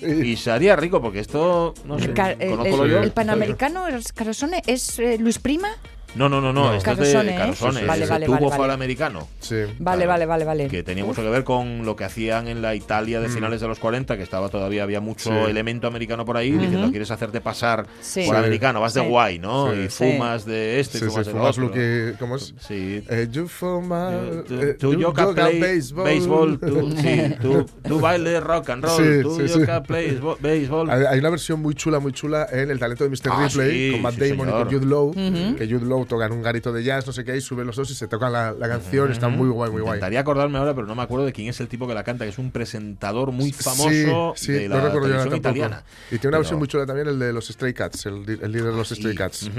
y 0.02 0.36
se 0.36 0.50
haría 0.50 0.74
rico 0.74 1.00
porque 1.00 1.20
esto, 1.20 1.74
no 1.84 1.98
sé, 1.98 2.06
El, 2.06 2.14
ca- 2.14 2.32
el- 2.32 2.58
el- 2.66 2.90
yo. 2.90 2.98
el 3.02 3.12
panamericano, 3.12 3.86
el 3.86 4.02
Carosone, 4.14 4.62
¿es 4.66 4.98
eh, 4.98 5.16
Luis 5.20 5.38
Prima? 5.38 5.68
No, 6.14 6.28
no, 6.28 6.40
no, 6.40 6.52
no, 6.52 6.64
No. 6.70 6.74
esto 6.74 6.90
es 6.92 6.98
de 6.98 7.34
Carosone, 7.36 7.80
¿eh? 7.82 7.86
Vale, 7.86 8.06
vale, 8.06 8.26
tubo 8.26 8.50
vale, 8.50 8.72
americano. 8.72 9.28
Sí. 9.40 9.56
Vale, 9.78 10.06
vale, 10.06 10.26
vale, 10.26 10.44
vale. 10.44 10.68
que 10.68 10.82
tenía 10.82 11.04
mucho 11.04 11.22
que 11.22 11.28
ver 11.28 11.44
con 11.44 11.84
lo 11.84 11.94
que 11.96 12.04
hacían 12.04 12.48
en 12.48 12.62
la 12.62 12.74
Italia 12.74 13.20
de 13.20 13.28
Mm. 13.28 13.32
finales 13.32 13.60
de 13.60 13.68
los 13.68 13.78
40, 13.78 14.16
que 14.16 14.22
estaba 14.22 14.48
todavía 14.48 14.82
había 14.82 15.00
mucho 15.00 15.30
Sí. 15.30 15.50
elemento 15.50 15.86
americano 15.86 16.24
por 16.24 16.36
ahí, 16.36 16.50
diciendo 16.50 16.90
quieres 16.90 17.10
hacerte 17.10 17.40
pasar 17.40 17.86
Sí. 18.00 18.24
por 18.26 18.34
Sí. 18.34 18.38
americano, 18.40 18.80
vas 18.80 18.94
de 18.94 19.00
guay, 19.02 19.38
¿no? 19.38 19.72
Sí. 19.72 19.78
Y 19.80 19.90
Sí. 19.90 20.12
fumas 20.12 20.44
de 20.44 20.80
esto 20.80 20.98
y 20.98 21.00
fumas 21.00 21.14
sí, 21.14 21.32
de 21.32 21.38
fumas 21.38 21.50
otro. 21.58 21.62
lo 21.68 21.72
que. 21.72 22.14
¿Cómo 22.18 22.36
es? 22.36 22.54
Sí. 22.66 23.02
Eh, 23.08 23.28
you 23.30 23.46
fuma. 23.48 24.10
Tú, 24.46 24.54
eh, 24.60 24.74
tú 24.74 24.94
yoga 24.94 25.32
play 25.32 25.60
baseball. 25.60 26.04
béisbol, 26.06 26.58
tú, 26.60 26.90
sí, 26.96 27.34
tú, 27.40 27.66
tú 27.86 28.00
baile 28.00 28.40
rock 28.40 28.70
and 28.70 28.84
roll, 28.84 28.96
Sí, 28.96 29.22
tú 29.22 29.36
sí, 29.40 29.48
sí. 29.48 29.60
yoga 29.60 29.82
play 29.82 30.18
béisbol. 30.40 30.90
Hay, 30.90 31.18
una 31.18 31.30
versión 31.30 31.60
muy 31.62 31.74
chula, 31.74 31.98
muy 32.00 32.12
chula 32.12 32.46
en 32.50 32.70
El 32.70 32.78
talento 32.78 33.04
de 33.04 33.10
Mr. 33.10 33.30
Ah, 33.32 33.46
Ripley 33.48 33.92
con 33.92 34.02
Matt 34.02 34.14
Damon 34.16 34.48
y 34.48 34.52
con 34.52 34.64
Jude 34.72 34.86
Law. 34.86 35.12
Que 35.56 35.68
Jude 35.70 35.86
Law 35.86 35.99
toca 36.06 36.26
en 36.26 36.32
un 36.32 36.42
garito 36.42 36.72
de 36.72 36.82
jazz, 36.84 37.06
no 37.06 37.12
sé 37.12 37.24
qué, 37.24 37.36
y 37.36 37.40
suben 37.40 37.66
los 37.66 37.76
dos 37.76 37.90
y 37.90 37.94
se 37.94 38.08
tocan 38.08 38.32
la, 38.32 38.52
la 38.52 38.68
canción. 38.68 39.10
Está 39.10 39.28
muy 39.28 39.48
guay, 39.48 39.70
muy 39.70 39.80
guay. 39.82 39.94
Intentaría 39.94 40.20
acordarme 40.20 40.58
ahora, 40.58 40.74
pero 40.74 40.86
no 40.86 40.94
me 40.94 41.02
acuerdo 41.02 41.26
de 41.26 41.32
quién 41.32 41.48
es 41.48 41.60
el 41.60 41.68
tipo 41.68 41.86
que 41.86 41.94
la 41.94 42.04
canta, 42.04 42.24
que 42.24 42.30
es 42.30 42.38
un 42.38 42.50
presentador 42.50 43.32
muy 43.32 43.52
famoso 43.52 44.32
sí, 44.36 44.46
sí, 44.46 44.52
de 44.52 44.68
no 44.68 44.76
la 44.76 44.84
recuerdo 44.84 45.08
yo 45.08 45.14
ahora 45.14 45.24
televisión 45.24 45.36
italiana. 45.36 45.84
Y 46.06 46.18
tiene 46.18 46.28
una 46.28 46.30
Pero- 46.30 46.38
versión 46.38 46.58
muy 46.58 46.68
chula 46.68 46.86
también, 46.86 47.08
el 47.08 47.18
de 47.18 47.32
los 47.32 47.48
Stray 47.48 47.72
Cats, 47.74 48.06
el, 48.06 48.24
líder 48.24 48.40
de 48.70 48.72
los 48.72 48.88
Sí, 48.88 48.96
Stray 48.96 49.14
Cats. 49.14 49.50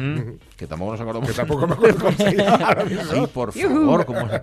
Que 0.58 0.68
tampoco 0.68 0.92
nos 0.92 1.02
acordamos. 1.02 1.28
Que 1.30 1.36
tampoco 1.36 1.68
me 1.68 1.74
acuerdo 1.74 2.00
cómo 2.06 2.18
se 2.18 2.32
llama. 2.36 2.76
Sí, 3.12 3.28
por 3.34 3.52
favor. 3.54 4.06
¿cómo 4.06 4.30
se- 4.30 4.42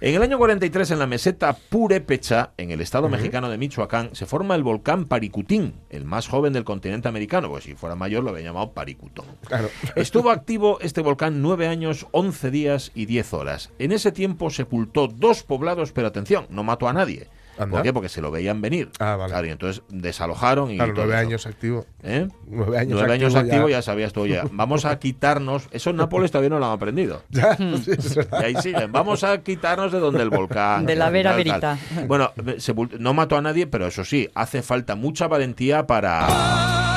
En 0.00 0.14
el 0.14 0.22
año 0.22 0.38
43, 0.38 0.90
en 0.92 0.98
la 0.98 1.06
meseta 1.06 1.52
Purépecha, 1.52 2.50
en 2.56 2.70
el 2.70 2.80
estado 2.80 3.08
mexicano 3.08 3.48
de 3.50 3.58
Michoacán, 3.58 4.10
se 4.14 4.26
forma 4.26 4.54
el 4.54 4.62
volcán 4.62 5.06
Paricutín, 5.06 5.74
el 5.90 6.04
más 6.04 6.28
joven 6.28 6.52
del 6.52 6.64
continente 6.64 7.08
americano, 7.08 7.48
pues 7.48 7.64
si 7.64 7.74
fuera 7.74 7.94
mayor 7.96 8.22
lo 8.24 8.30
había 8.30 8.42
llamado 8.44 8.72
Paricutón. 8.72 9.26
Claro. 9.46 9.68
Estuvo 9.96 10.30
activo 10.30 10.78
este 10.80 11.00
volcán 11.00 11.31
nueve 11.40 11.68
años, 11.68 12.06
11 12.10 12.50
días 12.50 12.90
y 12.94 13.06
10 13.06 13.32
horas. 13.32 13.70
En 13.78 13.92
ese 13.92 14.12
tiempo 14.12 14.50
sepultó 14.50 15.06
dos 15.08 15.42
poblados, 15.42 15.92
pero 15.92 16.08
atención, 16.08 16.46
no 16.50 16.62
mató 16.64 16.88
a 16.88 16.92
nadie. 16.92 17.28
Anda. 17.58 17.70
¿Por 17.76 17.82
qué? 17.82 17.92
Porque 17.92 18.08
se 18.08 18.22
lo 18.22 18.30
veían 18.30 18.62
venir. 18.62 18.90
Ah, 18.98 19.14
vale. 19.16 19.30
Claro, 19.30 19.46
y 19.46 19.50
entonces 19.50 19.82
desalojaron 19.90 20.70
y 20.70 20.76
Claro, 20.76 20.94
nueve 20.96 21.16
años 21.16 21.46
activo. 21.46 21.84
¿Eh? 22.02 22.26
Nueve 22.46 22.78
años 22.78 22.98
Nueve 22.98 23.12
años 23.12 23.34
activo 23.34 23.52
activo, 23.54 23.68
ya. 23.68 23.76
ya. 23.76 23.82
sabías 23.82 24.12
tú, 24.14 24.26
ya. 24.26 24.44
Vamos 24.52 24.86
a 24.86 24.98
quitarnos. 24.98 25.68
Eso 25.70 25.90
en 25.90 25.96
Nápoles 25.96 26.30
todavía 26.30 26.48
no 26.48 26.58
lo 26.58 26.64
han 26.66 26.72
aprendido. 26.72 27.22
Ya, 27.30 27.54
sí. 27.56 27.90
Y 28.40 28.44
ahí 28.44 28.54
siguen. 28.56 28.90
Vamos 28.90 29.22
a 29.22 29.42
quitarnos 29.42 29.92
de 29.92 30.00
donde 30.00 30.22
el 30.22 30.30
volcán. 30.30 30.86
De 30.86 30.96
la 30.96 31.10
vera 31.10 31.30
tal, 31.32 31.36
verita. 31.36 31.78
tal. 31.94 32.06
Bueno, 32.06 32.32
sepult- 32.56 32.98
no 32.98 33.12
mató 33.12 33.36
a 33.36 33.42
nadie, 33.42 33.66
pero 33.66 33.86
eso 33.86 34.02
sí, 34.02 34.30
hace 34.34 34.62
falta 34.62 34.94
mucha 34.94 35.28
valentía 35.28 35.86
para. 35.86 36.91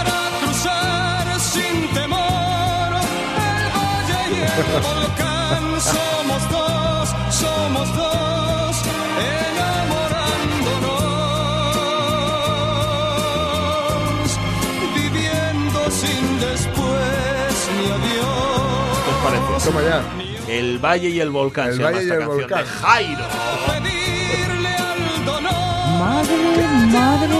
Volcán. 4.63 5.81
Somos 5.81 6.49
dos, 6.49 7.09
somos 7.35 7.87
dos, 7.95 8.75
enamorándonos, 13.05 14.39
viviendo 14.95 15.91
sin 15.91 16.39
después 16.39 17.69
ni 17.77 17.85
adiós. 17.91 18.97
¿Qué 19.03 19.11
os 19.11 19.17
parece? 19.23 19.69
Toma 19.69 19.81
ya. 19.81 20.01
El 20.47 20.77
Valle 20.79 21.09
y 21.09 21.19
el 21.19 21.29
Volcán. 21.31 21.69
El 21.69 21.73
se 21.77 21.79
llama 21.81 21.91
Valle 21.91 22.03
y 22.03 22.09
esta 22.09 22.13
el 22.15 22.19
canción 22.19 22.39
Volcán. 22.39 22.59
de 22.63 22.65
Jairo. 22.69 23.25
Pedirle 23.67 24.69
al 24.69 25.25
donor. 25.25 25.53
Madre, 25.99 26.37
madre. 26.91 27.35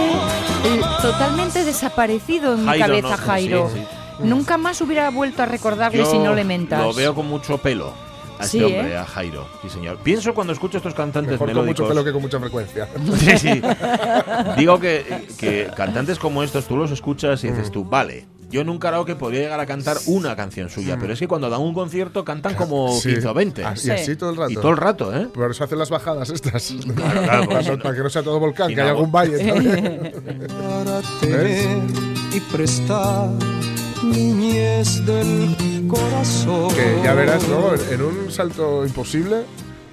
Eh, 0.64 0.80
totalmente 1.02 1.64
desaparecido 1.64 2.54
en 2.54 2.60
mi 2.62 2.66
Jairo, 2.66 2.86
cabeza, 2.86 3.08
no, 3.08 3.16
Jairo. 3.18 3.70
sí, 3.72 3.86
Nunca 4.20 4.56
más 4.58 4.80
hubiera 4.80 5.10
vuelto 5.10 5.42
a 5.42 5.46
recordarle 5.46 5.98
Yo 5.98 6.10
si 6.10 6.18
no 6.18 6.34
le 6.34 6.44
mentas. 6.44 6.80
Lo 6.80 6.92
veo 6.94 7.14
con 7.14 7.26
mucho 7.26 7.58
pelo. 7.58 7.92
a 8.38 8.44
Sí, 8.46 8.58
este 8.58 8.78
hombre, 8.78 8.92
¿eh? 8.92 8.96
a 8.98 9.04
Jairo. 9.06 9.46
Sí, 9.62 9.68
señor. 9.70 9.98
Pienso 10.02 10.34
cuando 10.34 10.52
escucho 10.52 10.76
estos 10.78 10.94
cantantes 10.94 11.32
Mejor 11.32 11.46
con 11.52 11.66
mucho 11.66 11.84
melódicos. 11.84 11.88
pelo 11.88 12.04
que 12.04 12.12
con 12.12 12.22
mucha 12.22 12.38
frecuencia. 12.40 12.88
Sí, 13.18 13.38
sí. 13.38 13.62
Digo 14.56 14.78
que, 14.78 15.26
que 15.38 15.70
cantantes 15.76 16.18
como 16.18 16.42
estos 16.42 16.66
tú 16.66 16.76
los 16.76 16.90
escuchas 16.90 17.42
y 17.44 17.48
dices 17.50 17.70
tú, 17.70 17.84
vale. 17.84 18.26
Yo 18.48 18.60
en 18.60 18.68
un 18.68 18.78
karaoke 18.78 19.16
podría 19.16 19.40
llegar 19.40 19.58
a 19.58 19.66
cantar 19.66 19.96
una 20.06 20.36
canción 20.36 20.70
suya, 20.70 20.96
pero 21.00 21.12
es 21.14 21.18
que 21.18 21.26
cuando 21.26 21.50
dan 21.50 21.60
un 21.60 21.74
concierto 21.74 22.24
cantan 22.24 22.54
como 22.54 22.92
Sí. 22.94 23.08
15 23.14 23.26
o 23.28 23.34
20. 23.34 23.64
Ah, 23.64 23.74
Y 23.82 23.90
así 23.90 24.14
todo 24.14 24.30
el 24.30 24.36
rato. 24.36 24.52
Y 24.52 24.54
todo 24.54 24.70
el 24.70 24.76
rato, 24.76 25.16
¿eh? 25.16 25.26
Por 25.34 25.50
eso 25.50 25.64
hacen 25.64 25.78
las 25.80 25.90
bajadas 25.90 26.30
estas. 26.30 26.72
Claro, 26.94 27.22
claro, 27.22 27.48
para, 27.48 27.62
no- 27.62 27.78
para 27.82 27.94
que 27.96 28.02
no 28.02 28.08
sea 28.10 28.22
todo 28.22 28.38
volcán, 28.38 28.68
que 28.72 28.80
haya 28.80 28.90
algún 28.90 29.10
valle 29.10 29.38
también. 29.52 30.12
Para 30.48 31.00
tener 31.20 31.78
y 32.32 32.40
prestar 32.40 33.30
niñez 34.02 35.04
del 35.04 35.56
corazón. 35.88 36.68
que 36.74 37.00
ya 37.02 37.14
verás 37.14 37.46
luego 37.48 37.74
en- 37.90 38.02
un 38.02 38.30
salto 38.30 38.84
imposible. 38.86 39.42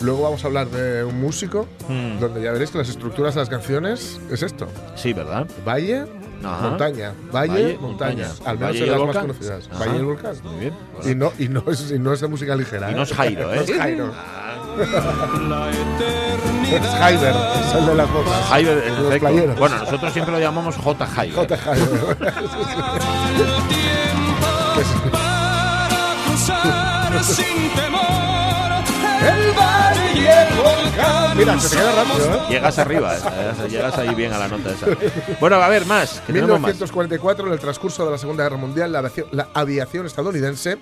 Luego 0.01 0.23
vamos 0.23 0.43
a 0.43 0.47
hablar 0.47 0.67
de 0.67 1.03
un 1.05 1.21
músico, 1.21 1.65
Hmm. 1.87 2.19
donde 2.19 2.41
ya 2.41 2.51
veréis 2.51 2.71
que 2.71 2.77
las 2.79 2.89
estructuras 2.89 3.35
de 3.35 3.39
las 3.41 3.49
canciones 3.49 4.19
es 4.29 4.41
esto. 4.43 4.67
Sí, 4.95 5.13
¿verdad? 5.13 5.47
Valle, 5.65 6.05
Ajá. 6.43 6.67
montaña. 6.69 7.13
Valle, 7.33 7.51
Valle, 7.53 7.77
montaña. 7.79 8.27
montaña. 8.27 8.49
Al 8.49 8.57
menos 8.59 8.69
Valle 8.71 8.79
en 8.79 8.85
y 8.85 8.89
las 8.89 8.89
el 8.89 8.89
más 8.89 8.99
volcán. 9.05 9.21
conocidas. 9.27 9.69
Ajá. 9.71 9.79
Valle 9.79 9.93
y 9.93 9.99
el 9.99 10.05
volcán. 10.05 10.35
Muy 10.43 10.55
bien. 10.59 10.73
Y 11.05 11.15
no, 11.15 11.31
y, 11.39 11.47
no 11.47 11.63
es, 11.71 11.91
y 11.91 11.99
no 11.99 12.11
es 12.11 12.19
de 12.19 12.27
música 12.27 12.55
ligera. 12.55 12.89
Y 12.89 12.93
¿eh? 12.93 12.95
no 12.97 13.03
es 13.03 13.13
Jairo, 13.13 13.53
¿eh? 13.53 13.55
No 13.55 13.61
es 13.61 13.71
Jairo. 13.77 14.11
La 15.47 15.69
eternidad. 15.69 16.83
Es 16.83 16.89
Jaiber, 16.99 17.35
es 17.63 17.75
el 17.75 17.85
de 17.85 17.95
las 17.95 18.11
botas. 18.11 18.45
Jairo, 18.49 18.71
en 18.71 18.77
De 18.79 18.89
los 18.89 18.97
efecto. 19.07 19.19
playeros. 19.27 19.59
Bueno, 19.59 19.77
nosotros 19.77 20.11
siempre 20.11 20.33
lo 20.33 20.39
llamamos 20.39 20.75
J. 20.75 21.05
Jairo. 21.05 21.35
J. 21.37 21.57
Jaiber. 21.57 22.33
Para 25.11 26.15
cruzar 26.25 27.23
sin 27.23 27.69
temor 27.75 28.53
el 29.23 29.51
valle 29.57 30.13
y 30.15 30.27
el 30.27 30.57
volcán. 30.57 31.37
Mira, 31.37 31.59
se 31.59 31.69
te 31.69 31.75
queda 31.81 31.91
rápido, 32.03 32.35
¿eh? 32.35 32.39
Llegas 32.49 32.77
arriba, 32.79 33.15
eh, 33.15 33.67
llegas 33.69 33.97
ahí 33.97 34.13
bien 34.13 34.33
a 34.33 34.37
la 34.39 34.47
nota 34.47 34.71
esa. 34.71 34.87
Bueno, 35.39 35.55
a 35.55 35.67
ver, 35.69 35.85
más. 35.85 36.19
Que 36.21 36.33
tenemos 36.33 36.59
más. 36.59 36.73
1944, 36.73 37.47
en 37.47 37.53
el 37.53 37.59
transcurso 37.59 38.05
de 38.05 38.11
la 38.11 38.17
Segunda 38.17 38.43
Guerra 38.43 38.57
Mundial, 38.57 38.91
la 38.91 38.99
aviación, 38.99 39.27
la 39.31 39.47
aviación 39.53 40.05
estadounidense 40.05 40.77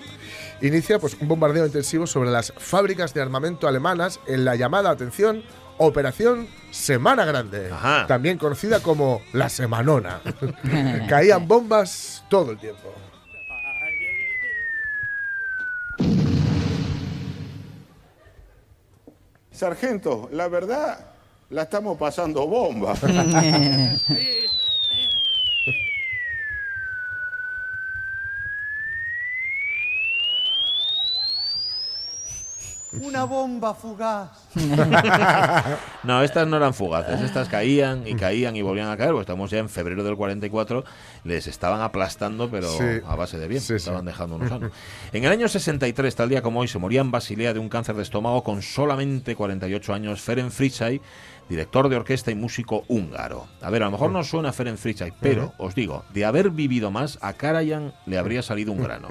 inicia 0.62 1.00
pues, 1.00 1.16
un 1.20 1.28
bombardeo 1.28 1.66
intensivo 1.66 2.08
sobre 2.08 2.32
las 2.32 2.54
fábricas 2.58 3.14
de 3.14 3.22
armamento 3.22 3.68
alemanas 3.68 4.20
en 4.28 4.44
la 4.46 4.56
llamada, 4.56 4.90
atención, 4.90 5.44
Operación 5.78 6.48
Semana 6.72 7.26
Grande, 7.26 7.72
Ajá. 7.72 8.06
también 8.08 8.38
conocida 8.38 8.82
como 8.82 9.22
la 9.34 9.50
Semanona. 9.50 10.22
Caían 11.10 11.48
bombas 11.48 12.24
todo 12.30 12.52
el 12.52 12.58
tiempo. 12.58 12.94
Sargento, 19.62 20.28
la 20.32 20.48
verdad, 20.48 20.98
la 21.52 21.62
estamos 21.62 21.96
pasando 21.96 22.48
bomba. 22.48 22.96
Una 33.00 33.24
bomba 33.24 33.74
fugaz. 33.74 34.30
No, 36.04 36.24
estas 36.24 36.48
no 36.48 36.58
eran 36.58 36.74
fugaces, 36.74 37.22
estas 37.22 37.48
caían 37.48 38.08
y 38.08 38.16
caían 38.16 38.56
y 38.56 38.64
volvían 38.64 38.90
a 38.90 38.98
caer, 38.98 39.12
pues 39.12 39.22
estamos 39.22 39.52
ya 39.52 39.60
en 39.60 39.70
febrero 39.70 40.04
del 40.04 40.16
44, 40.18 40.84
les 41.24 41.46
estaban 41.46 41.80
aplastando, 41.82 42.50
pero 42.50 42.68
Sí. 42.70 42.84
a 43.08 43.16
base 43.16 43.38
de 43.38 43.48
bien, 43.48 43.62
Sí, 43.62 43.68
sí. 43.68 43.74
estaban 43.76 44.06
dejando 44.06 44.36
unos 44.38 44.52
años. 44.52 44.72
En 45.14 45.24
el 45.24 45.32
año 45.32 45.48
63, 45.48 46.16
tal 46.16 46.30
día 46.30 46.42
como 46.42 46.60
hoy, 46.62 46.68
se 46.68 46.80
moría 46.80 47.02
en 47.02 47.12
Basilea 47.12 47.54
de 47.54 47.60
un 47.60 47.70
cáncer 47.70 47.96
de 47.96 48.02
estómago 48.02 48.44
con 48.44 48.64
solamente 48.64 49.36
48 49.36 49.94
años 49.94 50.22
Ferenc 50.22 50.50
Fritzay, 50.52 51.02
director 51.50 51.88
de 51.88 51.98
orquesta 51.98 52.32
y 52.32 52.36
músico 52.36 52.84
húngaro. 52.88 53.46
A 53.62 53.70
ver, 53.70 53.84
a 53.84 53.86
lo 53.86 53.92
mejor 53.92 54.10
no 54.12 54.24
suena 54.24 54.52
Ferenc 54.54 54.78
Fritzay, 54.78 55.14
pero 55.22 55.54
os 55.60 55.76
digo, 55.76 56.04
de 56.14 56.26
haber 56.26 56.50
vivido 56.50 56.90
más, 56.90 57.20
a 57.22 57.34
Karajan 57.34 57.94
le 58.08 58.18
habría 58.18 58.42
salido 58.42 58.72
un 58.72 58.82
grano. 58.82 59.08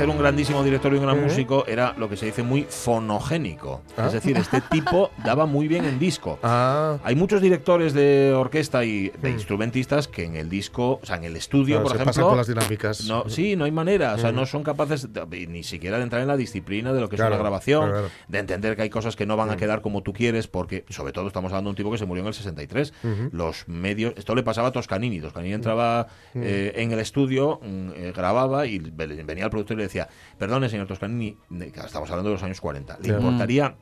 Ser 0.00 0.08
un 0.08 0.18
grandísimo 0.18 0.64
director 0.64 0.92
y 0.92 0.96
un 0.96 1.02
gran 1.02 1.20
músico, 1.22 1.64
era 1.66 1.94
lo 1.98 2.08
que 2.08 2.16
se 2.16 2.26
dice 2.26 2.42
muy 2.42 2.64
fonogénico. 2.68 3.82
Ah. 3.96 4.06
Es 4.06 4.12
decir, 4.14 4.36
este 4.36 4.60
tipo 4.62 5.10
daba 5.24 5.46
muy 5.46 5.68
bien 5.68 5.84
en 5.84 5.98
disco. 5.98 6.38
Ah, 6.42 6.98
Hay 7.04 7.14
muchos 7.16 7.40
directores 7.42 7.92
de 7.92 8.32
orquesta 8.34 8.84
y 8.84 9.08
de 9.20 9.30
instrumentistas 9.30 10.08
que 10.08 10.24
en 10.24 10.36
el 10.36 10.48
disco, 10.48 11.00
o 11.02 11.06
sea, 11.06 11.16
en 11.16 11.24
el 11.24 11.36
estudio, 11.36 11.76
Claro, 11.76 11.82
por 11.82 11.90
se 11.92 11.96
ejemplo. 11.96 12.10
pasan 12.12 12.24
con 12.28 12.36
las 12.38 12.46
dinámicas. 12.46 13.04
No, 13.06 13.28
sí, 13.28 13.56
no 13.56 13.64
hay 13.64 13.72
manera. 13.72 14.14
O 14.14 14.18
sea, 14.18 14.32
Mm. 14.32 14.36
no 14.36 14.46
son 14.46 14.62
capaces 14.62 15.08
de- 15.12 15.46
ni 15.46 15.62
siquiera 15.62 15.98
de 15.98 16.04
entrar 16.04 16.22
en 16.22 16.28
la 16.28 16.36
disciplina 16.36 16.92
de 16.92 17.00
lo 17.00 17.08
que 17.08 17.16
Claro, 17.16 17.34
es 17.34 17.36
una 17.38 17.42
grabación, 17.42 17.90
claro, 17.90 18.08
de 18.28 18.38
entender 18.38 18.76
que 18.76 18.82
hay 18.82 18.90
cosas 18.90 19.16
que 19.16 19.26
no 19.26 19.36
van 19.36 19.50
a 19.50 19.54
Mm. 19.54 19.58
quedar 19.58 19.80
como 19.82 20.02
tú 20.02 20.12
quieres, 20.12 20.46
porque 20.48 20.84
sobre 20.88 21.12
todo 21.12 21.26
estamos 21.26 21.52
hablando 21.52 21.68
de 21.68 21.72
un 21.72 21.76
tipo 21.76 21.90
que 21.90 21.98
se 21.98 22.06
murió 22.06 22.22
en 22.22 22.28
el 22.28 22.34
63. 22.34 22.92
Ujú. 23.04 23.28
Los 23.32 23.68
medios, 23.68 24.14
esto 24.16 24.34
le 24.34 24.42
pasaba 24.42 24.68
a 24.68 24.72
Toscanini. 24.72 25.20
Toscanini 25.20 25.54
entraba 25.54 26.06
eh, 26.34 26.72
en 26.76 26.92
el 26.92 27.00
estudio, 27.00 27.60
mm, 27.62 27.90
eh, 27.96 28.12
grababa 28.16 28.66
y 28.66 28.78
ve- 28.78 29.22
venía 29.24 29.44
el 29.44 29.50
productor 29.50 29.74
y 29.74 29.78
le 29.78 29.82
decía, 29.90 30.08
perdone, 30.38 30.68
señor 30.68 30.86
Toscanini, 30.86 31.36
estamos 31.84 32.10
hablando 32.10 32.30
de 32.30 32.34
los 32.36 32.42
años 32.42 32.60
40, 32.60 32.98
¿le 33.02 33.08
Ya. 33.08 33.14
importaría 33.16 33.74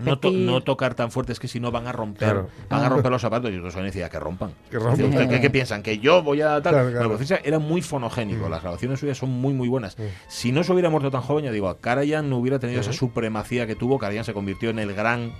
no, 0.00 0.18
to- 0.18 0.30
no 0.30 0.60
tocar 0.62 0.94
tan 0.94 1.10
fuerte? 1.10 1.32
Es 1.32 1.40
que 1.40 1.48
si 1.48 1.60
no 1.60 1.70
van 1.70 1.86
a 1.86 1.92
romper, 1.92 2.28
Claro. 2.28 2.48
van 2.68 2.84
a 2.84 2.88
romper 2.88 3.10
los 3.10 3.20
zapatos. 3.22 3.50
Y 3.50 3.60
Toscanini 3.60 3.90
decía, 3.90 4.08
que 4.08 4.18
rompan. 4.18 4.52
Que 4.70 4.78
rompan. 4.78 4.96
Dice, 4.96 5.08
"¿Usted 5.08 5.28
¿Qué, 5.28 5.40
qué 5.40 5.50
piensan? 5.50 5.82
¿Que 5.82 5.98
yo 5.98 6.22
voy 6.22 6.40
a 6.42 6.60
tal? 6.62 6.72
Claro, 6.74 6.90
claro. 6.90 7.08
Bueno, 7.18 7.36
era 7.44 7.58
muy 7.58 7.82
fonogénico. 7.82 8.48
Las 8.48 8.62
grabaciones 8.62 9.00
suyas 9.00 9.18
son 9.18 9.30
muy, 9.30 9.52
muy 9.54 9.68
buenas. 9.68 9.96
Si 10.28 10.52
no 10.52 10.62
se 10.64 10.72
hubiera 10.72 10.90
muerto 10.90 11.10
tan 11.10 11.20
joven, 11.22 11.44
ya 11.44 11.52
digo, 11.52 11.74
Karajan 11.80 12.28
no 12.30 12.38
hubiera 12.38 12.58
tenido 12.58 12.80
esa 12.80 12.92
supremacía 12.92 13.66
que 13.66 13.74
tuvo. 13.74 13.98
Karajan 13.98 14.24
se 14.24 14.32
convirtió 14.32 14.70
en 14.70 14.78
el 14.78 14.94
gran 14.94 15.32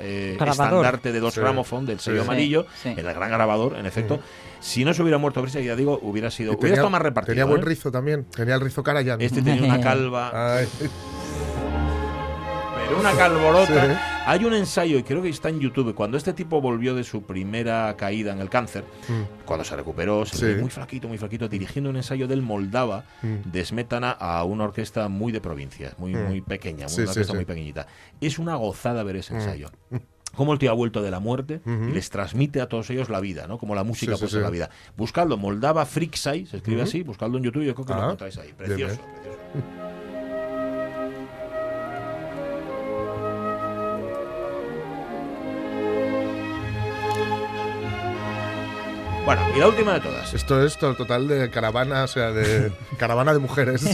eh, 0.00 0.36
Grabador. 0.38 0.64
estandarte 0.66 1.12
de 1.12 1.20
dos 1.20 1.34
Sí. 1.34 1.40
del 1.40 2.00
sello 2.00 2.18
Sí. 2.22 2.22
amarillo, 2.24 2.66
Sí, 2.82 2.88
el 2.96 3.02
gran 3.04 3.30
grabador, 3.30 3.76
en 3.76 3.86
efecto. 3.86 4.20
Si 4.60 4.84
no 4.84 4.94
se 4.94 5.02
hubiera 5.02 5.18
muerto 5.18 5.42
Brisa, 5.42 5.58
ya 5.60 5.74
digo, 5.74 5.98
hubiera 6.02 6.30
sido. 6.30 6.52
y 6.52 6.56
Hubiera 6.56 6.74
estado 6.74 6.90
más 6.90 7.02
repartido. 7.02 7.32
tenía 7.34 7.44
buen 7.46 7.62
¿eh? 7.62 7.64
rizo 7.64 7.90
también. 7.90 8.24
Tenía 8.24 8.54
el 8.54 8.60
rizo 8.60 8.82
Karajan. 8.82 9.20
Este 9.20 9.42
tenía 9.42 9.62
una 9.64 9.80
calva, 9.80 10.56
Ay, 10.58 10.68
una 12.94 13.12
calborota. 13.12 13.86
Sí. 13.94 14.00
Hay 14.26 14.44
un 14.44 14.54
ensayo, 14.54 14.98
y 14.98 15.02
creo 15.02 15.22
que 15.22 15.28
está 15.28 15.48
en 15.48 15.60
YouTube, 15.60 15.94
cuando 15.94 16.16
este 16.16 16.32
tipo 16.32 16.60
volvió 16.60 16.94
de 16.94 17.04
su 17.04 17.22
primera 17.22 17.94
caída 17.96 18.32
en 18.32 18.40
el 18.40 18.48
cáncer, 18.48 18.84
Mm. 19.08 19.44
cuando 19.44 19.64
se 19.64 19.74
recuperó, 19.76 20.24
se 20.26 20.36
Sí. 20.36 20.60
muy 20.60 20.70
flaquito, 20.70 21.08
muy 21.08 21.18
flaquito, 21.18 21.48
dirigiendo 21.48 21.90
un 21.90 21.96
ensayo 21.96 22.28
del 22.28 22.42
Moldava 22.42 23.04
Mm. 23.22 23.50
de 23.50 23.64
Smetana 23.64 24.10
a 24.12 24.44
una 24.44 24.64
orquesta 24.64 25.08
muy 25.08 25.32
de 25.32 25.40
provincia, 25.40 25.92
muy, 25.98 26.14
Mm. 26.14 26.26
muy 26.28 26.40
pequeña, 26.40 26.88
Sí, 26.88 27.00
una 27.02 27.10
orquesta 27.10 27.34
muy 27.34 27.44
pequeñita. 27.44 27.86
Es 28.20 28.38
una 28.38 28.54
gozada 28.56 29.02
ver 29.02 29.16
ese 29.16 29.34
Mm. 29.34 29.36
ensayo. 29.36 29.68
Cómo 30.34 30.54
el 30.54 30.58
tío 30.58 30.70
ha 30.70 30.74
vuelto 30.74 31.02
de 31.02 31.10
la 31.10 31.20
muerte 31.20 31.60
y 31.66 31.92
les 31.92 32.08
transmite 32.08 32.62
a 32.62 32.66
todos 32.66 32.88
ellos 32.88 33.10
la 33.10 33.20
vida, 33.20 33.46
¿no? 33.46 33.58
Como 33.58 33.74
la 33.74 33.84
música 33.84 34.16
Sí, 34.16 34.38
la 34.38 34.48
vida. 34.48 34.70
Buscadlo, 34.96 35.36
Moldava 35.36 35.84
Friksai, 35.84 36.46
se 36.46 36.56
escribe 36.56 36.80
así, 36.80 37.02
buscadlo 37.02 37.36
en 37.36 37.44
YouTube, 37.44 37.64
yo 37.64 37.74
creo 37.74 37.84
que 37.86 37.92
lo 37.92 38.00
Ah, 38.00 38.04
encontráis 38.04 38.38
ahí. 38.38 38.50
Precioso, 38.56 38.98
precioso. 38.98 39.91
Bueno, 49.24 49.40
y 49.54 49.60
la 49.60 49.68
última 49.68 49.94
de 49.94 50.00
todas. 50.00 50.34
Esto 50.34 50.64
es 50.64 50.76
todo 50.76 50.96
total 50.96 51.28
de 51.28 51.48
caravana, 51.48 52.02
o 52.02 52.06
sea, 52.08 52.32
de 52.32 52.72
caravana 52.98 53.32
de 53.32 53.38
mujeres. 53.38 53.84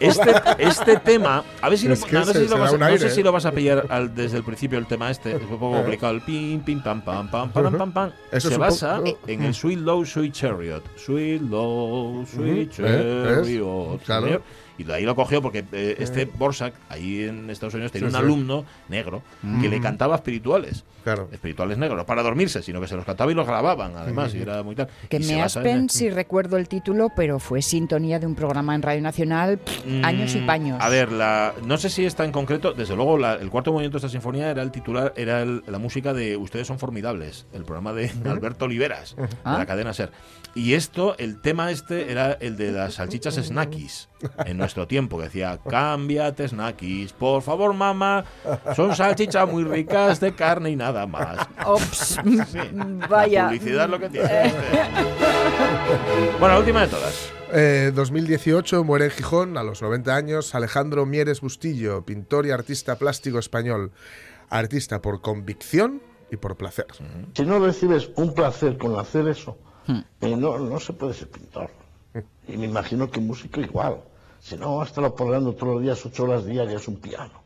Este, 0.00 0.34
este 0.58 0.96
tema, 0.96 1.44
a 1.60 1.68
ver 1.68 1.76
si, 1.78 1.88
lo, 1.88 1.92
Es 1.94 2.04
que 2.06 2.12
no, 2.14 2.24
sé 2.24 2.32
si 2.44 2.48
lo 2.48 2.58
vas, 2.58 2.72
no 2.78 2.96
sé 2.98 3.10
si 3.10 3.20
¿eh? 3.20 3.24
lo 3.24 3.30
vas 3.32 3.44
a 3.44 3.52
pillar 3.52 3.84
al- 3.90 4.14
desde 4.14 4.38
el 4.38 4.44
principio 4.44 4.78
el 4.78 4.86
tema 4.86 5.10
este, 5.10 5.36
es 5.36 5.42
un 5.42 5.48
poco 5.58 5.74
Eh. 5.74 5.76
complicado, 5.80 6.14
el 6.14 6.22
pim, 6.22 6.60
pim, 6.60 6.80
pam, 6.82 7.02
pam, 7.02 7.28
pam, 7.30 7.50
pam, 7.52 7.76
pam, 7.76 7.92
pam. 7.92 8.10
Eso 8.32 8.48
Se 8.48 8.56
basa 8.56 8.96
poco- 9.04 9.18
en 9.26 9.42
el 9.42 9.54
Sweet 9.54 9.78
Low 9.80 10.06
Sweet 10.06 10.32
Chariot. 10.32 10.82
Sweet 10.96 11.42
Low 11.42 12.24
Sweet 12.26 12.72
¿eh? 12.78 13.36
Chariot. 13.44 14.02
Claro. 14.04 14.42
Y 14.78 14.84
de 14.84 14.94
ahí 14.94 15.04
lo 15.04 15.14
cogió 15.16 15.42
porque 15.42 15.64
eh, 15.72 15.96
este 15.98 16.24
Borsak, 16.24 16.72
ahí 16.88 17.24
en 17.24 17.50
Estados 17.50 17.74
Unidos, 17.74 17.90
tenía 17.92 18.08
Sí, 18.08 18.14
un 18.14 18.20
sí. 18.20 18.24
alumno 18.24 18.64
negro 18.88 19.22
que 19.60 19.68
le 19.68 19.80
Mm. 19.80 19.82
cantaba 19.82 20.14
espirituales. 20.16 20.84
Claro. 21.04 21.28
Espirituales 21.32 21.78
negros, 21.78 22.04
para 22.04 22.22
dormirse, 22.22 22.62
sino 22.62 22.80
que 22.80 22.86
se 22.86 22.94
los 22.94 23.04
cantaba 23.04 23.30
y 23.32 23.34
los 23.34 23.46
grababan, 23.46 23.96
además, 23.96 24.34
y 24.34 24.42
era 24.42 24.62
muy 24.62 24.74
tal. 24.74 24.88
Que 25.08 25.16
Y 25.16 25.20
me 25.20 25.34
en- 25.34 25.40
aspen 25.40 25.88
si 25.88 26.10
recuerdo 26.10 26.58
el 26.58 26.68
título, 26.68 27.10
pero 27.16 27.38
fue 27.38 27.62
sintonía 27.62 28.18
de 28.18 28.26
un 28.26 28.34
programa 28.34 28.74
en 28.74 28.82
Radio 28.82 29.00
Nacional 29.00 29.58
pff, 29.58 29.86
Mm, 29.86 30.04
años 30.04 30.34
y 30.34 30.40
paños. 30.40 30.78
A 30.80 30.88
ver, 30.90 31.10
la, 31.10 31.54
no 31.64 31.78
sé 31.78 31.88
si 31.88 32.04
está 32.04 32.24
en 32.24 32.32
concreto, 32.32 32.72
desde 32.74 32.94
luego 32.94 33.16
la- 33.16 33.34
el 33.34 33.48
cuarto 33.50 33.72
movimiento 33.72 33.96
de 33.98 34.06
esta 34.06 34.10
sinfonía 34.12 34.50
era 34.50 34.62
el 34.62 34.70
titular, 34.70 35.12
era 35.16 35.40
el- 35.42 35.62
la 35.66 35.78
música 35.78 36.12
de 36.12 36.36
Ustedes 36.36 36.66
son 36.66 36.78
formidables, 36.78 37.46
el 37.52 37.64
programa 37.64 37.92
de 37.94 38.10
Alberto 38.26 38.66
Oliveras, 38.66 39.16
de 39.16 39.26
Ah. 39.44 39.56
la 39.58 39.66
cadena 39.66 39.92
SER. 39.94 40.10
Y 40.54 40.74
esto, 40.74 41.14
el 41.18 41.40
tema 41.40 41.70
este 41.70 42.10
era 42.10 42.32
el 42.32 42.56
de 42.56 42.72
las 42.72 42.94
salchichas 42.94 43.36
snackies 43.36 44.08
en 44.44 44.56
nuestro 44.56 44.88
tiempo, 44.88 45.16
que 45.18 45.24
decía, 45.24 45.60
cámbiate 45.68 46.48
snackies, 46.48 47.12
por 47.12 47.42
favor 47.42 47.74
mamá, 47.74 48.24
son 48.74 48.96
salchichas 48.96 49.48
muy 49.48 49.62
ricas 49.62 50.18
de 50.18 50.34
carne 50.34 50.70
y 50.70 50.76
nada 50.76 51.06
más. 51.06 51.46
Ops, 51.64 52.18
Sí. 52.50 52.58
vaya. 53.08 53.42
La 53.44 53.48
publicidad 53.50 53.84
es 53.84 53.90
lo 53.90 54.00
que 54.00 54.08
tiene. 54.08 54.46
este. 54.46 54.58
bueno, 56.40 56.54
la 56.54 56.58
última 56.58 56.80
de 56.82 56.88
todas. 56.88 57.30
Eh, 57.52 57.92
2018 57.94 58.84
muere 58.84 59.06
en 59.06 59.10
Gijón 59.12 59.56
a 59.56 59.62
los 59.62 59.80
90 59.80 60.14
años 60.14 60.54
Alejandro 60.54 61.06
Mieres 61.06 61.40
Bustillo, 61.40 62.04
pintor 62.04 62.46
y 62.46 62.50
artista 62.50 62.96
plástico 62.96 63.38
español. 63.38 63.92
Artista 64.50 65.00
por 65.00 65.20
convicción 65.20 66.02
y 66.30 66.36
por 66.36 66.56
placer. 66.56 66.86
Si 67.34 67.42
no 67.44 67.58
recibes 67.58 68.10
un 68.16 68.34
placer 68.34 68.76
con 68.76 68.98
hacer 68.98 69.28
eso, 69.28 69.56
eh, 70.20 70.36
no, 70.36 70.58
no 70.58 70.80
se 70.80 70.92
puede 70.92 71.14
ser 71.14 71.28
pintor. 71.28 71.70
Y 72.46 72.56
me 72.56 72.66
imagino 72.66 73.10
que 73.10 73.20
músico 73.20 73.60
igual. 73.60 74.02
Si 74.40 74.56
no, 74.56 74.76
va 74.76 74.84
a 74.84 74.86
estar 74.86 75.04
apoderando 75.04 75.54
todos 75.54 75.74
los 75.74 75.82
días, 75.82 76.04
ocho 76.06 76.24
horas 76.24 76.44
diarias, 76.44 76.88
un 76.88 76.96
piano. 76.96 77.42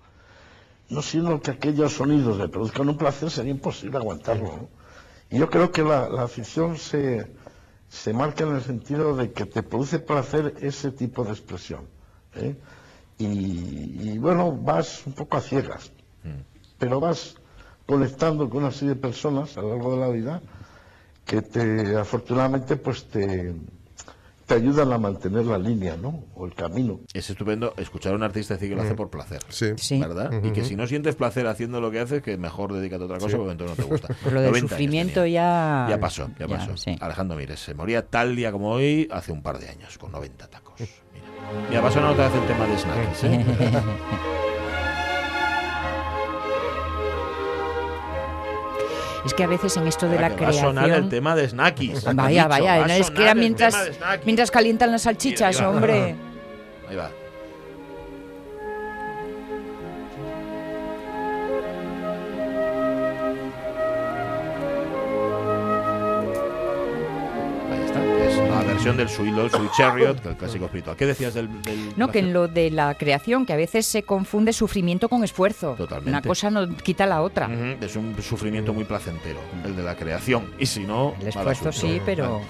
No 0.89 1.03
sino 1.03 1.41
que 1.41 1.53
aquellos 1.53 1.95
sonidos 1.95 2.37
le 2.39 2.49
produzcan 2.49 2.89
un 2.89 2.97
placer, 2.97 3.31
sería 3.31 3.53
imposible 3.53 3.97
aguantarlo. 3.97 4.45
¿no? 4.45 4.69
Y 5.31 5.39
yo 5.39 5.49
creo 5.49 5.73
que 5.73 5.83
la, 5.83 6.09
la 6.09 6.29
ficción 6.29 6.77
se, 6.77 7.27
se 7.89 8.13
marca 8.13 8.45
en 8.45 8.57
el 8.57 8.63
sentido 8.63 9.17
de 9.17 9.33
que 9.33 9.47
te 9.47 9.63
produce 9.63 9.99
placer 9.99 10.55
ese 10.61 10.91
tipo 10.91 11.25
de 11.25 11.31
expresión. 11.31 11.87
¿eh? 12.35 12.57
Y, 13.19 14.11
y, 14.11 14.19
bueno, 14.19 14.53
vas 14.53 15.07
un 15.07 15.13
poco 15.13 15.37
a 15.37 15.41
ciegas, 15.41 15.93
pero 16.79 16.99
vas 17.01 17.37
conectando 17.87 18.49
con 18.51 18.63
una 18.63 18.73
serie 18.73 18.95
de 18.95 19.01
personas 19.01 19.57
a 19.57 19.63
lo 19.63 19.71
largo 19.71 19.95
de 19.95 20.01
la 20.01 20.09
vida 20.09 20.43
que 21.25 21.43
te 21.43 21.97
afortunadamente 21.97 22.77
pues 22.77 23.05
te, 23.07 23.55
te 24.47 24.55
ayudan 24.55 24.93
a 24.93 24.99
mantener 24.99 25.47
la 25.47 25.57
línea, 25.59 25.97
¿no? 25.97 26.25
O 26.35 26.45
el 26.47 26.55
camino. 26.55 27.01
Es 27.15 27.31
estupendo 27.31 27.75
escuchar 27.77 28.13
a 28.13 28.17
un 28.17 28.23
artista 28.23 28.55
decir 28.55 28.69
que 28.71 28.75
lo 28.77 28.83
hace 28.83 28.93
Mm. 28.95 28.97
por 28.97 29.09
placer. 29.11 29.41
Sí. 29.49 30.01
¿Verdad? 30.01 30.31
Y 30.43 30.51
que 30.51 30.65
si 30.65 30.75
no 30.77 30.87
sientes 30.87 31.15
placer 31.15 31.47
haciendo 31.47 31.81
lo 31.81 31.91
que 31.91 32.01
haces, 32.01 32.23
que 32.23 32.37
mejor 32.37 32.73
dedícate 32.73 33.03
a 33.03 33.07
otra 33.07 33.19
cosa 33.19 33.31
Sí. 33.31 33.37
porque 33.37 33.53
entonces 33.53 33.79
no 33.79 33.85
te 33.85 33.91
gusta. 33.91 34.09
Por 34.23 34.33
lo 34.33 34.41
del 34.41 34.51
90 34.51 34.59
años 34.59 34.71
sufrimiento 34.71 35.27
ya... 35.27 35.87
Ya 35.89 36.01
pasó, 36.01 36.29
ya, 36.39 36.47
ya, 36.47 36.57
pasó. 36.59 36.77
sí. 36.77 36.97
Alejandro 37.01 37.37
Mires 37.37 37.61
se 37.61 37.75
moría 37.75 38.05
tal 38.07 38.35
día 38.37 38.51
como 38.53 38.71
hoy 38.71 39.09
hace 39.11 39.33
un 39.33 39.43
par 39.43 39.59
de 39.59 39.69
años, 39.69 39.97
con 39.97 40.11
90 40.13 40.49
tacos. 40.49 40.75
Mira, 40.79 40.91
Mira 41.71 41.81
va 41.81 41.89
a 41.89 41.93
otra 42.11 42.29
vez 42.29 42.37
el 42.41 42.47
tema 42.47 42.67
de 42.67 42.79
snacks, 42.79 43.25
¿eh? 43.25 43.45
Es 49.25 49.35
que 49.35 49.45
a 49.45 49.47
veces 49.47 49.77
en 49.77 49.87
esto 49.87 50.09
de 50.09 50.19
la 50.19 50.29
que 50.31 50.45
va 50.45 50.49
a 50.49 50.51
creación... 50.51 50.75
sonar 50.75 50.91
el 50.91 51.09
tema 51.09 51.37
de 51.37 51.49
snackies. 51.49 52.05
Vaya, 52.15 52.49
vaya, 52.49 52.87
no, 52.87 52.93
es 52.93 53.11
que 53.11 53.23
era 53.23 53.35
mientras, 53.35 53.93
mientras 54.25 54.51
calientan 54.51 54.91
las 54.91 55.03
salchichas, 55.03 55.61
hombre. 55.61 56.17
Ahí 56.89 56.97
va. 56.97 57.11
Versión 68.85 68.97
del 68.97 69.09
Sweet 69.09 69.35
Lord, 69.37 69.51
Sweet 69.53 69.71
Chariot, 69.77 70.27
el 70.27 70.37
clásico 70.37 70.65
espiritual. 70.65 70.97
¿Qué 70.97 71.07
decías 71.07 71.35
del, 71.35 71.63
del 71.63 71.93
No, 71.97 72.11
que 72.11 72.19
en 72.19 72.33
lo 72.33 72.49
de 72.49 72.69
la 72.73 72.95
creación, 72.95 73.47
que 73.47 73.53
a 73.53 73.57
veces 73.57 73.87
se 73.87 74.03
confunde 74.03 74.53
sufrimiento 74.53 75.09
con 75.09 75.23
esfuerzo. 75.23 75.75
Totalmente. 75.79 76.11
Una 76.11 76.21
cosa 76.23 76.51
no 76.51 76.77
quita 76.79 77.07
la 77.07 77.23
otra. 77.23 77.49
Es 77.81 77.95
un 77.95 78.21
sufrimiento 78.21 78.73
muy 78.75 78.83
placentero, 78.83 79.39
el 79.65 79.77
de 79.77 79.85
la 79.85 79.95
creación. 79.95 80.47
Y 80.59 80.67
si 80.67 80.81
no, 80.85 81.15
El 81.21 81.29
esfuerzo 81.29 81.71
sí, 81.71 82.01
pero... 82.05 82.35
Vale. 82.39 82.45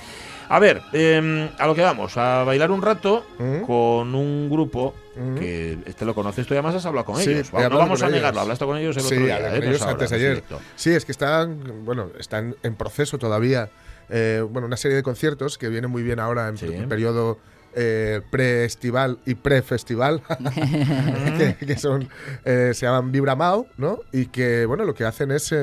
A 0.48 0.58
ver, 0.58 0.82
eh, 0.92 1.50
a 1.58 1.66
lo 1.66 1.74
que 1.74 1.80
vamos, 1.82 2.16
a 2.18 2.44
bailar 2.44 2.70
un 2.70 2.82
rato 2.82 3.24
¿Mm? 3.38 3.60
con 3.62 4.14
un 4.14 4.50
grupo 4.50 4.94
que 5.38 5.78
este 5.86 6.04
lo 6.04 6.14
conoces 6.14 6.46
tú 6.46 6.52
y 6.54 6.56
además 6.56 6.74
has 6.74 6.84
hablado 6.84 7.06
con 7.06 7.16
Sí, 7.16 7.30
ellos. 7.30 7.50
he 7.54 7.68
no 7.68 7.78
vamos 7.78 8.02
a 8.02 8.06
ellos. 8.06 8.16
negarlo, 8.16 8.40
hablaste 8.40 8.64
con 8.66 8.76
ellos 8.76 8.96
el 8.96 9.02
sí, 9.02 9.14
otro 9.14 9.24
día. 9.26 9.54
¿eh? 9.54 9.60
ellos 9.62 9.80
antes 9.82 10.12
ayer. 10.12 10.42
Sí, 10.76 10.90
es 10.90 11.04
que 11.06 11.12
están, 11.12 11.84
bueno, 11.84 12.08
están 12.18 12.56
en 12.62 12.74
proceso 12.74 13.18
todavía. 13.18 13.70
Eh, 14.09 14.44
bueno, 14.48 14.66
una 14.66 14.76
serie 14.76 14.96
de 14.96 15.03
conciertos 15.03 15.59
que 15.59 15.68
vienen 15.68 15.90
muy 15.90 16.03
bien 16.03 16.18
ahora 16.20 16.48
en 16.48 16.57
per- 16.57 16.88
periodo 16.88 17.38
eh, 17.74 18.20
pre-estival 18.30 19.18
y 19.24 19.34
pre-festival, 19.34 20.22
que, 21.38 21.57
que 21.66 21.78
son, 21.78 22.09
eh, 22.44 22.72
se 22.74 22.86
llaman 22.86 23.11
Vibra 23.12 23.34
Mao, 23.36 23.66
¿no? 23.78 24.00
Y 24.12 24.26
que, 24.26 24.66
bueno, 24.66 24.84
lo 24.84 24.94
que 24.94 25.05
hacen 25.05 25.30
es... 25.30 25.55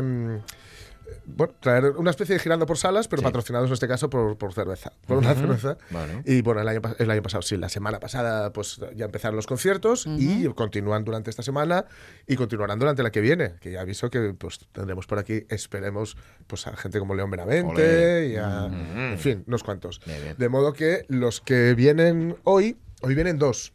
bueno, 1.25 1.53
traer 1.59 1.85
una 1.97 2.09
especie 2.11 2.35
de 2.35 2.39
girando 2.39 2.65
por 2.65 2.77
salas, 2.77 3.07
pero 3.07 3.21
patrocinados 3.21 3.67
en 3.69 3.73
este 3.73 3.87
caso 3.87 4.09
por, 4.09 4.37
por 4.37 4.53
cerveza, 4.53 4.91
por 5.07 5.17
una 5.17 5.31
Ujú. 5.31 5.41
cerveza. 5.41 5.77
Bueno. 5.89 6.21
Y 6.25 6.41
bueno, 6.41 6.61
el 6.61 6.67
año, 6.67 6.81
el 6.97 7.11
año 7.11 7.21
pasado, 7.21 7.41
sí, 7.41 7.57
la 7.57 7.69
semana 7.69 7.99
pasada, 7.99 8.51
pues 8.53 8.79
ya 8.95 9.05
empezaron 9.05 9.35
los 9.35 9.47
conciertos 9.47 10.05
y 10.07 10.45
continúan 10.49 11.03
durante 11.03 11.29
esta 11.29 11.43
semana 11.43 11.85
y 12.27 12.35
continuarán 12.35 12.79
durante 12.79 13.03
la 13.03 13.11
que 13.11 13.21
viene. 13.21 13.55
Que 13.61 13.71
ya 13.71 13.81
aviso 13.81 14.09
que 14.09 14.33
pues 14.37 14.59
tendremos 14.71 15.07
por 15.07 15.19
aquí, 15.19 15.45
esperemos, 15.49 16.17
pues 16.47 16.67
a 16.67 16.75
gente 16.75 16.99
como 16.99 17.15
León 17.15 17.29
Benavente 17.31 17.71
Ole. 17.71 18.27
y 18.29 18.35
a, 18.37 18.65
Ujú. 18.65 18.99
en 18.99 19.19
fin, 19.19 19.43
unos 19.47 19.63
cuantos. 19.63 20.01
Bien. 20.05 20.35
De 20.37 20.49
modo 20.49 20.73
que 20.73 21.05
los 21.09 21.41
que 21.41 21.73
vienen 21.75 22.35
hoy, 22.43 22.77
hoy 23.01 23.15
vienen 23.15 23.37
dos. 23.37 23.73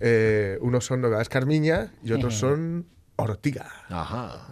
Eh, 0.00 0.58
unos 0.60 0.84
son 0.86 1.00
Novedades 1.00 1.28
Carmiña 1.28 1.92
y 2.02 2.12
otros 2.12 2.34
son 2.36 2.86
Ortiga. 3.16 3.70
Ajá. 3.88 4.46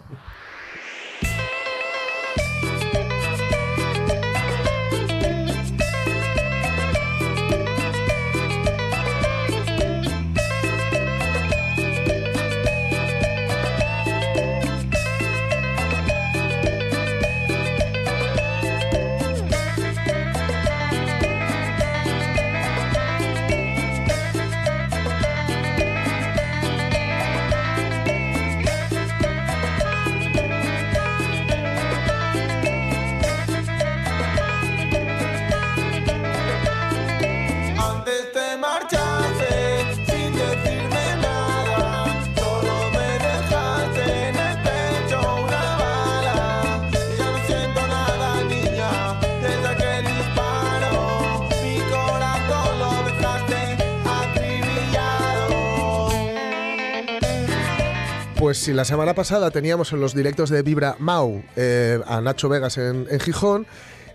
Pues 58.49 58.57
si 58.57 58.73
la 58.73 58.83
semana 58.83 59.13
pasada 59.13 59.51
teníamos 59.51 59.93
en 59.93 59.99
los 59.99 60.15
directos 60.15 60.49
de 60.49 60.63
Vibra 60.63 60.95
Mau 60.97 61.43
eh, 61.55 61.99
a 62.07 62.19
Nacho 62.19 62.49
Vegas 62.49 62.79
en, 62.79 63.05
en 63.07 63.19
Gijón 63.19 63.67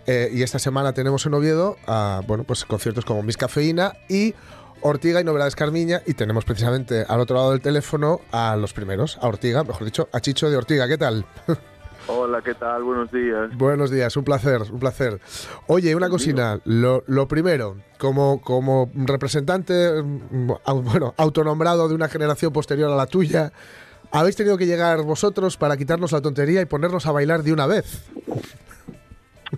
eh, 0.07 0.29
y 0.29 0.43
esta 0.43 0.59
semana 0.59 0.91
tenemos 0.91 1.25
en 1.25 1.35
Oviedo 1.35 1.77
a, 1.87 2.19
bueno, 2.27 2.43
pues 2.43 2.65
conciertos 2.65 3.05
como 3.05 3.23
Miss 3.23 3.37
Cafeína 3.37 3.93
y 4.09 4.35
Ortiga 4.81 5.21
y 5.21 5.23
Novedades 5.23 5.55
Carmiña 5.55 6.01
y 6.05 6.15
tenemos 6.15 6.43
precisamente 6.43 7.05
al 7.07 7.21
otro 7.21 7.37
lado 7.37 7.51
del 7.51 7.61
teléfono 7.61 8.19
a 8.33 8.57
los 8.57 8.73
primeros, 8.73 9.17
a 9.21 9.27
Ortiga, 9.29 9.63
mejor 9.63 9.85
dicho, 9.85 10.09
a 10.11 10.19
Chicho 10.19 10.49
de 10.49 10.57
Ortiga. 10.57 10.85
¿Qué 10.89 10.97
tal? 10.97 11.25
Hola, 12.07 12.41
¿qué 12.41 12.55
tal? 12.55 12.83
Buenos 12.83 13.09
días. 13.13 13.55
Buenos 13.55 13.89
días, 13.89 14.17
un 14.17 14.25
placer, 14.25 14.63
un 14.69 14.79
placer. 14.79 15.21
Oye, 15.67 15.95
una 15.95 16.09
cocina, 16.09 16.59
lo, 16.65 17.05
lo 17.07 17.29
primero, 17.29 17.77
como, 17.97 18.41
como 18.41 18.91
representante, 18.93 20.03
mm, 20.03 20.51
bueno, 20.83 21.13
autonombrado 21.15 21.87
de 21.87 21.95
una 21.95 22.09
generación 22.09 22.51
posterior 22.51 22.91
a 22.91 22.95
la 22.97 23.07
tuya, 23.07 23.53
habéis 24.11 24.35
tenido 24.35 24.57
que 24.57 24.65
llegar 24.65 25.01
vosotros 25.03 25.57
para 25.57 25.77
quitarnos 25.77 26.11
la 26.11 26.21
tontería 26.21 26.61
y 26.61 26.65
ponernos 26.65 27.05
a 27.05 27.11
bailar 27.11 27.43
de 27.43 27.53
una 27.53 27.67
vez. 27.67 28.05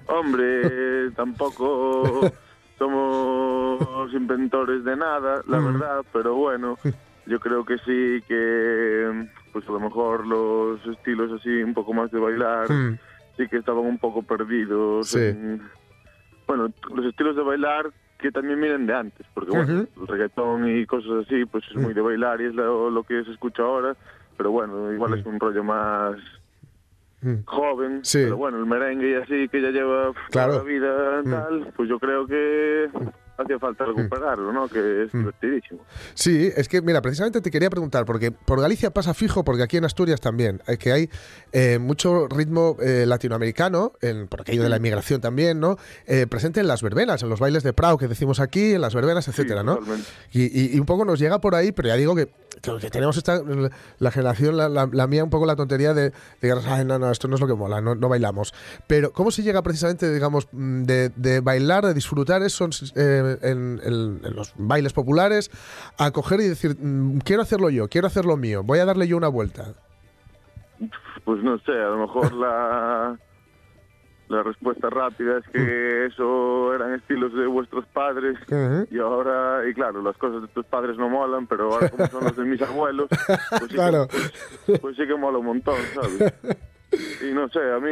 Hombre, 0.07 1.11
tampoco 1.15 2.31
somos 2.77 4.13
inventores 4.13 4.83
de 4.83 4.95
nada, 4.95 5.41
la 5.47 5.59
Mm. 5.59 5.65
verdad, 5.73 6.01
pero 6.13 6.35
bueno, 6.35 6.77
yo 7.25 7.39
creo 7.39 7.65
que 7.65 7.77
sí 7.79 8.23
que, 8.27 9.27
pues 9.51 9.67
a 9.67 9.71
lo 9.71 9.79
mejor 9.79 10.25
los 10.27 10.85
estilos 10.87 11.31
así 11.39 11.49
un 11.49 11.73
poco 11.73 11.93
más 11.93 12.11
de 12.11 12.19
bailar, 12.19 12.69
Mm. 12.71 12.97
sí 13.37 13.47
que 13.47 13.57
estaban 13.57 13.85
un 13.85 13.97
poco 13.97 14.21
perdidos. 14.23 15.09
Sí. 15.09 15.19
en- 15.19 15.61
bueno, 16.47 16.71
los 16.95 17.05
estilos 17.05 17.35
de 17.35 17.41
bailar 17.43 17.91
que 18.19 18.31
también 18.31 18.59
vienen 18.61 18.87
de 18.87 18.93
antes, 18.95 19.27
porque 19.33 19.51
bueno, 19.51 19.85
el 20.01 20.07
reggaetón 20.07 20.67
y 20.69 20.85
cosas 20.85 21.25
así, 21.25 21.43
pues 21.45 21.63
es 21.69 21.75
muy 21.75 21.93
de 21.93 21.99
bailar 22.01 22.39
y 22.41 22.45
es 22.45 22.55
lo, 22.55 22.89
lo 22.89 23.03
que 23.03 23.23
se 23.25 23.31
escucha 23.31 23.63
ahora, 23.63 23.95
pero 24.37 24.51
bueno, 24.51 24.91
igual 24.93 25.17
es 25.19 25.25
un 25.25 25.39
rollo 25.39 25.63
más 25.63 26.15
Mm. 27.21 27.43
joven, 27.45 27.99
Sí. 28.03 28.19
pero 28.25 28.37
bueno, 28.37 28.59
el 28.59 28.67
merengue 28.67 29.09
y 29.11 29.15
así 29.15 29.49
que 29.49 29.59
ya 29.59 29.71
lleva 29.71 30.13
Claro. 30.29 30.53
toda 30.53 30.63
la 30.63 30.69
vida 30.69 31.21
Mm. 31.23 31.31
tal, 31.31 31.73
pues 31.75 31.89
yo 31.89 31.97
creo 31.97 32.27
que 32.27 32.89
hacía 33.39 33.57
falta 33.57 33.85
recuperarlo, 33.85 34.53
¿no? 34.53 34.67
Que 34.67 35.03
es 35.03 35.13
Mm. 35.13 35.19
divertidísimo. 35.19 35.79
Sí, 36.13 36.51
es 36.55 36.69
que, 36.69 36.81
mira, 36.83 37.01
precisamente 37.01 37.41
te 37.41 37.49
quería 37.49 37.71
preguntar, 37.71 38.05
porque 38.05 38.31
por 38.31 38.61
Galicia 38.61 38.91
pasa 38.91 39.15
fijo, 39.15 39.43
porque 39.43 39.63
aquí 39.63 39.77
en 39.77 39.85
Asturias 39.85 40.21
también, 40.21 40.61
eh, 40.67 40.77
que 40.77 40.91
hay 40.91 41.09
eh, 41.53 41.79
mucho 41.79 42.27
ritmo 42.27 42.77
eh, 42.81 43.05
latinoamericano, 43.07 43.93
en, 44.01 44.27
por 44.27 44.41
aquello 44.41 44.61
de 44.63 44.69
la 44.69 44.77
inmigración 44.77 45.19
también, 45.19 45.59
¿no? 45.59 45.77
Eh, 46.05 46.27
presente 46.27 46.59
en 46.59 46.67
las 46.67 46.83
verbenas, 46.83 47.23
en 47.23 47.29
los 47.29 47.39
bailes 47.39 47.63
de 47.63 47.73
Prado 47.73 47.97
que 47.97 48.07
decimos 48.07 48.39
aquí, 48.39 48.73
en 48.73 48.81
las 48.81 48.93
verbenas, 48.93 49.27
etcétera, 49.27 49.63
¿no? 49.63 49.77
totalmente. 49.77 50.07
Y, 50.33 50.43
y- 50.43 50.75
y 50.75 50.79
un 50.79 50.85
poco 50.85 51.03
nos 51.03 51.17
llega 51.19 51.39
por 51.41 51.55
ahí, 51.55 51.71
pero 51.71 51.87
ya 51.87 51.95
digo 51.95 52.15
que, 52.15 52.29
que- 52.61 52.77
que 52.79 52.89
tenemos 52.89 53.17
esta, 53.17 53.41
la 53.99 54.11
generación, 54.11 54.57
la, 54.57 54.69
la- 54.69 54.89
la 54.91 55.07
mía, 55.07 55.23
un 55.23 55.29
poco 55.29 55.45
la 55.45 55.55
tontería 55.55 55.93
de, 55.93 56.11
de 56.41 56.53
"Ay, 56.67 56.85
no, 56.85 56.97
no, 56.99 57.11
esto 57.11 57.27
no 57.27 57.35
es 57.35 57.41
lo 57.41 57.47
que 57.47 57.53
mola, 57.53 57.81
no, 57.81 57.95
no 57.95 58.09
bailamos. 58.09 58.53
Pero, 58.87 59.11
¿cómo 59.11 59.31
se 59.31 59.43
llega 59.43 59.61
precisamente, 59.61 60.13
digamos, 60.13 60.47
de, 60.51 61.09
de 61.15 61.39
bailar, 61.41 61.85
de 61.85 61.93
disfrutar 61.93 62.41
eso 62.43 62.67
eh, 62.95 63.37
en, 63.41 63.79
en- 63.83 64.21
en 64.23 64.35
los 64.35 64.53
bailes 64.57 64.93
populares, 64.93 65.51
a 65.97 66.11
coger 66.11 66.39
y 66.41 66.47
decir, 66.47 66.77
mm, 66.79 67.19
quiero 67.19 67.41
hacerlo 67.41 67.69
yo, 67.69 67.87
quiero 67.87 68.07
hacerlo 68.07 68.37
mío, 68.37 68.63
voy 68.63 68.79
a 68.79 68.85
darle 68.85 69.07
yo 69.07 69.17
una 69.17 69.27
vuelta? 69.29 69.73
Pues 71.25 71.41
no 71.43 71.57
sé, 71.59 71.71
a 71.71 71.89
lo 71.89 71.97
mejor 72.07 72.33
la, 72.33 73.17
la 74.29 74.43
respuesta 74.43 74.89
rápida 74.89 75.37
es 75.37 75.47
que 75.49 75.59
Mm. 75.59 76.11
eso 76.11 76.73
eran 76.75 76.93
estilos 76.95 77.33
de 77.33 77.45
vuestros 77.47 77.85
padres 77.87 78.37
y 78.91 78.99
ahora, 78.99 79.67
y 79.67 79.73
claro, 79.73 80.01
las 80.01 80.17
cosas 80.17 80.41
de 80.41 80.47
tus 80.49 80.65
padres 80.65 80.97
no 80.97 81.07
molan, 81.09 81.47
pero 81.47 81.71
ahora 81.73 81.89
como 81.89 82.07
son 82.07 82.23
los 82.25 82.35
de 82.35 82.43
mis 82.43 82.61
abuelos, 82.61 83.07
pues 83.49 83.69
sí, 83.69 83.75
Claro. 83.75 84.07
que, 84.07 84.17
pues, 84.65 84.79
pues 84.79 84.95
sí 84.97 85.07
que 85.07 85.15
mola 85.15 85.37
un 85.37 85.45
montón, 85.45 85.77
¿sabes? 85.93 86.33
Y 87.21 87.33
no 87.33 87.47
sé, 87.49 87.59
a 87.71 87.79
mí 87.79 87.89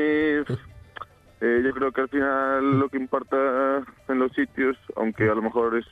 eh, 1.42 1.62
yo 1.64 1.72
creo 1.74 1.92
que 1.92 2.02
al 2.02 2.10
final 2.10 2.80
lo 2.80 2.90
que 2.90 2.98
importa 2.98 3.84
en 4.08 4.20
los 4.20 4.32
sitios, 4.34 4.78
aunque 4.96 5.30
a 5.30 5.36
lo 5.36 5.42
mejor 5.42 5.78
es 5.78 5.86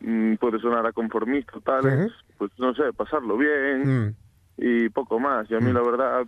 mm, 0.00 0.34
puede 0.36 0.58
sonar 0.60 0.86
a 0.86 0.92
conformista 0.92 1.52
o 1.56 1.60
tal, 1.62 1.86
es, 1.86 2.12
pues 2.38 2.50
no 2.58 2.74
sé, 2.74 2.92
pasarlo 2.94 3.36
bien 3.38 3.82
Mm. 4.08 4.14
y 4.58 4.88
poco 4.90 5.18
más. 5.18 5.50
Y 5.50 5.54
a 5.54 5.60
mí 5.60 5.72
la 5.72 5.80
verdad, 5.82 6.24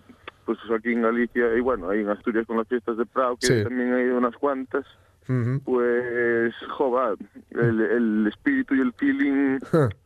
pues 0.49 0.59
aquí 0.75 0.93
en 0.93 1.03
Galicia 1.03 1.55
y 1.59 1.61
bueno, 1.61 1.91
ahí 1.91 2.01
en 2.01 2.09
Asturias 2.09 2.47
con 2.47 2.57
las 2.57 2.67
fiestas 2.69 2.97
de 2.97 3.05
Prado, 3.05 3.37
que 3.37 3.47
Sí. 3.49 3.65
también 3.65 3.93
hay 3.93 4.07
unas 4.09 4.35
cuantas, 4.37 4.87
Ujú. 5.29 5.61
pues, 5.63 6.55
joder, 6.71 7.19
el, 7.51 7.81
el 7.83 8.27
espíritu 8.29 8.75
y 8.75 8.81
el 8.81 8.95
feeling 8.95 9.59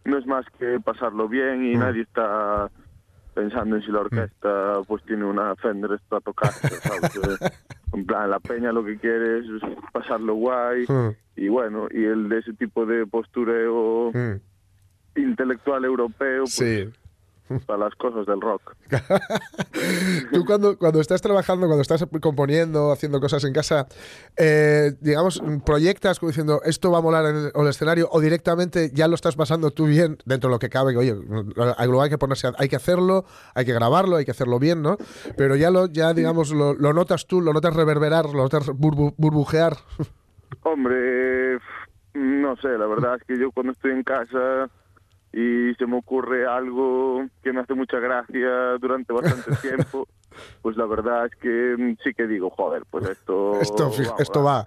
no 0.04 0.18
es 0.18 0.26
más 0.26 0.44
que 0.58 0.80
pasarlo 0.80 1.28
bien 1.28 1.64
y 1.64 1.76
Mm. 1.76 1.78
nadie 1.78 2.02
está 2.02 2.68
pensando 3.34 3.76
en 3.76 3.82
si 3.82 3.92
la 3.92 4.00
orquesta 4.00 4.80
pues 4.88 5.04
tiene 5.04 5.24
una 5.24 5.54
Fender 5.54 5.96
Stratocaster, 6.06 6.70
¿sabes? 6.82 7.16
Eh, 7.16 7.50
en 7.92 8.04
plan, 8.04 8.28
la 8.28 8.40
peña 8.40 8.72
lo 8.72 8.84
que 8.84 8.98
quiere 8.98 9.38
es 9.38 9.46
pasarlo 9.92 10.34
guay 10.34 10.86
Mm. 10.88 11.10
y 11.36 11.48
bueno, 11.48 11.86
y 11.92 12.02
el 12.04 12.28
de 12.28 12.38
ese 12.40 12.52
tipo 12.54 12.84
de 12.84 13.06
postureo 13.06 14.10
Mm. 14.12 14.40
intelectual 15.20 15.84
europeo, 15.84 16.40
pues, 16.42 16.54
Sí. 16.54 16.90
Para 17.60 17.78
las 17.84 17.94
cosas 17.94 18.26
del 18.26 18.40
rock. 18.40 18.74
Tú 20.32 20.44
cuando, 20.44 20.78
cuando 20.78 21.00
estás 21.00 21.20
trabajando, 21.22 21.66
cuando 21.66 21.82
estás 21.82 22.04
componiendo, 22.20 22.92
haciendo 22.92 23.20
cosas 23.20 23.44
en 23.44 23.52
casa, 23.52 23.86
eh, 24.36 24.92
digamos, 25.00 25.42
proyectas 25.64 26.18
como 26.18 26.30
diciendo 26.30 26.60
esto 26.64 26.90
va 26.90 26.98
a 26.98 27.02
molar 27.02 27.26
en 27.26 27.36
el, 27.36 27.52
en 27.54 27.60
el 27.62 27.68
escenario 27.68 28.08
o 28.12 28.20
directamente 28.20 28.90
ya 28.92 29.08
lo 29.08 29.14
estás 29.14 29.36
pasando 29.36 29.70
tú 29.70 29.86
bien 29.86 30.18
dentro 30.24 30.48
de 30.48 30.54
lo 30.54 30.58
que 30.58 30.68
cabe, 30.68 30.92
que 30.92 30.98
oye, 30.98 31.14
hay 31.76 32.10
que 32.10 32.18
ponerse, 32.18 32.50
hay 32.58 32.68
que 32.68 32.76
hacerlo, 32.76 33.24
hay 33.54 33.64
que 33.64 33.72
grabarlo, 33.72 34.16
hay 34.16 34.24
que 34.24 34.30
hacerlo 34.30 34.58
bien, 34.58 34.82
¿no? 34.82 34.96
Pero 35.36 35.56
ya 35.56 35.70
lo, 35.70 35.86
ya 35.86 36.12
digamos, 36.14 36.52
lo, 36.52 36.74
lo 36.74 36.92
notas 36.92 37.26
tú, 37.26 37.40
lo 37.40 37.52
notas 37.52 37.74
reverberar, 37.74 38.26
lo 38.26 38.42
notas 38.42 38.68
burbu- 38.70 39.14
burbujear. 39.16 39.76
Hombre, 40.62 41.58
no 42.14 42.56
sé, 42.56 42.68
la 42.78 42.86
verdad 42.86 43.16
es 43.16 43.24
que 43.26 43.38
yo 43.38 43.50
cuando 43.50 43.72
estoy 43.72 43.92
en 43.92 44.02
casa 44.02 44.68
y 45.32 45.74
se 45.74 45.86
me 45.86 45.96
ocurre 45.98 46.46
algo 46.46 47.24
que 47.42 47.52
me 47.52 47.60
hace 47.60 47.74
mucha 47.74 47.98
gracia 47.98 48.76
durante 48.80 49.12
bastante 49.12 49.50
tiempo, 49.62 50.06
pues 50.62 50.76
la 50.76 50.86
verdad 50.86 51.26
es 51.26 51.34
que 51.36 51.74
mm, 51.78 51.96
sí 52.04 52.12
que 52.14 52.26
digo, 52.26 52.50
joder, 52.50 52.82
pues 52.90 53.06
esto... 53.06 53.60
Esto, 53.60 53.90
esto 54.18 54.42
va. 54.42 54.64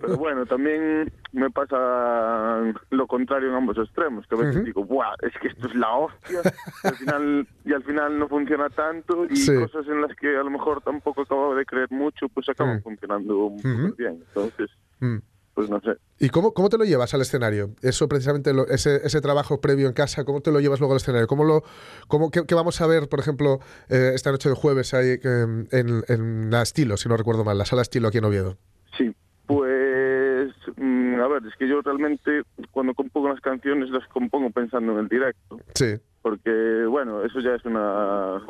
Pero 0.00 0.16
bueno, 0.16 0.44
también 0.46 1.10
me 1.32 1.50
pasa 1.50 2.62
lo 2.90 3.06
contrario 3.06 3.48
en 3.50 3.54
ambos 3.54 3.78
extremos, 3.78 4.26
que 4.26 4.34
a 4.34 4.38
veces 4.38 4.64
digo, 4.64 4.84
¡buah! 4.84 5.14
Es 5.22 5.32
que 5.40 5.48
esto 5.48 5.68
es 5.68 5.74
la 5.74 5.90
hostia, 5.94 6.40
y 6.84 6.86
al 6.88 6.96
final, 6.96 7.48
y 7.64 7.72
al 7.72 7.82
final 7.84 8.18
no 8.18 8.28
funciona 8.28 8.68
tanto, 8.70 9.24
y 9.28 9.36
Sí. 9.36 9.54
cosas 9.56 9.86
en 9.88 10.00
las 10.02 10.14
que 10.16 10.36
a 10.36 10.42
lo 10.42 10.50
mejor 10.50 10.82
tampoco 10.82 11.22
acababa 11.22 11.54
de 11.54 11.64
creer 11.66 11.90
mucho, 11.90 12.28
pues 12.28 12.48
acaban 12.48 12.78
Mm. 12.78 12.82
funcionando 12.82 13.34
muy 13.50 13.92
bien. 13.96 14.22
Entonces, 14.28 14.70
Mm. 15.00 15.16
Pues 15.54 15.68
no 15.70 15.80
sé. 15.80 15.90
¿Y 16.18 16.28
cómo, 16.30 16.52
cómo 16.54 16.68
te 16.68 16.78
lo 16.78 16.84
llevas 16.84 17.12
al 17.14 17.20
escenario? 17.20 17.70
Eso 17.82 18.08
precisamente, 18.08 18.52
lo- 18.54 18.66
ese, 18.68 18.96
ese 19.04 19.20
trabajo 19.20 19.60
previo 19.60 19.86
en 19.88 19.92
casa, 19.92 20.24
¿cómo 20.24 20.40
te 20.40 20.50
lo 20.52 20.60
llevas 20.60 20.80
luego 20.80 20.94
al 20.94 20.98
escenario? 20.98 21.26
¿Cómo 21.26 21.44
lo, 21.44 21.62
cómo, 22.08 22.30
qué, 22.30 22.44
qué 22.46 22.54
vamos 22.54 22.80
a 22.80 22.86
ver, 22.86 23.08
por 23.08 23.20
ejemplo, 23.20 23.60
eh, 23.88 24.12
esta 24.14 24.30
noche 24.32 24.48
de 24.48 24.54
jueves 24.54 24.94
ahí, 24.94 25.18
en, 25.22 25.68
en 26.08 26.50
la 26.50 26.62
Estilo, 26.62 26.96
si 26.96 27.08
no 27.08 27.16
recuerdo 27.16 27.44
mal, 27.44 27.58
la 27.58 27.64
sala 27.66 27.82
Estilo 27.82 28.08
aquí 28.08 28.18
en 28.18 28.24
Oviedo? 28.24 28.56
Sí, 28.96 29.14
pues 29.46 30.48
mm, 30.76 31.20
a 31.20 31.28
ver, 31.28 31.42
es 31.46 31.54
que 31.58 31.68
yo 31.68 31.80
realmente 31.82 32.42
cuando 32.70 32.94
compongo 32.94 33.28
las 33.28 33.40
canciones 33.40 33.90
las 33.90 34.06
compongo 34.08 34.50
pensando 34.50 34.92
en 34.92 34.98
el 35.00 35.08
directo, 35.08 35.58
Sí. 35.74 35.96
porque 36.22 36.84
bueno, 36.88 37.24
eso 37.24 37.40
ya 37.40 37.54
es 37.54 37.64
una 37.64 38.40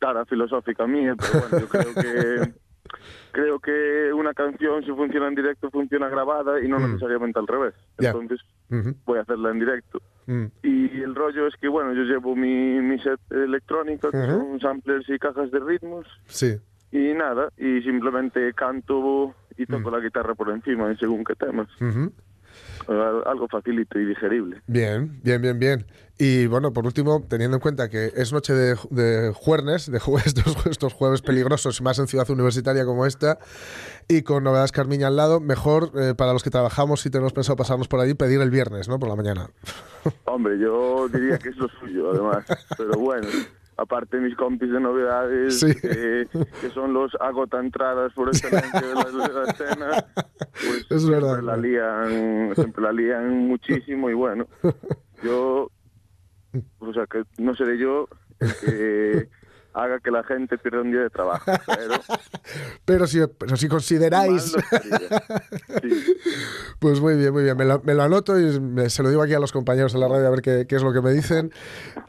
tara 0.00 0.24
filosófica 0.26 0.86
mía, 0.86 1.14
pero 1.18 1.40
bueno, 1.48 1.58
yo 1.60 1.68
creo 1.68 1.94
que 1.94 2.52
creo 3.32 3.58
que 3.60 4.12
una 4.12 4.34
canción 4.34 4.84
si 4.84 4.90
funciona 4.92 5.28
en 5.28 5.34
directo 5.34 5.70
funciona 5.70 6.08
grabada 6.08 6.60
y 6.60 6.68
no 6.68 6.78
Mm. 6.78 6.86
necesariamente 6.92 7.38
al 7.38 7.46
revés. 7.46 7.74
Entonces 7.98 8.40
voy 9.04 9.18
a 9.18 9.22
hacerla 9.22 9.50
en 9.50 9.58
directo. 9.60 10.00
Mm. 10.26 10.44
Y 10.62 11.00
el 11.02 11.14
rollo 11.14 11.46
es 11.46 11.54
que 11.56 11.68
bueno, 11.68 11.92
yo 11.94 12.02
llevo 12.02 12.34
mi, 12.36 12.80
mi 12.80 12.98
set 13.00 13.20
electrónico, 13.30 14.10
que 14.10 14.18
Ujú. 14.18 14.26
son 14.30 14.60
samplers 14.60 15.08
y 15.08 15.18
cajas 15.18 15.50
de 15.50 15.60
ritmos 15.60 16.06
Sí. 16.26 16.58
y 16.92 17.14
nada, 17.14 17.50
y 17.56 17.80
simplemente 17.82 18.52
canto 18.54 19.34
y 19.56 19.66
toco 19.66 19.90
la 19.90 20.00
guitarra 20.00 20.34
por 20.34 20.50
encima 20.50 20.90
en 20.90 20.98
según 20.98 21.24
qué 21.24 21.34
temas. 21.34 21.68
Algo 23.26 23.48
facilito 23.48 23.98
y 23.98 24.06
digerible. 24.06 24.62
Bien, 24.66 25.20
bien, 25.22 25.42
bien, 25.42 25.58
bien. 25.58 25.86
Y 26.20 26.46
bueno, 26.46 26.72
por 26.72 26.84
último, 26.84 27.24
teniendo 27.28 27.58
en 27.58 27.60
cuenta 27.60 27.88
que 27.88 28.10
es 28.16 28.32
noche 28.32 28.52
de, 28.52 28.76
de 28.90 29.32
jueves, 29.32 29.90
de 29.90 30.00
jueves, 30.00 30.26
estos, 30.36 30.66
estos 30.66 30.92
jueves 30.92 31.22
peligrosos, 31.22 31.80
más 31.80 31.98
en 32.00 32.08
ciudad 32.08 32.28
universitaria 32.28 32.84
como 32.84 33.06
esta, 33.06 33.38
y 34.08 34.22
con 34.22 34.42
novedades 34.42 34.72
Carmiña 34.72 35.06
al 35.06 35.16
lado, 35.16 35.38
mejor 35.38 35.92
eh, 35.94 36.14
para 36.16 36.32
los 36.32 36.42
que 36.42 36.50
trabajamos 36.50 37.06
y 37.06 37.10
tenemos 37.10 37.32
pensado 37.32 37.56
pasarnos 37.56 37.86
por 37.86 38.00
allí, 38.00 38.14
pedir 38.14 38.40
el 38.40 38.50
viernes, 38.50 38.88
¿no? 38.88 38.98
Por 38.98 39.08
la 39.08 39.14
mañana. 39.14 39.50
Hombre, 40.24 40.58
yo 40.58 41.08
diría 41.08 41.38
que 41.38 41.50
es 41.50 41.56
lo 41.56 41.68
suyo, 41.68 42.10
además. 42.10 42.44
Pero 42.76 42.98
bueno, 42.98 43.28
aparte 43.78 44.18
mis 44.18 44.34
compis 44.36 44.70
de 44.70 44.80
novedades, 44.80 45.60
Sí. 45.60 45.74
que, 45.74 46.26
que 46.60 46.70
son 46.70 46.92
los 46.92 47.14
agota 47.20 47.58
entradas 47.60 48.12
por 48.12 48.28
excelencia 48.28 48.80
de 48.80 48.94
la, 48.94 49.04
de 49.04 49.32
la 49.32 49.44
escena, 49.44 50.06
pues 50.52 50.86
Es 50.90 51.08
verdad. 51.08 51.36
siempre 51.36 51.42
la 51.46 51.56
lían, 51.56 52.54
siempre 52.56 52.82
la 52.82 52.92
lían 52.92 53.38
muchísimo 53.46 54.10
y 54.10 54.14
bueno, 54.14 54.46
yo, 55.22 55.70
o 56.80 56.92
sea, 56.92 57.06
que 57.06 57.22
no 57.38 57.54
seré 57.54 57.78
yo 57.78 58.08
el 58.40 58.52
que 58.60 59.28
haga 59.82 59.98
que 60.00 60.10
la 60.10 60.22
gente 60.24 60.58
pierda 60.58 60.80
un 60.80 60.90
día 60.90 61.00
de 61.00 61.10
trabajo, 61.10 61.44
pero 61.66 61.94
Pero 62.84 63.06
si, 63.06 63.20
pero 63.38 63.56
si 63.56 63.68
consideráis... 63.68 64.56
Pues 66.78 67.00
muy 67.00 67.16
bien, 67.16 67.32
muy 67.32 67.42
bien. 67.42 67.56
Me 67.56 67.64
lo, 67.64 67.80
me 67.82 67.94
lo 67.94 68.02
anoto 68.02 68.38
y 68.38 68.60
me- 68.60 68.88
se 68.90 69.02
lo 69.02 69.10
digo 69.10 69.22
aquí 69.22 69.34
a 69.34 69.40
los 69.40 69.52
compañeros 69.52 69.92
de 69.92 69.98
la 69.98 70.08
radio 70.08 70.26
a 70.26 70.30
ver 70.30 70.42
qué, 70.42 70.66
qué 70.68 70.76
es 70.76 70.82
lo 70.82 70.92
que 70.92 71.00
me 71.00 71.12
dicen. 71.12 71.52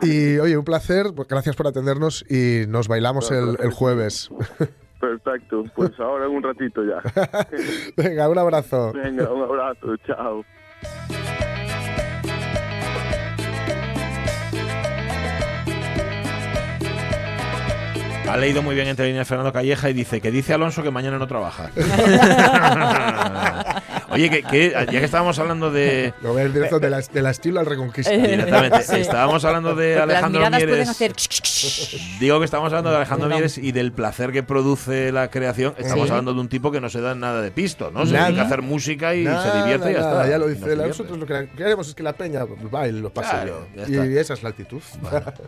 Y 0.02 0.38
oye, 0.38 0.58
un 0.58 0.64
placer. 0.66 1.08
pues 1.16 1.28
Gracias 1.28 1.56
por 1.56 1.68
atendernos 1.68 2.24
y 2.30 2.66
nos 2.68 2.88
bailamos 2.88 3.32
el, 3.32 3.58
el 3.62 3.72
jueves. 3.72 4.30
perfecto, 5.00 5.64
pues 5.76 5.92
ahora 6.00 6.26
en 6.26 6.32
un 6.32 6.44
ratito 6.44 6.82
ya. 6.84 7.02
Venga, 7.98 8.28
un 8.30 8.38
abrazo. 8.38 8.92
Venga, 8.94 9.32
un 9.32 9.44
abrazo, 9.44 9.96
chao. 10.06 10.44
Ha 18.30 18.38
leído 18.38 18.62
muy 18.62 18.76
bien 18.76 18.88
entre 18.88 19.08
líneas 19.08 19.28
Fernando 19.28 19.52
Calleja 19.54 19.90
y 19.90 19.94
dice 19.94 20.22
que 20.22 20.32
dice 20.32 20.54
Alonso 20.54 20.84
que 20.84 20.92
mañana 20.92 21.18
no 21.18 21.28
trabaja. 21.28 21.72
Oye, 24.12 24.30
que, 24.30 24.44
que 24.44 24.72
ya 24.72 24.86
que 24.86 25.04
estábamos 25.04 25.38
hablando 25.40 25.72
de. 25.72 26.14
Lo 26.22 26.34
ves 26.34 26.54
directo 26.54 26.80
de 26.80 26.90
la, 26.90 27.00
de 27.02 27.22
la 27.22 27.30
estilo 27.30 27.60
al 27.60 27.66
reconquista. 27.68 28.12
Directamente. 28.12 28.84
Sí. 28.84 28.96
Estábamos 29.02 29.46
hablando 29.46 29.76
de 29.76 29.96
Las 29.96 30.04
Alejandro 30.04 30.40
miradas 30.42 30.58
Mieres. 30.60 30.76
pueden 30.76 30.90
hacer... 30.90 31.14
Digo 32.20 32.40
que 32.40 32.46
estamos 32.46 32.68
hablando 32.68 32.90
de 32.90 32.96
Alejandro 32.98 33.28
Perdón. 33.28 33.38
Mieres 33.42 33.58
y 33.60 33.72
del 33.72 33.92
placer 33.92 34.32
que 34.32 34.42
produce 34.44 35.12
la 35.12 35.30
creación. 35.30 35.74
Estamos 35.78 36.06
Sí. 36.06 36.12
hablando 36.12 36.34
de 36.34 36.40
un 36.40 36.50
tipo 36.50 36.72
que 36.72 36.82
no 36.82 36.90
se 36.90 37.02
da 37.02 37.14
nada 37.14 37.42
de 37.42 37.52
pisto, 37.52 37.92
¿no? 37.92 38.06
Se 38.06 38.14
Nada. 38.14 38.26
dedica 38.28 38.44
a 38.44 38.46
hacer 38.46 38.62
música 38.64 39.14
y 39.16 39.24
Nada, 39.26 39.52
se 39.52 39.58
divierte 39.60 39.92
y 39.92 39.94
ya 39.94 40.00
está. 40.00 40.28
Ya 40.30 40.38
lo 40.38 40.48
dice. 40.48 40.76
Nosotros 40.76 41.18
lo 41.20 41.26
que 41.26 41.50
queremos 41.56 41.88
es 41.88 41.96
que 41.96 42.04
la 42.04 42.14
peña 42.14 42.46
baile, 42.72 43.00
lo 43.02 43.14
pase 43.14 43.30
Claro. 43.30 43.68
Y 43.88 44.18
esa 44.18 44.34
es 44.34 44.42
la 44.44 44.50
actitud. 44.50 44.82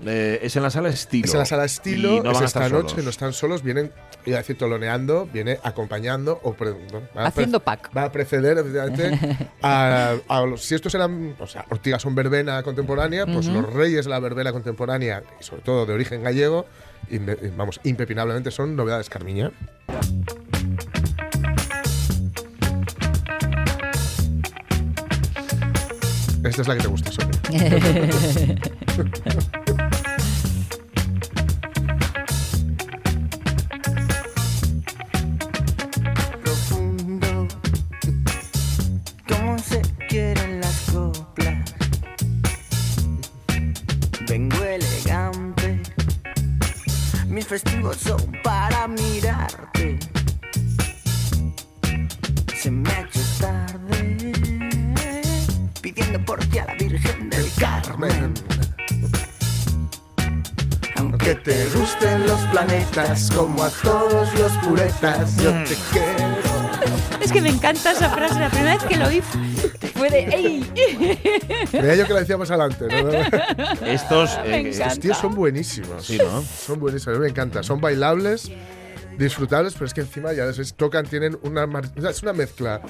Eh, 0.06 0.40
es 0.44 0.56
en 0.56 0.64
la 0.64 0.70
sala 0.70 0.90
estilo. 0.90 1.26
Es 1.26 1.34
en 1.34 1.40
la 1.40 1.46
sala 1.46 1.66
estilo, 1.66 2.18
Y 2.18 2.22
no 2.22 2.32
es 2.32 2.34
van 2.36 2.44
a 2.44 2.46
esta 2.46 2.66
estar 2.66 2.71
noche, 2.72 2.90
solos. 2.90 3.04
no 3.06 3.10
están 3.10 3.34
solos, 3.34 3.64
vienen, 3.64 3.92
iba 4.26 4.38
a 4.38 4.40
decir 4.42 4.58
toloneando, 4.58 5.28
viene 5.32 5.60
acompañando 5.64 6.40
o 6.44 6.54
pre- 6.54 6.72
va 7.18 7.26
Haciendo 7.26 7.60
pack. 7.60 7.90
Va 7.96 8.06
a 8.06 8.12
preceder, 8.12 8.58
efectivamente, 8.58 9.38
a, 9.62 10.16
a 10.28 10.42
los- 10.46 10.62
si 10.64 10.76
estos 10.76 10.94
eran, 10.96 11.36
o 11.40 11.48
sea, 11.48 11.66
Ortiga 11.70 12.00
son 12.00 12.16
verbena 12.16 12.62
contemporánea, 12.64 13.26
pues 13.26 13.48
los 13.48 13.72
reyes 13.74 14.06
de 14.06 14.12
la 14.12 14.20
verbena 14.20 14.52
contemporánea, 14.52 15.24
y 15.40 15.44
sobre 15.44 15.62
todo 15.62 15.86
de 15.86 15.94
origen 15.94 16.24
gallego, 16.24 16.66
inve- 17.10 17.52
vamos, 17.56 17.80
impepinablemente 17.84 18.52
son 18.52 18.76
novedades 18.76 19.10
Carmiña. 19.10 19.52
Esta 26.44 26.62
es 26.64 26.68
la 26.68 26.76
que 26.76 26.82
te 26.82 26.88
gusta, 26.88 27.12
Sonia. 27.12 27.40
como 63.36 63.64
a 63.64 63.70
todos 63.70 64.34
los 64.40 64.52
puretas, 64.58 65.38
yo 65.38 65.52
te 65.64 65.76
quiero. 65.92 66.62
Es 67.22 67.32
que 67.32 67.42
me 67.42 67.50
encanta 67.50 67.92
esa 67.92 68.10
frase. 68.10 68.40
La 68.40 68.50
primera 68.50 68.74
vez 68.76 68.84
que 68.84 68.98
lo 68.98 69.08
oí 69.08 69.22
fue 69.94 70.10
de 70.10 70.24
¡Ey! 70.24 70.64
Creía 71.72 71.96
yo 71.96 72.08
que 72.08 72.14
la 72.14 72.20
decía 72.22 72.36
más 72.38 72.50
adelante. 72.50 72.88
¿no? 72.88 73.86
Estos. 73.86 74.32
Eh. 74.46 74.70
Estos 74.70 75.00
tíos 75.00 75.18
son 75.18 75.36
buenísimos. 75.36 76.06
Sí, 76.06 76.18
¿no? 76.18 76.42
Son 76.42 76.80
buenísimos, 76.80 77.16
a 77.16 77.20
mí 77.20 77.26
me 77.26 77.30
encanta. 77.30 77.62
Son 77.62 77.80
bailables, 77.80 78.52
disfrutables, 79.18 79.74
pero 79.74 79.86
es 79.86 79.94
que 79.94 80.02
encima 80.02 80.34
ya 80.34 80.46
tocan, 80.76 81.06
tienen 81.06 81.38
una. 81.44 81.68
es 82.10 82.22
una 82.24 82.34
mezcla 82.34 82.82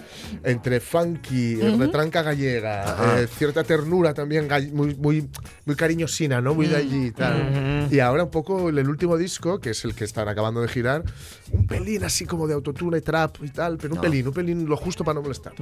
entre 0.44 0.80
funky, 0.80 1.60
eh, 1.62 1.70
Ujú. 1.70 1.80
retranca 1.80 2.22
gallega, 2.22 3.20
eh, 3.22 3.28
cierta 3.28 3.64
ternura 3.64 4.14
también, 4.14 4.48
muy, 4.74 4.96
muy, 4.96 5.30
muy 5.66 5.76
cariñosina, 5.76 6.42
¿no? 6.42 6.54
Muy 6.56 6.68
de 6.68 6.76
allí 6.78 7.08
y 7.08 7.12
tal. 7.12 7.88
Y 7.92 8.00
ahora 8.00 8.24
un 8.24 8.32
poco 8.32 8.70
el, 8.70 8.88
último 8.90 9.18
disco, 9.18 9.60
que 9.60 9.72
es 9.72 9.84
el 9.86 9.96
que 9.96 10.04
están 10.04 10.28
acabando 10.28 10.62
de 10.62 10.68
girar, 10.68 11.04
un 11.52 11.68
pelín 11.68 12.04
así 12.04 12.26
como 12.26 12.48
de 12.48 12.54
autotune 12.54 13.02
trap 13.02 13.38
y 13.44 13.50
tal, 13.50 13.78
pero 13.78 13.94
un 13.94 13.98
No. 13.98 14.02
pelín, 14.02 14.28
un 14.28 14.34
pelín 14.34 14.66
lo 14.68 14.78
justo 14.78 15.04
para 15.04 15.16
no 15.16 15.22
molestar. 15.22 15.54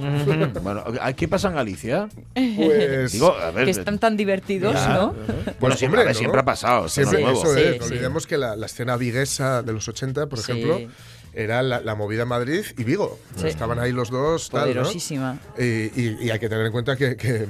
bueno, 0.62 0.84
¿qué 1.16 1.28
pasa 1.28 1.48
en 1.48 1.54
Galicia? 1.54 2.08
Pues. 2.34 3.12
Digo, 3.12 3.34
a 3.34 3.50
ver, 3.50 3.64
que 3.64 3.70
están 3.70 3.98
tan 3.98 4.16
divertidos, 4.16 4.74
Ya. 4.74 4.94
¿no? 4.94 5.12
Bueno, 5.12 5.54
Pues, 5.58 5.78
siempre, 5.78 6.04
¿no? 6.04 6.14
siempre 6.14 6.40
ha 6.40 6.44
pasado. 6.44 6.88
Siempre, 6.88 7.18
es 7.18 7.24
nuevo. 7.24 7.42
eso 7.42 7.56
es. 7.56 7.72
Sí, 7.74 7.78
No 7.78 7.84
sí. 7.86 7.92
olvidemos 7.92 8.26
que 8.26 8.36
la, 8.38 8.56
la 8.56 8.66
escena 8.66 8.96
viguesa 8.96 9.62
de 9.62 9.72
los 9.72 9.88
80, 9.88 10.26
por 10.28 10.38
Sí. 10.38 10.49
Ejemplo, 10.50 10.80
era 11.32 11.62
la, 11.62 11.80
la 11.80 11.94
movida 11.94 12.24
Madrid 12.24 12.64
y 12.76 12.82
Vigo. 12.82 13.16
Sí. 13.36 13.46
Estaban 13.46 13.78
ahí 13.78 13.92
los 13.92 14.10
dos, 14.10 14.50
tal, 14.50 14.60
¿no? 14.60 14.74
Poderosísima. 14.82 15.38
Y, 15.56 15.62
y- 15.62 16.18
y 16.22 16.30
hay 16.30 16.38
que 16.40 16.48
tener 16.48 16.66
en 16.66 16.72
cuenta 16.72 16.96
que, 16.96 17.16
que, 17.16 17.46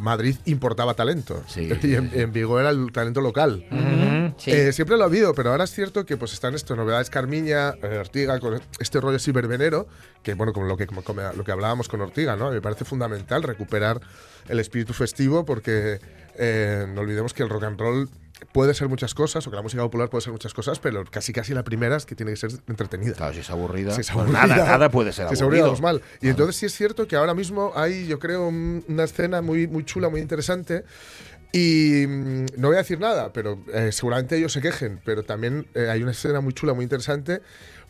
Madrid 0.00 0.36
importaba 0.46 0.94
talento. 0.94 1.42
Sí. 1.46 1.68
Y 1.82 1.94
en, 1.94 2.10
en 2.12 2.32
Vigo 2.32 2.58
era 2.58 2.70
el 2.70 2.90
talento 2.92 3.20
local. 3.20 3.64
Ujú, 3.70 4.34
sí. 4.38 4.50
Eh, 4.50 4.72
siempre 4.72 4.96
lo 4.96 5.04
ha 5.04 5.06
habido, 5.06 5.32
pero 5.34 5.52
ahora 5.52 5.62
es 5.64 5.70
cierto 5.70 6.04
que 6.04 6.16
pues 6.16 6.32
están 6.32 6.54
esto, 6.56 6.74
novedades 6.74 7.08
Carmiña, 7.08 7.74
eh, 7.82 7.98
Ortiga, 8.00 8.40
con 8.40 8.60
este 8.80 9.00
rollo 9.00 9.16
así 9.16 9.30
verbenero, 9.30 9.86
que 10.24 10.34
bueno, 10.34 10.52
como 10.52 10.66
lo 10.66 10.76
que, 10.76 10.86
como, 10.88 11.02
como 11.02 11.22
lo 11.36 11.44
que 11.44 11.52
hablábamos 11.52 11.88
con 11.88 12.00
Ortiga, 12.00 12.34
¿no? 12.34 12.50
Me 12.50 12.60
parece 12.60 12.84
fundamental 12.84 13.44
recuperar 13.44 14.00
el 14.48 14.58
espíritu 14.58 14.92
festivo 14.92 15.44
porque 15.44 16.00
eh, 16.36 16.86
no 16.88 17.00
olvidemos 17.02 17.34
que 17.34 17.42
el 17.42 17.48
rock 17.48 17.64
and 17.64 17.78
roll 17.80 18.08
puede 18.52 18.74
ser 18.74 18.88
muchas 18.88 19.14
cosas, 19.14 19.46
o 19.46 19.50
que 19.50 19.56
la 19.56 19.62
música 19.62 19.82
popular 19.82 20.10
puede 20.10 20.22
ser 20.22 20.32
muchas 20.32 20.52
cosas, 20.52 20.78
pero 20.78 21.04
casi 21.04 21.32
casi 21.32 21.54
la 21.54 21.62
primera 21.64 21.96
es 21.96 22.04
que 22.04 22.14
tiene 22.14 22.32
que 22.32 22.36
ser 22.36 22.50
entretenida. 22.68 23.14
Claro, 23.14 23.32
si 23.32 23.40
es 23.40 23.50
aburrida. 23.50 23.92
Si 23.94 24.00
es 24.02 24.10
pues 24.10 24.28
nada, 24.28 24.56
nada 24.56 24.90
puede 24.90 25.12
ser 25.12 25.28
si 25.28 25.34
es 25.34 25.40
aburrido. 25.42 25.66
aburrida, 25.66 25.86
vamos 25.88 26.02
mal. 26.02 26.02
Y 26.20 26.28
entonces 26.28 26.56
sí 26.56 26.66
es 26.66 26.74
cierto 26.74 27.06
que 27.08 27.16
ahora 27.16 27.34
mismo 27.34 27.72
hay, 27.74 28.06
yo 28.06 28.18
creo, 28.18 28.48
un- 28.48 28.84
una 28.88 29.04
escena 29.04 29.40
muy, 29.40 29.66
muy 29.66 29.84
chula, 29.84 30.08
muy 30.08 30.20
interesante. 30.20 30.84
Y 31.52 32.04
mm, 32.06 32.46
no 32.56 32.68
voy 32.68 32.74
a 32.76 32.78
decir 32.80 32.98
nada, 32.98 33.32
pero 33.32 33.58
eh, 33.72 33.92
seguramente 33.92 34.36
ellos 34.36 34.52
se 34.52 34.60
quejen, 34.60 35.00
pero 35.04 35.22
también 35.22 35.66
eh, 35.74 35.88
hay 35.90 36.02
una 36.02 36.10
escena 36.12 36.40
muy 36.40 36.52
chula, 36.52 36.74
muy 36.74 36.82
interesante, 36.82 37.40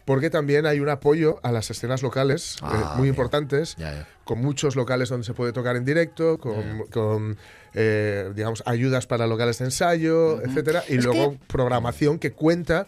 porque 0.04 0.28
también 0.28 0.66
hay 0.66 0.80
un 0.80 0.90
apoyo 0.90 1.40
a 1.42 1.50
las 1.50 1.70
escenas 1.70 2.02
locales 2.02 2.56
eh, 2.56 2.60
Ah, 2.62 2.92
muy 2.96 3.04
bien. 3.04 3.14
importantes, 3.14 3.74
Ya, 3.76 3.92
ya. 3.94 4.08
con 4.24 4.38
muchos 4.40 4.76
locales 4.76 5.08
donde 5.08 5.24
se 5.24 5.32
puede 5.32 5.52
tocar 5.52 5.76
en 5.76 5.84
directo, 5.86 6.36
con, 6.38 7.38
eh, 7.74 8.30
digamos, 8.34 8.62
ayudas 8.66 9.06
para 9.06 9.26
locales 9.26 9.58
de 9.58 9.66
ensayo, 9.66 10.40
etcétera, 10.42 10.84
y 10.88 10.96
Es 10.96 11.04
luego 11.04 11.36
programación 11.48 12.18
que 12.18 12.32
cuenta 12.32 12.86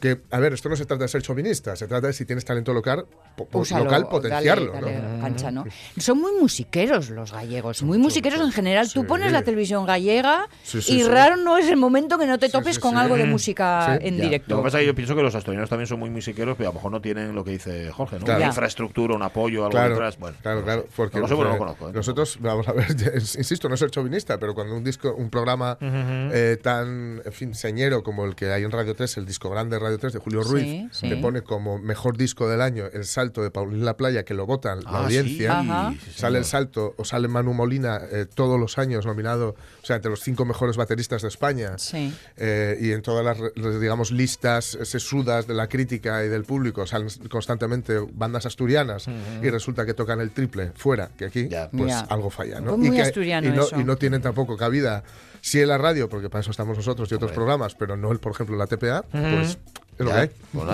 que, 0.00 0.20
a 0.30 0.38
ver, 0.40 0.52
esto 0.52 0.68
no 0.68 0.76
se 0.76 0.84
trata 0.84 1.04
de 1.04 1.08
ser 1.08 1.22
chauvinista, 1.22 1.74
se 1.76 1.86
trata 1.86 2.08
de 2.08 2.12
si 2.12 2.24
tienes 2.26 2.44
talento 2.44 2.72
local, 2.74 3.06
po- 3.36 3.46
po- 3.46 3.60
Úsalo, 3.60 3.84
local 3.84 4.08
potenciarlo. 4.08 4.72
dale 4.72 4.98
¿no? 5.00 5.20
cancha, 5.20 5.50
¿no? 5.50 5.64
Son 5.96 6.18
muy 6.20 6.32
musiqueros 6.40 7.10
los 7.10 7.32
gallegos, 7.32 7.82
muy 7.82 7.98
musiqueros 7.98 8.40
en 8.40 8.52
general. 8.52 8.90
Tú 8.92 9.06
pones 9.06 9.32
la 9.32 9.42
televisión 9.42 9.86
gallega 9.86 10.48
Sí, 10.62 10.82
sí, 10.82 10.96
y 10.98 11.02
sí. 11.02 11.08
raro 11.08 11.36
no 11.36 11.56
es 11.58 11.68
el 11.68 11.76
momento 11.76 12.18
que 12.18 12.26
no 12.26 12.38
te 12.38 12.48
topes 12.48 12.76
sí, 12.76 12.80
con 12.80 12.92
sí. 12.92 12.96
algo 12.98 13.16
de 13.16 13.24
música 13.24 13.98
Sí. 14.00 14.06
en 14.08 14.16
Ya. 14.18 14.24
directo. 14.24 14.50
Lo 14.54 14.60
que 14.60 14.64
pasa 14.64 14.78
es 14.78 14.82
que 14.82 14.86
yo 14.88 14.94
pienso 14.94 15.16
que 15.16 15.22
los 15.22 15.34
asturianos 15.34 15.68
también 15.70 15.86
son 15.86 15.98
muy 15.98 16.10
musiqueros, 16.10 16.56
pero 16.56 16.68
a 16.68 16.72
lo 16.72 16.74
mejor 16.74 16.92
no 16.92 17.00
tienen 17.00 17.34
lo 17.34 17.42
que 17.44 17.52
dice 17.52 17.90
Jorge, 17.90 18.18
¿no? 18.18 18.24
Claro. 18.24 18.38
Una 18.40 18.48
infraestructura, 18.48 19.14
un 19.14 19.22
apoyo, 19.22 19.60
algo 19.64 19.70
Claro, 19.70 19.90
detrás. 19.94 20.18
Bueno, 20.18 20.36
claro, 20.42 20.62
claro. 20.62 20.86
Porque 20.94 21.16
no 21.16 21.22
lo 21.22 21.28
sé, 21.28 21.34
porque 21.34 21.48
no 21.48 21.54
lo 21.54 21.58
conozco. 21.58 21.92
Nosotros, 21.92 22.38
vamos 22.40 22.68
a 22.68 22.72
ver, 22.72 22.86
insisto, 23.14 23.68
no 23.68 23.76
soy 23.76 23.90
chauvinista, 23.90 24.38
pero 24.38 24.54
cuando 24.54 24.76
un 24.76 24.84
disco, 24.84 25.14
un 25.14 25.30
programa 25.30 25.78
eh, 25.80 26.58
tan, 26.62 27.22
en 27.24 27.32
fin, 27.32 27.54
señero 27.54 28.02
como 28.02 28.24
el 28.24 28.34
que 28.34 28.50
hay 28.52 28.62
en 28.64 28.70
Radio 28.70 28.94
3, 28.94 29.16
el 29.16 29.26
disco 29.26 29.48
grande 29.50 29.76
de 29.76 29.80
Radio 29.86 29.98
3 29.98 30.12
de 30.12 30.18
Julio 30.18 30.42
Sí, 30.44 30.50
Ruiz, 30.50 30.88
sí. 30.92 31.06
le 31.08 31.16
pone 31.16 31.42
como 31.42 31.78
mejor 31.78 32.16
disco 32.16 32.48
del 32.48 32.60
año 32.60 32.84
el 32.92 33.04
salto 33.04 33.42
de 33.42 33.50
Paulín 33.50 33.84
La 33.84 33.96
Playa, 33.96 34.24
que 34.24 34.34
lo 34.34 34.46
votan 34.46 34.82
la 34.84 34.90
Ah, 34.90 35.04
audiencia. 35.04 35.62
sí, 35.92 35.98
sí, 36.04 36.10
Sale 36.20 36.38
el 36.38 36.44
salto 36.44 36.94
o 36.96 37.04
sale 37.04 37.28
Manu 37.28 37.52
Molina 37.54 38.00
eh, 38.10 38.26
todos 38.32 38.58
los 38.60 38.78
años 38.78 39.06
nominado, 39.06 39.54
o 39.86 39.88
sea, 39.88 39.96
entre 39.96 40.10
los 40.10 40.20
cinco 40.20 40.44
mejores 40.44 40.76
bateristas 40.76 41.22
de 41.22 41.28
España. 41.28 41.78
Sí. 41.78 42.12
Eh, 42.36 42.76
y 42.80 42.90
en 42.90 43.02
todas 43.02 43.24
las, 43.24 43.38
digamos, 43.80 44.10
listas 44.10 44.74
eh, 44.74 44.84
sesudas 44.84 45.46
de 45.46 45.54
la 45.54 45.68
crítica 45.68 46.24
y 46.24 46.28
del 46.28 46.42
público 46.42 46.84
salen 46.88 47.06
constantemente 47.30 48.00
bandas 48.12 48.46
asturianas 48.46 49.06
y 49.40 49.48
resulta 49.48 49.86
que 49.86 49.94
tocan 49.94 50.20
el 50.20 50.32
triple 50.32 50.72
fuera, 50.74 51.08
que 51.16 51.26
aquí, 51.26 51.48
pues 51.70 51.94
algo 52.08 52.30
falla, 52.30 52.60
¿no? 52.60 52.76
Muy 52.76 52.88
y, 52.88 52.90
que- 52.90 53.02
asturiano 53.02 53.46
y, 53.46 53.52
no, 53.52 53.62
eso. 53.62 53.80
y 53.80 53.84
no 53.84 53.94
tienen 53.96 54.20
tampoco 54.22 54.56
cabida, 54.56 55.04
sí 55.40 55.60
en 55.60 55.68
la 55.68 55.78
radio, 55.78 56.08
porque 56.08 56.28
para 56.28 56.40
eso 56.40 56.50
estamos 56.50 56.76
nosotros 56.76 57.08
y 57.12 57.14
otros 57.14 57.30
programas, 57.30 57.76
pero 57.76 57.96
no, 57.96 58.10
el, 58.10 58.18
por 58.18 58.32
ejemplo, 58.32 58.56
la 58.56 58.66
TPA, 58.66 59.02
pues 59.02 59.56
es 59.98 60.04
lo 60.06 60.12
que. 60.12 60.30
Pues 60.52 60.66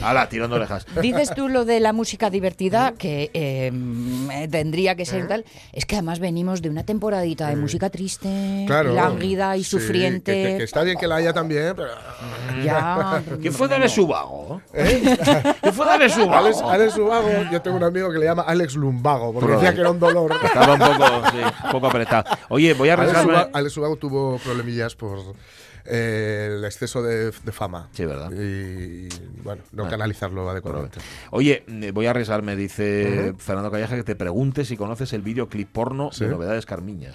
nada. 0.00 0.28
Tirando 0.28 0.56
orejas. 0.56 0.86
Dices 1.02 1.32
tú 1.34 1.48
lo 1.48 1.64
de 1.64 1.80
la 1.80 1.92
música 1.92 2.30
divertida, 2.30 2.92
que 2.96 3.30
eh, 3.34 3.70
mm, 3.72 4.50
tendría 4.50 4.94
que 4.94 5.04
ser 5.04 5.28
tal. 5.28 5.44
Es 5.72 5.84
que 5.86 5.96
además 5.96 6.18
venimos 6.18 6.62
de 6.62 6.70
una 6.70 6.82
temporadita 6.84 7.48
de 7.48 7.56
música 7.56 7.90
triste, 7.90 8.64
Claro. 8.66 8.92
lánguida 8.94 9.56
y 9.56 9.64
Sí, 9.64 9.70
sufriente. 9.70 10.32
que- 10.32 10.48
que, 10.52 10.58
que 10.58 10.64
está 10.64 10.82
bien 10.82 10.96
que 10.98 11.06
la 11.06 11.16
haya 11.16 11.32
también, 11.32 11.74
pero. 11.76 11.90
Ya. 12.64 13.22
¿Quién 13.40 13.52
fue 13.52 13.68
Dale 13.68 13.88
Subago? 13.88 14.62
¿Eh? 14.72 15.16
¿Quién 15.60 15.74
fue 15.74 15.86
Dale 15.86 16.04
Alex, 16.04 16.14
Subago? 16.14 16.70
Alex 16.70 16.96
Ubago, 16.96 17.28
yo 17.52 17.60
tengo 17.62 17.76
un 17.76 17.84
amigo 17.84 18.10
que 18.12 18.18
le 18.18 18.24
llama 18.26 18.42
Alex 18.42 18.74
Lumbago, 18.76 19.32
porque 19.32 19.52
decía 19.52 19.74
que 19.74 19.80
era 19.80 19.90
un 19.90 19.98
dolor. 20.00 20.32
Estaba 20.42 20.74
un 20.74 20.78
poco, 20.80 21.30
sí, 21.30 21.38
un 21.66 21.70
poco 21.72 21.86
apretado. 21.88 22.24
Oye, 22.48 22.74
voy 22.74 22.88
a 22.88 22.94
Alex 22.94 23.48
Alex 23.52 23.76
Ubago 23.76 23.96
tuvo 23.96 24.38
problemillas 24.38 24.94
por 24.94 25.18
eh, 25.88 26.54
el 26.58 26.64
exceso 26.64 27.02
de, 27.02 27.30
de 27.30 27.52
fama. 27.52 27.88
Sí, 27.92 28.04
¿verdad? 28.04 28.30
Y, 28.32 29.08
bueno, 29.42 29.62
no 29.72 29.84
Bueno, 29.84 29.90
canalizarlo 29.90 30.48
adecuadamente. 30.50 30.98
Oye, 31.30 31.64
eh, 31.66 31.90
voy 31.92 32.06
a 32.06 32.10
arriesgarme, 32.10 32.56
dice 32.56 33.34
Fernando 33.38 33.70
Calleja, 33.70 33.96
que 33.96 34.04
te 34.04 34.16
pregunte 34.16 34.64
si 34.64 34.76
conoces 34.76 35.12
el 35.12 35.22
videoclip 35.22 35.70
porno 35.70 36.10
Sí. 36.12 36.24
de 36.24 36.30
Novedades 36.30 36.66
Carmiña. 36.66 37.14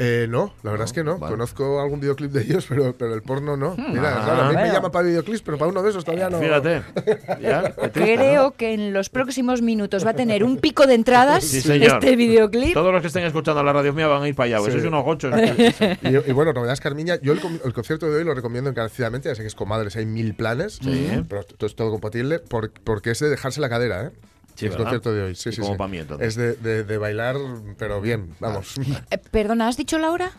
Eh, 0.00 0.26
no, 0.30 0.54
la 0.62 0.70
verdad 0.70 0.84
es 0.86 0.92
que 0.92 1.02
no. 1.02 1.18
Conozco 1.18 1.80
algún 1.80 1.98
videoclip 1.98 2.30
de 2.30 2.42
ellos, 2.42 2.66
pero, 2.68 2.94
pero 2.96 3.14
el 3.14 3.22
porno 3.22 3.56
no. 3.56 3.74
Mira, 3.76 4.20
Ah, 4.20 4.24
claro, 4.24 4.42
a 4.44 4.48
mí 4.50 4.56
me 4.56 4.70
llama 4.72 4.92
para 4.92 5.06
videoclips, 5.08 5.42
pero 5.42 5.58
para 5.58 5.70
uno 5.72 5.82
de 5.82 5.90
esos 5.90 6.04
todavía 6.04 6.30
no. 6.30 6.38
Fíjate. 6.38 6.82
Ya, 7.42 7.62
qué 7.74 7.88
triste, 7.88 8.14
Creo 8.16 8.42
¿no? 8.44 8.50
que 8.52 8.74
en 8.74 8.92
los 8.92 9.10
próximos 9.10 9.60
minutos 9.60 10.06
va 10.06 10.10
a 10.10 10.14
tener 10.14 10.44
un 10.44 10.58
pico 10.58 10.86
de 10.86 10.94
entradas 10.94 11.44
Sí, 11.44 11.60
señor. 11.60 11.94
este 11.94 12.14
videoclip. 12.16 12.74
Todos 12.74 12.92
los 12.92 13.00
que 13.00 13.08
estén 13.08 13.24
escuchando 13.24 13.62
la 13.62 13.72
radio 13.72 13.92
mía 13.92 14.06
van 14.06 14.22
a 14.22 14.28
ir 14.28 14.34
para 14.36 14.46
allá. 14.46 14.58
pues 14.58 14.72
Sí. 14.72 14.78
sois 14.80 14.86
unos 14.88 15.04
gochos. 15.04 15.34
Y, 16.02 16.30
y 16.30 16.32
bueno, 16.32 16.52
novedades 16.52 16.80
Carmiña. 16.80 17.16
Yo 17.20 17.32
el, 17.32 17.40
el 17.64 17.72
concierto 17.72 18.08
de 18.10 18.18
hoy 18.18 18.24
lo 18.24 18.34
recomiendo 18.34 18.70
encarecidamente. 18.70 19.28
Ya 19.28 19.34
sé 19.34 19.42
que 19.42 19.48
es 19.48 19.54
con 19.54 19.68
madres, 19.68 19.96
hay 19.96 20.06
mil 20.06 20.34
planes, 20.34 20.78
Sí. 20.82 21.22
pero 21.28 21.42
todo 21.44 21.66
es 21.66 21.74
todo 21.74 21.90
compatible 21.90 22.38
por- 22.38 22.70
porque 22.70 23.10
es 23.10 23.18
de 23.18 23.28
dejarse 23.28 23.60
la 23.60 23.68
cadera, 23.68 24.04
¿eh? 24.04 24.10
Sí, 24.58 24.64
el 24.66 24.70
¿verdad? 24.72 24.84
concierto 24.86 25.12
de 25.12 25.22
hoy. 25.22 25.34
Sí, 25.36 25.50
Y 25.50 25.52
sí, 25.52 25.60
como 25.60 25.74
sí. 25.74 25.78
pa' 25.78 25.86
mí, 25.88 25.98
entonces. 25.98 26.26
Es 26.28 26.34
de, 26.36 26.54
de- 26.54 26.82
de 26.84 26.98
bailar, 26.98 27.36
pero 27.78 28.00
bien, 28.00 28.34
vamos. 28.40 28.74
Eh, 29.10 29.18
perdona, 29.30 29.68
¿has 29.68 29.76
dicho 29.76 29.98
la 29.98 30.10
hora? 30.10 30.32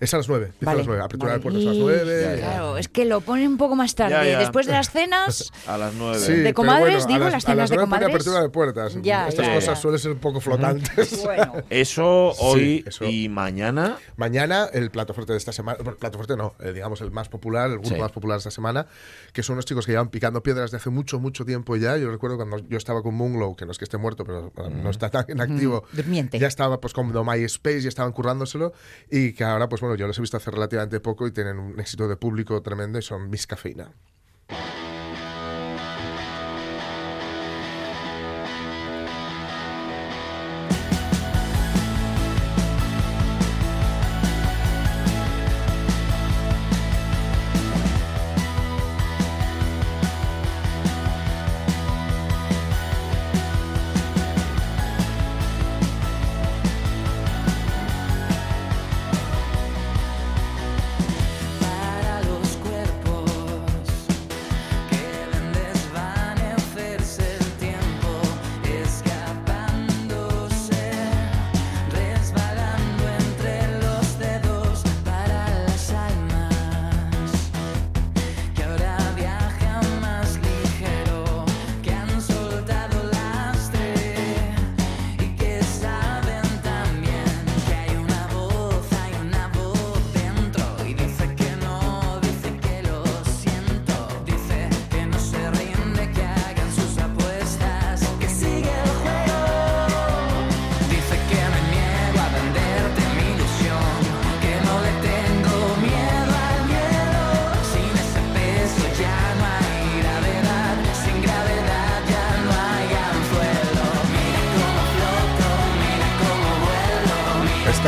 Es 0.00 0.14
a 0.14 0.16
las 0.16 0.28
9. 0.28 0.46
Dice 0.46 0.56
a 0.62 0.66
Vale, 0.66 0.78
las 0.78 0.86
9. 0.86 1.02
Apertura 1.02 1.32
vale. 1.32 1.38
de 1.38 1.42
puertas 1.42 1.62
a 1.62 1.66
las 1.66 1.76
Y- 1.76 1.80
9. 1.80 2.36
Claro, 2.38 2.76
es 2.78 2.88
que 2.88 3.04
lo 3.04 3.20
pone 3.20 3.46
un 3.46 3.56
poco 3.58 3.76
más 3.76 3.94
tarde. 3.94 4.14
Ya, 4.14 4.24
ya. 4.24 4.38
Después 4.38 4.66
de 4.66 4.72
las 4.72 4.90
cenas, 4.90 5.52
A 5.66 5.76
las 5.78 5.94
nueve. 5.94 6.18
Sí, 6.18 6.32
de 6.32 6.54
comadres, 6.54 7.04
bueno, 7.04 7.06
digo, 7.08 7.24
a 7.26 7.30
las, 7.30 7.32
las 7.34 7.44
a 7.44 7.46
cenas 7.48 7.56
las 7.58 7.70
de 7.70 7.76
9 7.76 7.88
pone 7.90 8.00
comadres. 8.00 8.14
apertura 8.14 8.42
de 8.42 8.48
puertas. 8.48 8.96
Ya, 9.02 9.28
Estas 9.28 9.46
ya, 9.46 9.54
cosas 9.54 9.74
ya. 9.74 9.80
suelen 9.82 10.00
ser 10.00 10.12
un 10.12 10.18
poco 10.18 10.40
flotantes. 10.40 11.22
Bueno. 11.24 11.52
Eso 11.70 12.30
hoy 12.38 12.60
Sí, 12.60 12.84
eso. 12.86 13.04
y 13.04 13.28
mañana. 13.28 13.98
Mañana 14.16 14.68
el 14.72 14.90
plato 14.90 15.12
fuerte 15.14 15.32
de 15.32 15.38
esta 15.38 15.52
semana, 15.52 15.78
bueno, 15.82 15.98
plato 15.98 16.16
fuerte 16.18 16.36
no, 16.36 16.54
eh, 16.60 16.72
digamos 16.72 17.00
el 17.02 17.10
más 17.10 17.28
popular, 17.28 17.66
el 17.70 17.78
grupo 17.78 17.94
Sí. 17.94 18.00
más 18.00 18.12
popular 18.12 18.36
de 18.36 18.40
esta 18.40 18.50
semana, 18.50 18.86
que 19.32 19.42
son 19.42 19.54
unos 19.54 19.64
chicos 19.66 19.86
que 19.86 19.92
llevan 19.92 20.08
picando 20.08 20.42
piedras 20.42 20.70
de 20.70 20.78
hace 20.78 20.90
mucho, 20.90 21.18
mucho 21.20 21.44
tiempo 21.44 21.76
ya. 21.76 21.96
Yo 21.98 22.10
recuerdo 22.10 22.36
cuando 22.36 22.58
yo 22.68 22.76
estaba 22.78 23.02
con 23.02 23.14
Moonglow, 23.14 23.54
que 23.56 23.66
no 23.66 23.72
es 23.72 23.78
que 23.78 23.84
esté 23.84 23.98
muerto, 23.98 24.24
pero 24.24 24.46
eh, 24.56 24.70
no 24.70 24.90
está 24.90 25.10
tan 25.10 25.24
en 25.28 25.40
activo. 25.40 25.84
Mm, 25.92 25.96
durmiente. 25.96 26.38
Ya 26.38 26.46
estaba 26.48 26.80
pues 26.80 26.92
como 26.94 27.24
MySpace, 27.24 27.82
ya 27.82 27.88
estaban 27.88 28.12
currándoselo 28.12 28.72
y 29.10 29.32
que 29.34 29.44
ahora 29.44 29.68
pues 29.68 29.80
bueno, 29.80 29.89
yo 29.94 30.06
los 30.06 30.18
he 30.18 30.20
visto 30.20 30.36
hace 30.36 30.50
relativamente 30.50 31.00
poco 31.00 31.26
y 31.26 31.32
tienen 31.32 31.58
un 31.58 31.78
éxito 31.80 32.08
de 32.08 32.16
público 32.16 32.62
tremendo 32.62 32.98
y 32.98 33.02
son 33.02 33.30
Miss 33.30 33.46
Cafeína. 33.46 33.92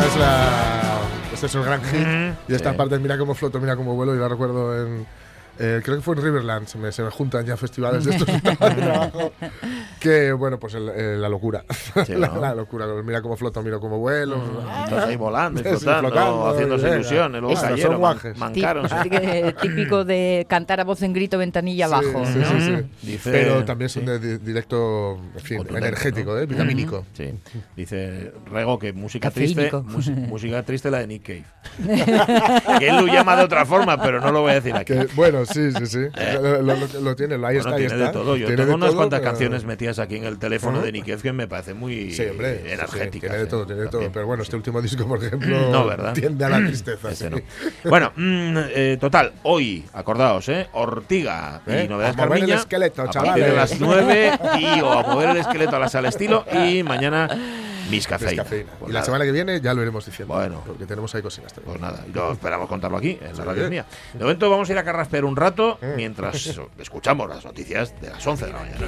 Esta 0.03 0.14
es 0.14 0.20
la. 0.20 1.00
Este 1.32 1.46
es 1.46 1.55
el 1.55 1.62
gran 1.62 1.80
hit. 1.84 2.36
y 2.48 2.55
esta 2.55 2.72
sí. 2.72 2.76
parte, 2.76 2.98
mira 2.98 3.16
cómo 3.16 3.34
floto, 3.34 3.61
mira 3.61 3.76
cómo 3.76 3.94
vuelo, 3.94 4.16
y 4.16 4.18
la 4.18 4.26
recuerdo 4.28 4.76
en. 4.84 5.07
Eh, 5.59 5.80
creo 5.84 5.96
que 5.96 6.03
fue 6.03 6.16
en 6.16 6.22
Riverland, 6.22 6.66
se 6.66 6.78
me, 6.78 6.90
se 6.92 7.03
me 7.03 7.11
juntan 7.11 7.44
ya 7.44 7.57
festivales 7.57 8.05
de 8.05 8.12
estos 8.16 8.26
de 8.26 8.40
trabajo. 8.57 9.32
Que 10.00 10.32
bueno, 10.32 10.59
pues 10.59 10.74
el- 10.74 10.88
eh, 10.88 11.16
la 11.16 11.28
locura. 11.28 11.64
Sí, 12.05 12.14
la, 12.16 12.26
¿no? 12.28 12.40
la 12.40 12.55
locura. 12.57 12.86
Mira 13.05 13.22
cómo 13.22 13.36
floto, 13.36 13.62
mira 13.62 13.78
cómo 13.78 13.98
vuelo. 13.98 14.36
Estás 14.84 15.05
ahí 15.07 15.14
volando, 15.16 15.59
Sí, 15.62 15.68
flotando, 15.68 16.09
flotando, 16.09 16.46
haciéndose 16.48 16.84
venga. 16.84 16.96
ilusiones. 16.96 17.40
Luego 17.40 17.55
Estos 17.55 17.68
cayeron, 17.70 17.92
son 17.92 18.00
man- 18.00 18.18
mancaron. 18.36 18.86
tí- 18.88 19.09
eh, 19.12 19.55
típico 19.62 20.05
de 20.05 20.44
cantar 20.48 20.80
a 20.80 20.84
voz 20.84 21.03
en 21.03 21.12
grito 21.12 21.38
ventanilla 21.38 21.86
Sí, 21.86 21.92
abajo. 21.94 22.24
sí, 22.26 22.38
¿no? 22.38 22.46
sí, 22.46 22.61
sí. 23.00 23.07
Dice- 23.12 23.30
Pero 23.30 23.64
también 23.64 23.88
son 23.90 24.03
sí. 24.03 24.09
de 24.09 24.18
di- 24.18 24.38
directo, 24.44 25.20
en 25.36 25.40
fin, 25.40 25.64
energético, 25.70 26.32
¿no? 26.32 26.38
¿eh? 26.40 26.46
vitamínico. 26.46 27.07
Sí. 27.12 27.32
Dice 27.76 28.32
Rego 28.50 28.80
que 28.80 28.92
música 28.92 29.30
triste, 29.30 29.70
música 30.26 30.64
triste 30.64 30.90
la 30.90 30.98
de 30.98 31.07
Nick 31.07 31.22
Cave. 31.22 31.44
que 32.80 32.88
él 32.88 32.96
lo 32.96 33.07
llama 33.07 33.36
de 33.36 33.44
otra 33.44 33.64
forma, 33.64 34.00
pero 34.03 34.20
no 34.20 34.32
lo 34.32 34.40
voy 34.40 34.50
a 34.50 34.55
decir 34.55 34.74
aquí. 34.74 34.92
Que, 34.94 35.07
bueno, 35.14 35.41
sí, 35.47 35.72
sí, 35.72 35.86
sí. 35.86 35.99
Lo, 36.34 36.62
lo- 36.62 36.74
lo- 36.76 37.01
lo 37.01 37.16
tiene, 37.16 37.34
ahí 37.34 37.40
Bueno, 37.40 37.59
está, 37.61 37.70
ahí 37.70 37.76
tiene 37.86 37.95
está. 37.95 38.07
de 38.07 38.12
todo. 38.12 38.36
Yo 38.36 38.47
Tiene 38.47 38.62
tengo 38.62 38.74
unas 38.76 38.88
todo, 38.90 38.97
cuantas 38.99 39.20
pero- 39.20 39.30
canciones 39.30 39.64
metidas 39.64 39.99
aquí 39.99 40.16
en 40.16 40.24
el 40.24 40.38
teléfono 40.38 40.80
de 40.80 40.93
Nick 40.93 41.20
que 41.20 41.32
me 41.32 41.47
parece 41.49 41.74
muy 41.74 42.12
Sí, 42.12 42.24
hombre. 42.26 42.62
sí, 42.86 43.18
tiene 43.20 43.36
de 43.36 43.43
¿eh? 43.43 43.47
todo, 43.47 43.66
tiene 43.66 43.82
de 43.82 43.88
todo. 43.88 44.11
Pero 44.12 44.26
bueno, 44.26 44.43
este 44.43 44.57
último 44.57 44.80
disco, 44.82 45.07
por 45.07 45.22
ejemplo, 45.22 45.68
No, 45.70 45.86
¿verdad? 45.86 46.12
tiende 46.14 46.45
a 46.45 46.49
la 46.49 46.59
tristeza. 46.59 47.09
No. 47.30 47.38
Bueno, 47.84 48.12
mm, 48.16 48.57
eh, 48.74 48.97
total, 49.01 49.32
hoy, 49.43 49.84
acordaos, 49.93 50.49
¿eh? 50.49 50.68
Ortiga 50.72 51.62
¿Eh? 51.66 51.82
y 51.84 51.88
novedades 51.88 52.16
A 52.18 52.22
mover 52.24 52.32
el 52.38 52.40
Carmiña, 52.40 52.57
esqueleto, 52.61 53.03
a 53.03 53.11
chavales. 53.11 53.47
de 53.47 53.53
las 53.57 53.80
9 53.80 54.32
y 54.61 54.80
o 54.80 54.90
a 54.93 55.03
mover 55.03 55.30
el 55.30 55.36
esqueleto 55.38 55.76
a 55.76 55.78
la 55.78 55.88
sala 55.88 56.09
estilo 56.11 56.45
y 56.53 56.82
mañana 56.82 57.28
Miss 57.91 58.07
Cafeína. 58.07 58.45
Pues 58.45 58.64
y 58.89 58.93
la 58.93 59.05
semana 59.05 59.24
que 59.24 59.33
viene 59.33 59.61
ya 59.61 59.74
lo 59.74 59.83
iremos 59.83 60.05
diciendo. 60.05 60.35
Bueno. 60.35 60.62
Porque 60.66 60.87
tenemos 60.87 61.14
ahí 61.14 61.22
cosinas 61.22 61.53
también. 61.53 61.78
Pues 61.78 61.80
nada, 61.80 62.05
yo 62.12 62.33
esperamos 62.33 62.68
contarlo 62.68 62.99
aquí, 62.99 63.18
en 63.20 63.37
la 63.37 63.45
radio 63.45 63.68
mía. 63.70 63.87
De 64.12 64.20
momento 64.20 64.51
vamos 64.51 64.68
a 64.68 64.72
ir 64.72 64.78
a 64.78 64.85
Carrasper 64.85 65.24
un 65.24 65.37
rato 65.37 65.78
mm. 65.80 65.97
mientras 65.97 66.59
escuchamos 66.78 67.28
las 67.28 67.45
noticias 67.45 68.01
de 68.01 68.11
las 68.11 68.26
11 68.26 68.47
de 68.47 68.53
la 68.53 68.59
mañana. 68.59 68.78